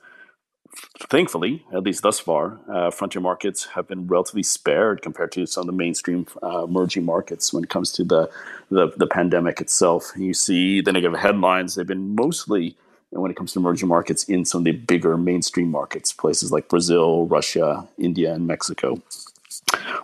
Thankfully, 1.11 1.67
at 1.75 1.83
least 1.83 2.03
thus 2.03 2.19
far, 2.19 2.59
uh, 2.71 2.91
frontier 2.91 3.21
markets 3.21 3.67
have 3.67 3.89
been 3.89 4.07
relatively 4.07 4.45
spared 4.45 5.03
compared 5.03 5.33
to 5.33 5.45
some 5.45 5.63
of 5.63 5.67
the 5.67 5.73
mainstream 5.73 6.27
uh, 6.43 6.65
emerging 6.65 7.05
markets 7.05 7.53
when 7.53 7.65
it 7.65 7.69
comes 7.69 7.93
to 7.93 8.05
the, 8.05 8.31
the, 8.71 8.91
the 8.97 9.07
pandemic 9.07 9.61
itself. 9.61 10.13
You 10.17 10.33
see 10.33 10.81
the 10.81 10.93
negative 10.93 11.19
headlines; 11.19 11.75
they've 11.75 11.87
been 11.87 12.15
mostly 12.15 12.75
when 13.11 13.31
it 13.31 13.37
comes 13.37 13.53
to 13.53 13.59
emerging 13.59 13.89
markets 13.89 14.25
in 14.25 14.47
some 14.47 14.61
of 14.61 14.65
the 14.65 14.73
bigger 14.73 15.19
mainstream 15.19 15.71
markets, 15.71 16.11
places 16.11 16.51
like 16.51 16.69
Brazil, 16.69 17.27
Russia, 17.27 17.87
India, 17.99 18.33
and 18.33 18.47
Mexico 18.47 19.03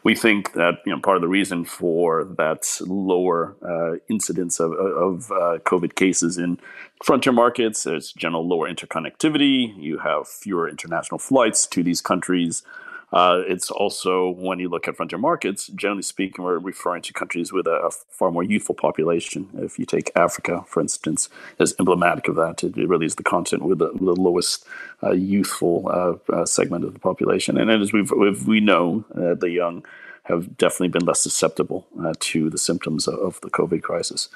we 0.04 0.14
think 0.14 0.52
that 0.52 0.78
you 0.86 0.92
know 0.92 1.00
part 1.00 1.16
of 1.16 1.22
the 1.22 1.28
reason 1.28 1.64
for 1.64 2.24
that 2.24 2.78
lower 2.80 3.56
uh, 3.62 3.98
incidence 4.08 4.60
of, 4.60 4.72
of 4.72 5.30
uh, 5.30 5.58
COVID 5.64 5.94
cases 5.94 6.38
in 6.38 6.58
frontier 7.04 7.32
markets 7.32 7.86
is 7.86 8.12
general 8.12 8.46
lower 8.46 8.70
interconnectivity. 8.70 9.74
You 9.76 9.98
have 9.98 10.28
fewer 10.28 10.68
international 10.68 11.18
flights 11.18 11.66
to 11.68 11.82
these 11.82 12.00
countries. 12.00 12.62
Uh, 13.12 13.42
it's 13.46 13.70
also 13.70 14.28
when 14.30 14.58
you 14.58 14.68
look 14.68 14.86
at 14.86 14.96
frontier 14.96 15.18
markets, 15.18 15.68
generally 15.68 16.02
speaking, 16.02 16.44
we're 16.44 16.58
referring 16.58 17.00
to 17.02 17.12
countries 17.12 17.52
with 17.52 17.66
a, 17.66 17.86
a, 17.86 17.90
far 17.90 18.30
more 18.30 18.42
youthful 18.42 18.74
population. 18.74 19.48
If 19.54 19.78
you 19.78 19.86
take 19.86 20.10
Africa, 20.14 20.64
for 20.66 20.80
instance, 20.80 21.30
as 21.58 21.74
emblematic 21.78 22.28
of 22.28 22.36
that, 22.36 22.62
it, 22.62 22.76
really 22.76 23.06
is 23.06 23.14
the 23.14 23.22
continent 23.22 23.66
with 23.66 23.78
the, 23.78 23.90
the 23.92 24.12
lowest 24.12 24.66
uh, 25.02 25.12
youthful 25.12 25.88
uh, 25.88 26.34
uh 26.34 26.44
segment 26.44 26.84
of 26.84 26.92
the 26.92 26.98
population. 26.98 27.56
And 27.56 27.70
as 27.70 27.92
we've, 27.92 28.10
we 28.46 28.60
know, 28.60 29.04
uh, 29.14 29.34
the 29.34 29.50
young 29.50 29.84
have 30.28 30.56
definitely 30.58 30.88
been 30.88 31.06
less 31.06 31.22
susceptible 31.22 31.86
uh, 32.04 32.12
to 32.20 32.50
the 32.50 32.58
symptoms 32.58 33.08
of 33.08 33.40
the 33.40 33.50
COVID 33.50 33.82
crisis. 33.82 34.28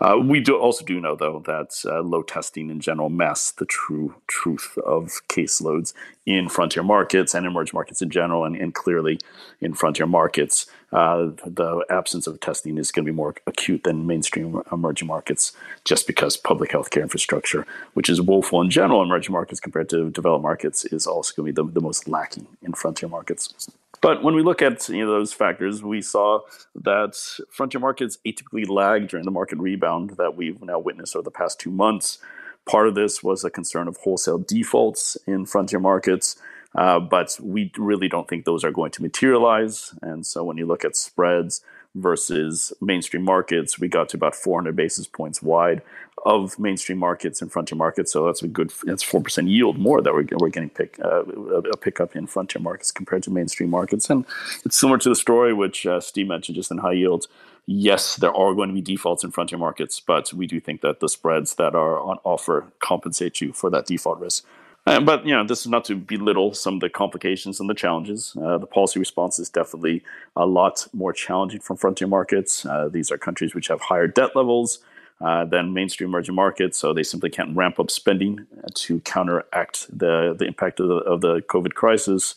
Uh, 0.00 0.18
we 0.22 0.40
do 0.40 0.56
also 0.56 0.84
do 0.84 1.00
know, 1.00 1.16
though, 1.16 1.42
that 1.46 1.70
uh, 1.86 2.02
low 2.02 2.22
testing 2.22 2.68
in 2.68 2.80
general 2.80 3.08
masks 3.08 3.52
the 3.52 3.64
true 3.64 4.14
truth 4.26 4.76
of 4.84 5.22
caseloads 5.28 5.94
in 6.26 6.48
frontier 6.48 6.82
markets 6.82 7.34
and 7.34 7.46
emerging 7.46 7.72
markets 7.74 8.02
in 8.02 8.10
general, 8.10 8.44
and, 8.44 8.56
and 8.56 8.74
clearly 8.74 9.18
in 9.60 9.72
frontier 9.72 10.06
markets, 10.06 10.66
uh, 10.92 11.26
the 11.46 11.84
absence 11.88 12.26
of 12.26 12.38
testing 12.40 12.76
is 12.76 12.90
going 12.90 13.06
to 13.06 13.12
be 13.12 13.16
more 13.16 13.34
acute 13.46 13.84
than 13.84 14.06
mainstream 14.06 14.60
emerging 14.72 15.06
markets, 15.06 15.52
just 15.84 16.06
because 16.06 16.36
public 16.36 16.70
healthcare 16.70 17.02
infrastructure, 17.02 17.64
which 17.94 18.10
is 18.10 18.20
woeful 18.20 18.60
in 18.60 18.70
general 18.70 19.00
in 19.00 19.08
emerging 19.08 19.32
markets 19.32 19.60
compared 19.60 19.88
to 19.88 20.10
developed 20.10 20.42
markets, 20.42 20.84
is 20.86 21.06
also 21.06 21.32
going 21.34 21.54
to 21.54 21.62
be 21.62 21.68
the, 21.68 21.72
the 21.72 21.80
most 21.80 22.08
lacking 22.08 22.46
in 22.62 22.72
frontier 22.72 23.08
markets. 23.08 23.70
But 24.06 24.22
when 24.22 24.36
we 24.36 24.42
look 24.42 24.62
at 24.62 24.88
you 24.88 25.04
know, 25.04 25.10
those 25.10 25.32
factors, 25.32 25.82
we 25.82 26.00
saw 26.00 26.42
that 26.76 27.16
frontier 27.50 27.80
markets 27.80 28.18
atypically 28.24 28.64
lagged 28.68 29.08
during 29.10 29.24
the 29.24 29.32
market 29.32 29.58
rebound 29.58 30.10
that 30.10 30.36
we've 30.36 30.62
now 30.62 30.78
witnessed 30.78 31.16
over 31.16 31.24
the 31.24 31.32
past 31.32 31.58
two 31.58 31.72
months. 31.72 32.18
Part 32.66 32.86
of 32.86 32.94
this 32.94 33.24
was 33.24 33.42
a 33.42 33.50
concern 33.50 33.88
of 33.88 33.96
wholesale 33.96 34.38
defaults 34.38 35.16
in 35.26 35.44
frontier 35.44 35.80
markets, 35.80 36.36
uh, 36.76 37.00
but 37.00 37.36
we 37.42 37.72
really 37.76 38.06
don't 38.06 38.28
think 38.28 38.44
those 38.44 38.62
are 38.62 38.70
going 38.70 38.92
to 38.92 39.02
materialize. 39.02 39.92
And 40.02 40.24
so 40.24 40.44
when 40.44 40.56
you 40.56 40.66
look 40.66 40.84
at 40.84 40.94
spreads 40.94 41.64
versus 41.96 42.72
mainstream 42.80 43.24
markets, 43.24 43.78
we 43.78 43.88
got 43.88 44.08
to 44.10 44.16
about 44.16 44.36
400 44.36 44.76
basis 44.76 45.06
points 45.06 45.42
wide 45.42 45.82
of 46.24 46.58
mainstream 46.58 46.98
markets 46.98 47.40
and 47.40 47.50
frontier 47.50 47.76
markets. 47.76 48.12
So 48.12 48.26
that's 48.26 48.42
a 48.42 48.48
good, 48.48 48.72
that's 48.84 49.04
4% 49.04 49.48
yield 49.48 49.78
more 49.78 50.02
that 50.02 50.12
we're, 50.12 50.26
we're 50.38 50.48
getting 50.48 50.70
pick, 50.70 50.98
uh, 51.02 51.22
a 51.24 51.76
pickup 51.76 52.16
in 52.16 52.26
frontier 52.26 52.60
markets 52.60 52.90
compared 52.90 53.22
to 53.24 53.30
mainstream 53.30 53.70
markets. 53.70 54.10
And 54.10 54.24
it's 54.64 54.76
similar 54.76 54.98
to 54.98 55.08
the 55.08 55.14
story 55.14 55.52
which 55.52 55.86
uh, 55.86 56.00
Steve 56.00 56.28
mentioned 56.28 56.56
just 56.56 56.70
in 56.70 56.78
high 56.78 56.92
yields. 56.92 57.28
Yes, 57.66 58.16
there 58.16 58.34
are 58.34 58.54
going 58.54 58.68
to 58.68 58.74
be 58.74 58.80
defaults 58.80 59.24
in 59.24 59.32
frontier 59.32 59.58
markets, 59.58 59.98
but 59.98 60.32
we 60.32 60.46
do 60.46 60.60
think 60.60 60.82
that 60.82 61.00
the 61.00 61.08
spreads 61.08 61.56
that 61.56 61.74
are 61.74 61.98
on 61.98 62.18
offer 62.22 62.66
compensate 62.78 63.40
you 63.40 63.52
for 63.52 63.70
that 63.70 63.86
default 63.86 64.20
risk. 64.20 64.44
Uh, 64.86 65.00
but 65.00 65.26
you 65.26 65.34
know, 65.34 65.44
this 65.44 65.60
is 65.60 65.66
not 65.66 65.84
to 65.84 65.96
belittle 65.96 66.54
some 66.54 66.74
of 66.74 66.80
the 66.80 66.88
complications 66.88 67.58
and 67.58 67.68
the 67.68 67.74
challenges. 67.74 68.36
Uh, 68.40 68.56
the 68.56 68.66
policy 68.66 69.00
response 69.00 69.38
is 69.38 69.50
definitely 69.50 70.02
a 70.36 70.46
lot 70.46 70.86
more 70.92 71.12
challenging 71.12 71.60
from 71.60 71.76
frontier 71.76 72.06
markets. 72.06 72.64
Uh, 72.64 72.88
these 72.88 73.10
are 73.10 73.18
countries 73.18 73.54
which 73.54 73.66
have 73.66 73.80
higher 73.80 74.06
debt 74.06 74.36
levels 74.36 74.78
uh, 75.20 75.44
than 75.44 75.72
mainstream 75.72 76.10
emerging 76.10 76.34
markets, 76.34 76.78
so 76.78 76.92
they 76.92 77.02
simply 77.02 77.30
can't 77.30 77.56
ramp 77.56 77.80
up 77.80 77.90
spending 77.90 78.46
to 78.74 79.00
counteract 79.00 79.86
the 79.98 80.34
the 80.38 80.44
impact 80.44 80.78
of 80.78 80.88
the, 80.88 80.96
of 80.96 81.20
the 81.20 81.40
COVID 81.42 81.74
crisis. 81.74 82.36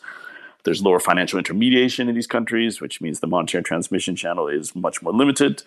There's 0.64 0.82
lower 0.82 1.00
financial 1.00 1.40
intermediation 1.40 2.10
in 2.10 2.16
these 2.16 2.28
countries, 2.28 2.82
which 2.82 3.00
means 3.02 3.20
the 3.20 3.28
monetary 3.28 3.64
transmission 3.64 4.16
channel 4.16 4.48
is 4.48 4.76
much 4.76 5.02
more 5.02 5.14
limited. 5.14 5.64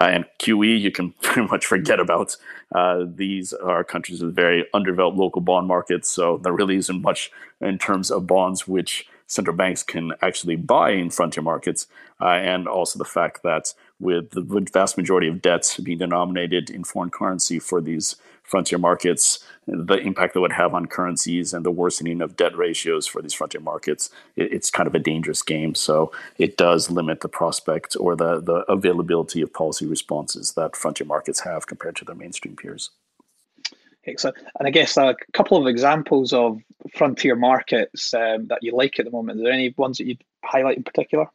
Uh, 0.00 0.04
and 0.04 0.24
QE, 0.38 0.78
you 0.80 0.90
can 0.90 1.12
pretty 1.22 1.48
much 1.48 1.66
forget 1.66 2.00
about. 2.00 2.36
Uh, 2.74 3.04
these 3.06 3.52
are 3.52 3.84
countries 3.84 4.22
with 4.22 4.34
very 4.34 4.66
underdeveloped 4.74 5.16
local 5.16 5.40
bond 5.40 5.66
markets, 5.66 6.08
so 6.10 6.38
there 6.38 6.52
really 6.52 6.76
isn't 6.76 7.02
much 7.02 7.30
in 7.60 7.78
terms 7.78 8.10
of 8.10 8.26
bonds 8.26 8.68
which 8.68 9.06
central 9.26 9.56
banks 9.56 9.82
can 9.82 10.12
actually 10.20 10.56
buy 10.56 10.90
in 10.90 11.10
frontier 11.10 11.42
markets, 11.42 11.86
uh, 12.20 12.28
and 12.28 12.68
also 12.68 12.98
the 12.98 13.04
fact 13.04 13.42
that 13.42 13.72
with 13.98 14.30
the 14.30 14.66
vast 14.72 14.96
majority 14.98 15.28
of 15.28 15.40
debts 15.40 15.78
being 15.78 15.98
denominated 15.98 16.68
in 16.68 16.84
foreign 16.84 17.10
currency 17.10 17.58
for 17.58 17.80
these 17.80 18.16
frontier 18.44 18.78
markets, 18.78 19.44
the 19.66 19.96
impact 19.96 20.34
that 20.34 20.40
would 20.40 20.52
have 20.52 20.74
on 20.74 20.86
currencies 20.86 21.52
and 21.52 21.64
the 21.64 21.70
worsening 21.70 22.22
of 22.22 22.36
debt 22.36 22.56
ratios 22.56 23.06
for 23.06 23.20
these 23.20 23.32
frontier 23.32 23.60
markets, 23.60 24.10
it, 24.36 24.52
it's 24.52 24.70
kind 24.70 24.86
of 24.86 24.94
a 24.94 25.00
dangerous 25.00 25.42
game. 25.42 25.74
So 25.74 26.12
it 26.38 26.56
does 26.56 26.90
limit 26.90 27.20
the 27.20 27.28
prospect 27.28 27.96
or 27.98 28.14
the, 28.14 28.40
the 28.40 28.64
availability 28.68 29.40
of 29.40 29.52
policy 29.52 29.86
responses 29.86 30.52
that 30.52 30.76
frontier 30.76 31.06
markets 31.06 31.40
have 31.40 31.66
compared 31.66 31.96
to 31.96 32.04
their 32.04 32.14
mainstream 32.14 32.54
peers. 32.54 32.90
Excellent. 34.06 34.36
And 34.58 34.68
I 34.68 34.70
guess 34.70 34.96
a 34.98 35.16
couple 35.32 35.56
of 35.56 35.66
examples 35.66 36.34
of 36.34 36.60
frontier 36.94 37.36
markets 37.36 38.12
um, 38.12 38.48
that 38.48 38.58
you 38.60 38.76
like 38.76 38.98
at 38.98 39.06
the 39.06 39.10
moment. 39.10 39.40
Are 39.40 39.44
there 39.44 39.52
any 39.52 39.74
ones 39.78 39.96
that 39.98 40.06
you'd 40.06 40.22
highlight 40.44 40.76
in 40.76 40.84
particular? 40.84 41.26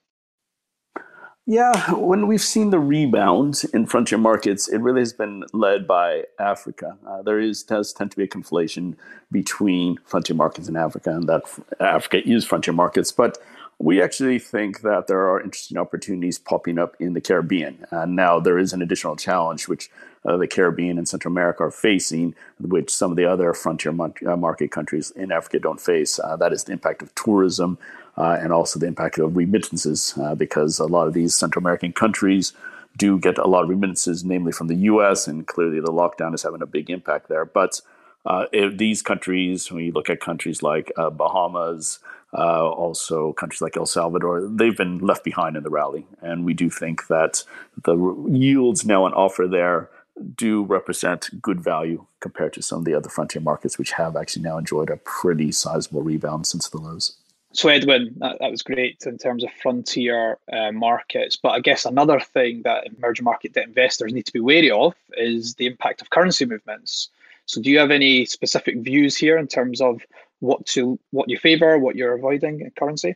Yeah, 1.49 1.95
when 1.95 2.27
we've 2.27 2.43
seen 2.43 2.69
the 2.69 2.77
rebound 2.77 3.63
in 3.73 3.87
frontier 3.87 4.19
markets, 4.19 4.67
it 4.67 4.77
really 4.81 5.01
has 5.01 5.13
been 5.13 5.45
led 5.51 5.87
by 5.87 6.25
Africa. 6.37 6.95
Uh, 7.03 7.23
there 7.23 7.39
is 7.39 7.63
does 7.63 7.91
tend 7.91 8.11
to 8.11 8.17
be 8.17 8.25
a 8.25 8.27
conflation 8.27 8.95
between 9.31 9.97
frontier 10.05 10.35
markets 10.35 10.67
and 10.67 10.77
Africa, 10.77 11.09
and 11.09 11.27
that 11.27 11.41
Africa 11.79 12.21
is 12.23 12.45
frontier 12.45 12.75
markets. 12.75 13.11
But 13.11 13.39
we 13.79 13.99
actually 13.99 14.37
think 14.37 14.81
that 14.81 15.07
there 15.07 15.27
are 15.27 15.41
interesting 15.41 15.79
opportunities 15.79 16.37
popping 16.37 16.77
up 16.77 16.95
in 16.99 17.13
the 17.13 17.21
Caribbean. 17.21 17.83
And 17.89 18.15
now 18.15 18.39
there 18.39 18.59
is 18.59 18.71
an 18.71 18.83
additional 18.83 19.15
challenge 19.15 19.67
which 19.67 19.89
uh, 20.25 20.37
the 20.37 20.47
Caribbean 20.47 20.99
and 20.99 21.07
Central 21.07 21.31
America 21.31 21.63
are 21.63 21.71
facing, 21.71 22.35
which 22.59 22.91
some 22.91 23.09
of 23.09 23.17
the 23.17 23.25
other 23.25 23.55
frontier 23.55 23.91
uh, 23.91 24.35
market 24.35 24.69
countries 24.69 25.09
in 25.09 25.31
Africa 25.31 25.57
don't 25.57 25.81
face. 25.81 26.19
Uh, 26.19 26.35
that 26.35 26.53
is 26.53 26.65
the 26.65 26.73
impact 26.73 27.01
of 27.01 27.15
tourism 27.15 27.79
uh, 28.19 28.37
and 28.39 28.51
also 28.51 28.77
the 28.77 28.85
impact 28.85 29.17
of 29.17 29.35
remittances, 29.35 30.13
uh, 30.21 30.35
because 30.35 30.77
a 30.77 30.85
lot 30.85 31.07
of 31.07 31.13
these 31.13 31.33
Central 31.33 31.63
American 31.63 31.93
countries 31.93 32.53
do 32.97 33.17
get 33.17 33.37
a 33.37 33.47
lot 33.47 33.63
of 33.63 33.69
remittances, 33.69 34.25
namely 34.25 34.51
from 34.51 34.67
the 34.67 34.75
U.S., 34.75 35.27
and 35.27 35.47
clearly 35.47 35.79
the 35.79 35.91
lockdown 35.91 36.33
is 36.35 36.43
having 36.43 36.61
a 36.61 36.67
big 36.67 36.89
impact 36.89 37.29
there. 37.29 37.45
But 37.45 37.81
uh, 38.25 38.45
these 38.51 39.01
countries, 39.01 39.71
when 39.71 39.85
you 39.85 39.93
look 39.93 40.09
at 40.09 40.19
countries 40.19 40.61
like 40.61 40.91
uh, 40.97 41.09
Bahamas, 41.09 41.99
uh, 42.37 42.67
also 42.67 43.31
countries 43.33 43.61
like 43.61 43.77
El 43.77 43.85
Salvador, 43.85 44.47
they've 44.47 44.75
been 44.75 44.99
left 44.99 45.23
behind 45.23 45.55
in 45.55 45.63
the 45.63 45.69
rally, 45.69 46.05
and 46.21 46.43
we 46.43 46.53
do 46.53 46.69
think 46.69 47.07
that 47.07 47.43
the 47.83 47.95
yields 48.29 48.85
now 48.85 49.05
on 49.05 49.13
offer 49.13 49.47
there 49.47 49.89
do 50.35 50.63
represent 50.63 51.41
good 51.41 51.61
value 51.61 52.05
compared 52.19 52.51
to 52.51 52.61
some 52.61 52.79
of 52.79 52.85
the 52.85 52.93
other 52.93 53.07
frontier 53.07 53.41
markets, 53.41 53.77
which 53.79 53.93
have 53.93 54.17
actually 54.17 54.43
now 54.43 54.57
enjoyed 54.57 54.89
a 54.89 54.97
pretty 54.97 55.51
sizable 55.53 56.01
rebound 56.01 56.45
since 56.45 56.67
the 56.67 56.77
lows. 56.77 57.15
So, 57.51 57.67
Edwin, 57.69 58.13
that, 58.17 58.37
that 58.39 58.51
was 58.51 58.61
great 58.61 59.03
in 59.05 59.17
terms 59.17 59.43
of 59.43 59.49
frontier 59.61 60.37
uh, 60.53 60.71
markets. 60.71 61.35
But 61.35 61.49
I 61.49 61.59
guess 61.59 61.85
another 61.85 62.19
thing 62.19 62.61
that 62.63 62.85
emerging 62.85 63.23
market 63.23 63.53
debt 63.53 63.67
investors 63.67 64.13
need 64.13 64.27
to 64.27 64.33
be 64.33 64.39
wary 64.39 64.69
of 64.69 64.93
is 65.13 65.55
the 65.55 65.65
impact 65.65 66.01
of 66.01 66.11
currency 66.11 66.45
movements. 66.45 67.09
So, 67.45 67.59
do 67.61 67.71
you 67.71 67.79
have 67.79 67.89
any 67.89 68.25
specific 68.25 68.77
views 68.77 69.17
here 69.17 69.37
in 69.37 69.47
terms 69.47 69.81
of 69.81 70.01
what 70.41 70.65
to 70.67 70.99
what 71.09 71.29
you 71.29 71.37
favor, 71.37 71.79
what 71.79 71.95
you're 71.95 72.13
avoiding 72.13 72.61
in 72.61 72.71
currency? 72.71 73.15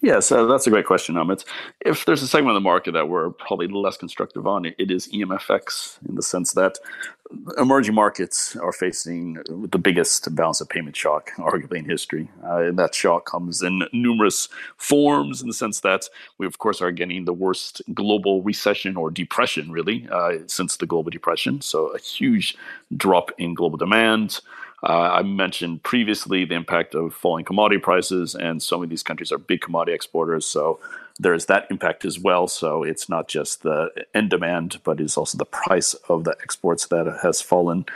Yes, 0.00 0.30
uh, 0.30 0.46
that's 0.46 0.66
a 0.66 0.70
great 0.70 0.86
question, 0.86 1.16
Amit. 1.16 1.44
If 1.84 2.04
there's 2.04 2.22
a 2.22 2.28
segment 2.28 2.56
of 2.56 2.62
the 2.62 2.68
market 2.68 2.92
that 2.92 3.08
we're 3.08 3.30
probably 3.30 3.66
less 3.66 3.96
constructive 3.96 4.46
on, 4.46 4.64
it 4.64 4.90
is 4.90 5.08
EMFX 5.08 5.98
in 6.08 6.14
the 6.14 6.22
sense 6.22 6.52
that 6.52 6.78
emerging 7.58 7.94
markets 7.94 8.56
are 8.56 8.72
facing 8.72 9.38
the 9.48 9.78
biggest 9.78 10.34
balance 10.34 10.60
of 10.60 10.68
payment 10.68 10.96
shock, 10.96 11.32
arguably 11.36 11.78
in 11.78 11.84
history. 11.84 12.28
Uh, 12.44 12.62
and 12.62 12.78
that 12.78 12.94
shock 12.94 13.26
comes 13.26 13.62
in 13.62 13.82
numerous 13.92 14.48
forms 14.76 15.42
in 15.42 15.48
the 15.48 15.54
sense 15.54 15.80
that 15.80 16.08
we, 16.38 16.46
of 16.46 16.58
course, 16.58 16.80
are 16.80 16.92
getting 16.92 17.24
the 17.24 17.32
worst 17.32 17.82
global 17.94 18.42
recession 18.42 18.96
or 18.96 19.10
depression, 19.10 19.70
really, 19.70 20.08
uh, 20.10 20.38
since 20.46 20.76
the 20.76 20.86
global 20.86 21.10
depression. 21.10 21.60
So 21.60 21.88
a 21.88 21.98
huge 21.98 22.56
drop 22.96 23.30
in 23.38 23.54
global 23.54 23.78
demand. 23.78 24.40
Uh, 24.82 25.10
I 25.12 25.22
mentioned 25.22 25.82
previously 25.82 26.44
the 26.44 26.54
impact 26.54 26.94
of 26.94 27.14
falling 27.14 27.44
commodity 27.44 27.80
prices, 27.80 28.34
and 28.34 28.62
so 28.62 28.76
many 28.76 28.86
of 28.86 28.90
these 28.90 29.02
countries 29.02 29.32
are 29.32 29.38
big 29.38 29.60
commodity 29.60 29.94
exporters. 29.94 30.46
So 30.46 30.78
there 31.18 31.34
is 31.34 31.46
that 31.46 31.66
impact 31.70 32.04
as 32.04 32.18
well. 32.18 32.46
So 32.48 32.82
it's 32.82 33.08
not 33.08 33.28
just 33.28 33.62
the 33.62 33.90
end 34.14 34.30
demand, 34.30 34.78
but 34.84 35.00
it's 35.00 35.16
also 35.16 35.38
the 35.38 35.44
price 35.44 35.94
of 36.08 36.24
the 36.24 36.36
exports 36.42 36.86
that 36.86 37.06
has 37.22 37.40
fallen. 37.40 37.86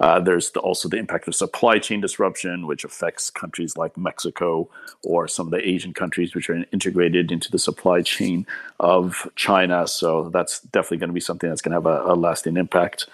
Uh, 0.00 0.20
there's 0.20 0.50
the, 0.50 0.60
also 0.60 0.88
the 0.88 0.96
impact 0.96 1.26
of 1.26 1.34
supply 1.34 1.78
chain 1.78 2.00
disruption, 2.00 2.66
which 2.66 2.84
affects 2.84 3.30
countries 3.30 3.76
like 3.76 3.96
Mexico 3.96 4.68
or 5.02 5.26
some 5.26 5.46
of 5.46 5.50
the 5.50 5.68
Asian 5.68 5.92
countries, 5.92 6.34
which 6.34 6.48
are 6.48 6.64
integrated 6.72 7.32
into 7.32 7.50
the 7.50 7.58
supply 7.58 8.02
chain 8.02 8.46
of 8.78 9.28
China. 9.34 9.86
So 9.88 10.30
that's 10.30 10.60
definitely 10.60 10.98
going 10.98 11.10
to 11.10 11.14
be 11.14 11.20
something 11.20 11.48
that's 11.48 11.62
going 11.62 11.72
to 11.72 11.76
have 11.76 11.86
a, 11.86 12.12
a 12.12 12.14
lasting 12.14 12.56
impact. 12.56 13.06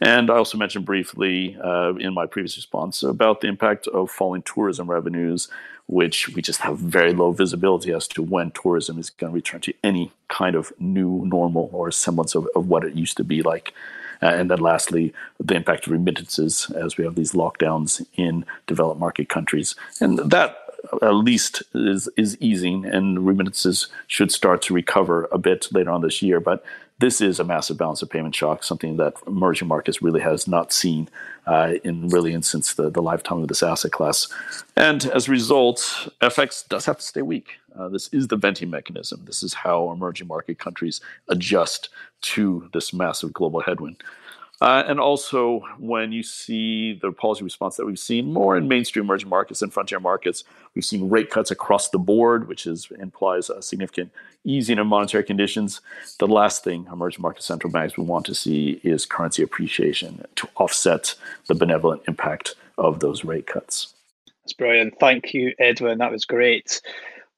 And 0.00 0.30
I 0.30 0.34
also 0.34 0.58
mentioned 0.58 0.84
briefly 0.84 1.56
uh, 1.62 1.94
in 1.94 2.12
my 2.12 2.26
previous 2.26 2.56
response 2.56 3.04
about 3.04 3.40
the 3.40 3.46
impact 3.46 3.86
of 3.86 4.10
falling 4.10 4.42
tourism 4.42 4.90
revenues, 4.90 5.48
which 5.86 6.28
we 6.30 6.42
just 6.42 6.60
have 6.62 6.78
very 6.78 7.12
low 7.12 7.30
visibility 7.30 7.92
as 7.92 8.08
to 8.08 8.22
when 8.22 8.50
tourism 8.50 8.98
is 8.98 9.10
going 9.10 9.30
to 9.30 9.34
return 9.34 9.60
to 9.60 9.74
any 9.84 10.10
kind 10.26 10.56
of 10.56 10.72
new 10.80 11.24
normal 11.24 11.70
or 11.72 11.92
semblance 11.92 12.34
of, 12.34 12.48
of 12.56 12.68
what 12.68 12.82
it 12.82 12.94
used 12.94 13.16
to 13.18 13.24
be 13.24 13.42
like. 13.42 13.72
Uh, 14.22 14.26
and 14.26 14.50
then 14.50 14.58
lastly, 14.58 15.12
the 15.40 15.54
impact 15.54 15.86
of 15.86 15.92
remittances 15.92 16.70
as 16.76 16.96
we 16.96 17.04
have 17.04 17.14
these 17.14 17.32
lockdowns 17.32 18.04
in 18.16 18.44
developed 18.66 19.00
market 19.00 19.28
countries. 19.28 19.74
And 20.00 20.18
that 20.18 20.56
at 21.00 21.14
least 21.14 21.62
is 21.74 22.08
is 22.16 22.36
easing 22.40 22.84
and 22.84 23.26
remittances 23.26 23.88
should 24.08 24.32
start 24.32 24.62
to 24.62 24.74
recover 24.74 25.28
a 25.30 25.38
bit 25.38 25.68
later 25.72 25.90
on 25.90 26.02
this 26.02 26.22
year. 26.22 26.40
But 26.40 26.64
this 27.02 27.20
is 27.20 27.40
a 27.40 27.44
massive 27.44 27.76
balance 27.76 28.00
of 28.00 28.08
payment 28.08 28.32
shock, 28.32 28.62
something 28.62 28.96
that 28.96 29.14
emerging 29.26 29.66
markets 29.66 30.00
really 30.00 30.20
has 30.20 30.46
not 30.46 30.72
seen 30.72 31.08
uh, 31.48 31.72
in 31.82 32.06
really 32.10 32.32
in 32.32 32.42
since 32.42 32.74
the, 32.74 32.90
the 32.90 33.02
lifetime 33.02 33.42
of 33.42 33.48
this 33.48 33.60
asset 33.60 33.90
class. 33.90 34.28
And 34.76 35.06
as 35.06 35.26
a 35.26 35.32
result, 35.32 35.78
FX 36.20 36.68
does 36.68 36.86
have 36.86 36.98
to 36.98 37.02
stay 37.02 37.22
weak. 37.22 37.54
Uh, 37.76 37.88
this 37.88 38.06
is 38.12 38.28
the 38.28 38.36
venting 38.36 38.70
mechanism. 38.70 39.24
This 39.24 39.42
is 39.42 39.52
how 39.52 39.90
emerging 39.90 40.28
market 40.28 40.60
countries 40.60 41.00
adjust 41.28 41.88
to 42.20 42.70
this 42.72 42.92
massive 42.92 43.32
global 43.32 43.62
headwind. 43.62 43.96
Uh, 44.62 44.84
and 44.86 45.00
also, 45.00 45.58
when 45.80 46.12
you 46.12 46.22
see 46.22 46.92
the 46.92 47.10
policy 47.10 47.42
response 47.42 47.74
that 47.74 47.84
we've 47.84 47.98
seen 47.98 48.32
more 48.32 48.56
in 48.56 48.68
mainstream 48.68 49.04
emerging 49.04 49.28
markets 49.28 49.60
and 49.60 49.72
frontier 49.72 49.98
markets, 49.98 50.44
we've 50.76 50.84
seen 50.84 51.10
rate 51.10 51.30
cuts 51.30 51.50
across 51.50 51.88
the 51.88 51.98
board, 51.98 52.46
which 52.46 52.64
is, 52.64 52.88
implies 53.00 53.50
a 53.50 53.60
significant 53.60 54.12
easing 54.44 54.78
of 54.78 54.86
monetary 54.86 55.24
conditions. 55.24 55.80
The 56.20 56.28
last 56.28 56.62
thing 56.62 56.86
emerging 56.92 57.22
market 57.22 57.42
central 57.42 57.72
banks 57.72 57.96
would 57.96 58.06
want 58.06 58.24
to 58.26 58.36
see 58.36 58.80
is 58.84 59.04
currency 59.04 59.42
appreciation 59.42 60.24
to 60.36 60.48
offset 60.58 61.16
the 61.48 61.56
benevolent 61.56 62.02
impact 62.06 62.54
of 62.78 63.00
those 63.00 63.24
rate 63.24 63.48
cuts. 63.48 63.94
That's 64.44 64.52
brilliant. 64.52 64.94
Thank 65.00 65.34
you, 65.34 65.54
Edwin. 65.58 65.98
That 65.98 66.12
was 66.12 66.24
great. 66.24 66.80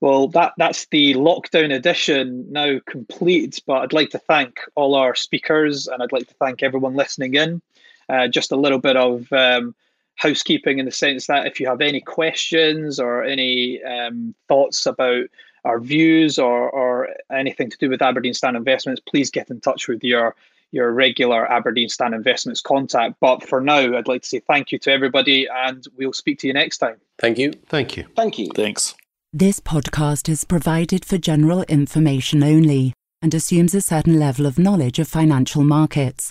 Well, 0.04 0.28
that, 0.28 0.52
that's 0.58 0.84
the 0.90 1.14
lockdown 1.14 1.74
edition 1.74 2.44
now 2.52 2.78
complete, 2.86 3.62
but 3.66 3.80
I'd 3.80 3.94
like 3.94 4.10
to 4.10 4.18
thank 4.18 4.60
all 4.74 4.96
our 4.96 5.14
speakers 5.14 5.86
and 5.86 6.02
I'd 6.02 6.12
like 6.12 6.28
to 6.28 6.34
thank 6.34 6.62
everyone 6.62 6.92
listening 6.92 7.32
in. 7.32 7.62
Uh, 8.10 8.28
just 8.28 8.52
a 8.52 8.56
little 8.56 8.78
bit 8.78 8.98
of 8.98 9.32
um, 9.32 9.74
housekeeping 10.16 10.78
in 10.78 10.84
the 10.84 10.92
sense 10.92 11.26
that 11.28 11.46
if 11.46 11.58
you 11.58 11.66
have 11.66 11.80
any 11.80 12.02
questions 12.02 13.00
or 13.00 13.24
any 13.24 13.82
um, 13.82 14.34
thoughts 14.46 14.84
about 14.84 15.24
our 15.64 15.80
views 15.80 16.38
or, 16.38 16.68
or 16.68 17.08
anything 17.32 17.70
to 17.70 17.78
do 17.78 17.88
with 17.88 18.02
Aberdeen 18.02 18.34
Standard 18.34 18.58
Investments, 18.58 19.00
please 19.08 19.30
get 19.30 19.48
in 19.48 19.58
touch 19.62 19.88
with 19.88 20.04
your 20.04 20.36
your 20.70 20.92
regular 20.92 21.50
Aberdeen 21.50 21.88
Standard 21.88 22.18
Investments 22.18 22.60
contact. 22.60 23.14
But 23.20 23.48
for 23.48 23.58
now, 23.58 23.96
I'd 23.96 24.08
like 24.08 24.20
to 24.20 24.28
say 24.28 24.40
thank 24.40 24.70
you 24.70 24.78
to 24.80 24.92
everybody 24.92 25.48
and 25.50 25.82
we'll 25.96 26.12
speak 26.12 26.40
to 26.40 26.46
you 26.46 26.52
next 26.52 26.76
time. 26.76 26.96
Thank 27.18 27.38
you. 27.38 27.54
Thank 27.68 27.96
you. 27.96 28.04
Thank 28.14 28.38
you. 28.38 28.48
Thanks. 28.54 28.94
This 29.36 29.58
podcast 29.58 30.28
is 30.28 30.44
provided 30.44 31.04
for 31.04 31.18
general 31.18 31.64
information 31.64 32.44
only 32.44 32.92
and 33.20 33.34
assumes 33.34 33.74
a 33.74 33.80
certain 33.80 34.16
level 34.16 34.46
of 34.46 34.60
knowledge 34.60 35.00
of 35.00 35.08
financial 35.08 35.64
markets. 35.64 36.30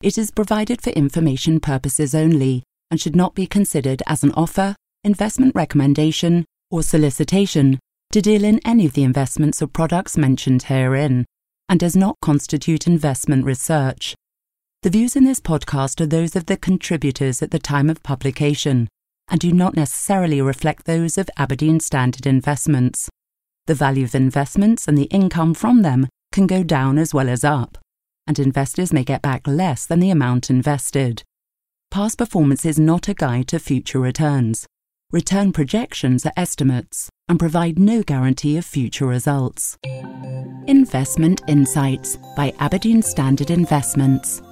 It 0.00 0.16
is 0.16 0.30
provided 0.30 0.80
for 0.80 0.88
information 0.88 1.60
purposes 1.60 2.14
only 2.14 2.62
and 2.90 2.98
should 2.98 3.14
not 3.14 3.34
be 3.34 3.46
considered 3.46 4.02
as 4.06 4.24
an 4.24 4.32
offer, 4.32 4.74
investment 5.04 5.54
recommendation, 5.54 6.46
or 6.70 6.82
solicitation 6.82 7.78
to 8.12 8.22
deal 8.22 8.44
in 8.44 8.62
any 8.64 8.86
of 8.86 8.94
the 8.94 9.04
investments 9.04 9.60
or 9.60 9.66
products 9.66 10.16
mentioned 10.16 10.62
herein, 10.62 11.26
and 11.68 11.78
does 11.78 11.96
not 11.96 12.16
constitute 12.22 12.86
investment 12.86 13.44
research. 13.44 14.14
The 14.84 14.88
views 14.88 15.16
in 15.16 15.24
this 15.24 15.38
podcast 15.38 16.00
are 16.00 16.06
those 16.06 16.34
of 16.34 16.46
the 16.46 16.56
contributors 16.56 17.42
at 17.42 17.50
the 17.50 17.58
time 17.58 17.90
of 17.90 18.02
publication 18.02 18.88
and 19.28 19.40
do 19.40 19.52
not 19.52 19.76
necessarily 19.76 20.40
reflect 20.40 20.84
those 20.84 21.18
of 21.18 21.30
Aberdeen 21.36 21.80
Standard 21.80 22.26
Investments. 22.26 23.08
The 23.66 23.74
value 23.74 24.04
of 24.04 24.14
investments 24.14 24.88
and 24.88 24.96
the 24.96 25.04
income 25.04 25.54
from 25.54 25.82
them 25.82 26.08
can 26.32 26.46
go 26.46 26.62
down 26.62 26.98
as 26.98 27.12
well 27.12 27.28
as 27.28 27.44
up, 27.44 27.78
and 28.26 28.38
investors 28.38 28.92
may 28.92 29.04
get 29.04 29.22
back 29.22 29.46
less 29.46 29.86
than 29.86 30.00
the 30.00 30.10
amount 30.10 30.50
invested. 30.50 31.22
Past 31.90 32.18
performance 32.18 32.64
is 32.64 32.78
not 32.78 33.08
a 33.08 33.14
guide 33.14 33.48
to 33.48 33.58
future 33.58 34.00
returns. 34.00 34.66
Return 35.10 35.52
projections 35.52 36.26
are 36.26 36.32
estimates 36.36 37.08
and 37.28 37.38
provide 37.38 37.78
no 37.78 38.02
guarantee 38.02 38.58
of 38.58 38.64
future 38.64 39.06
results. 39.06 39.78
Investment 40.66 41.40
Insights 41.48 42.18
by 42.36 42.52
Aberdeen 42.58 43.00
Standard 43.00 43.50
Investments. 43.50 44.42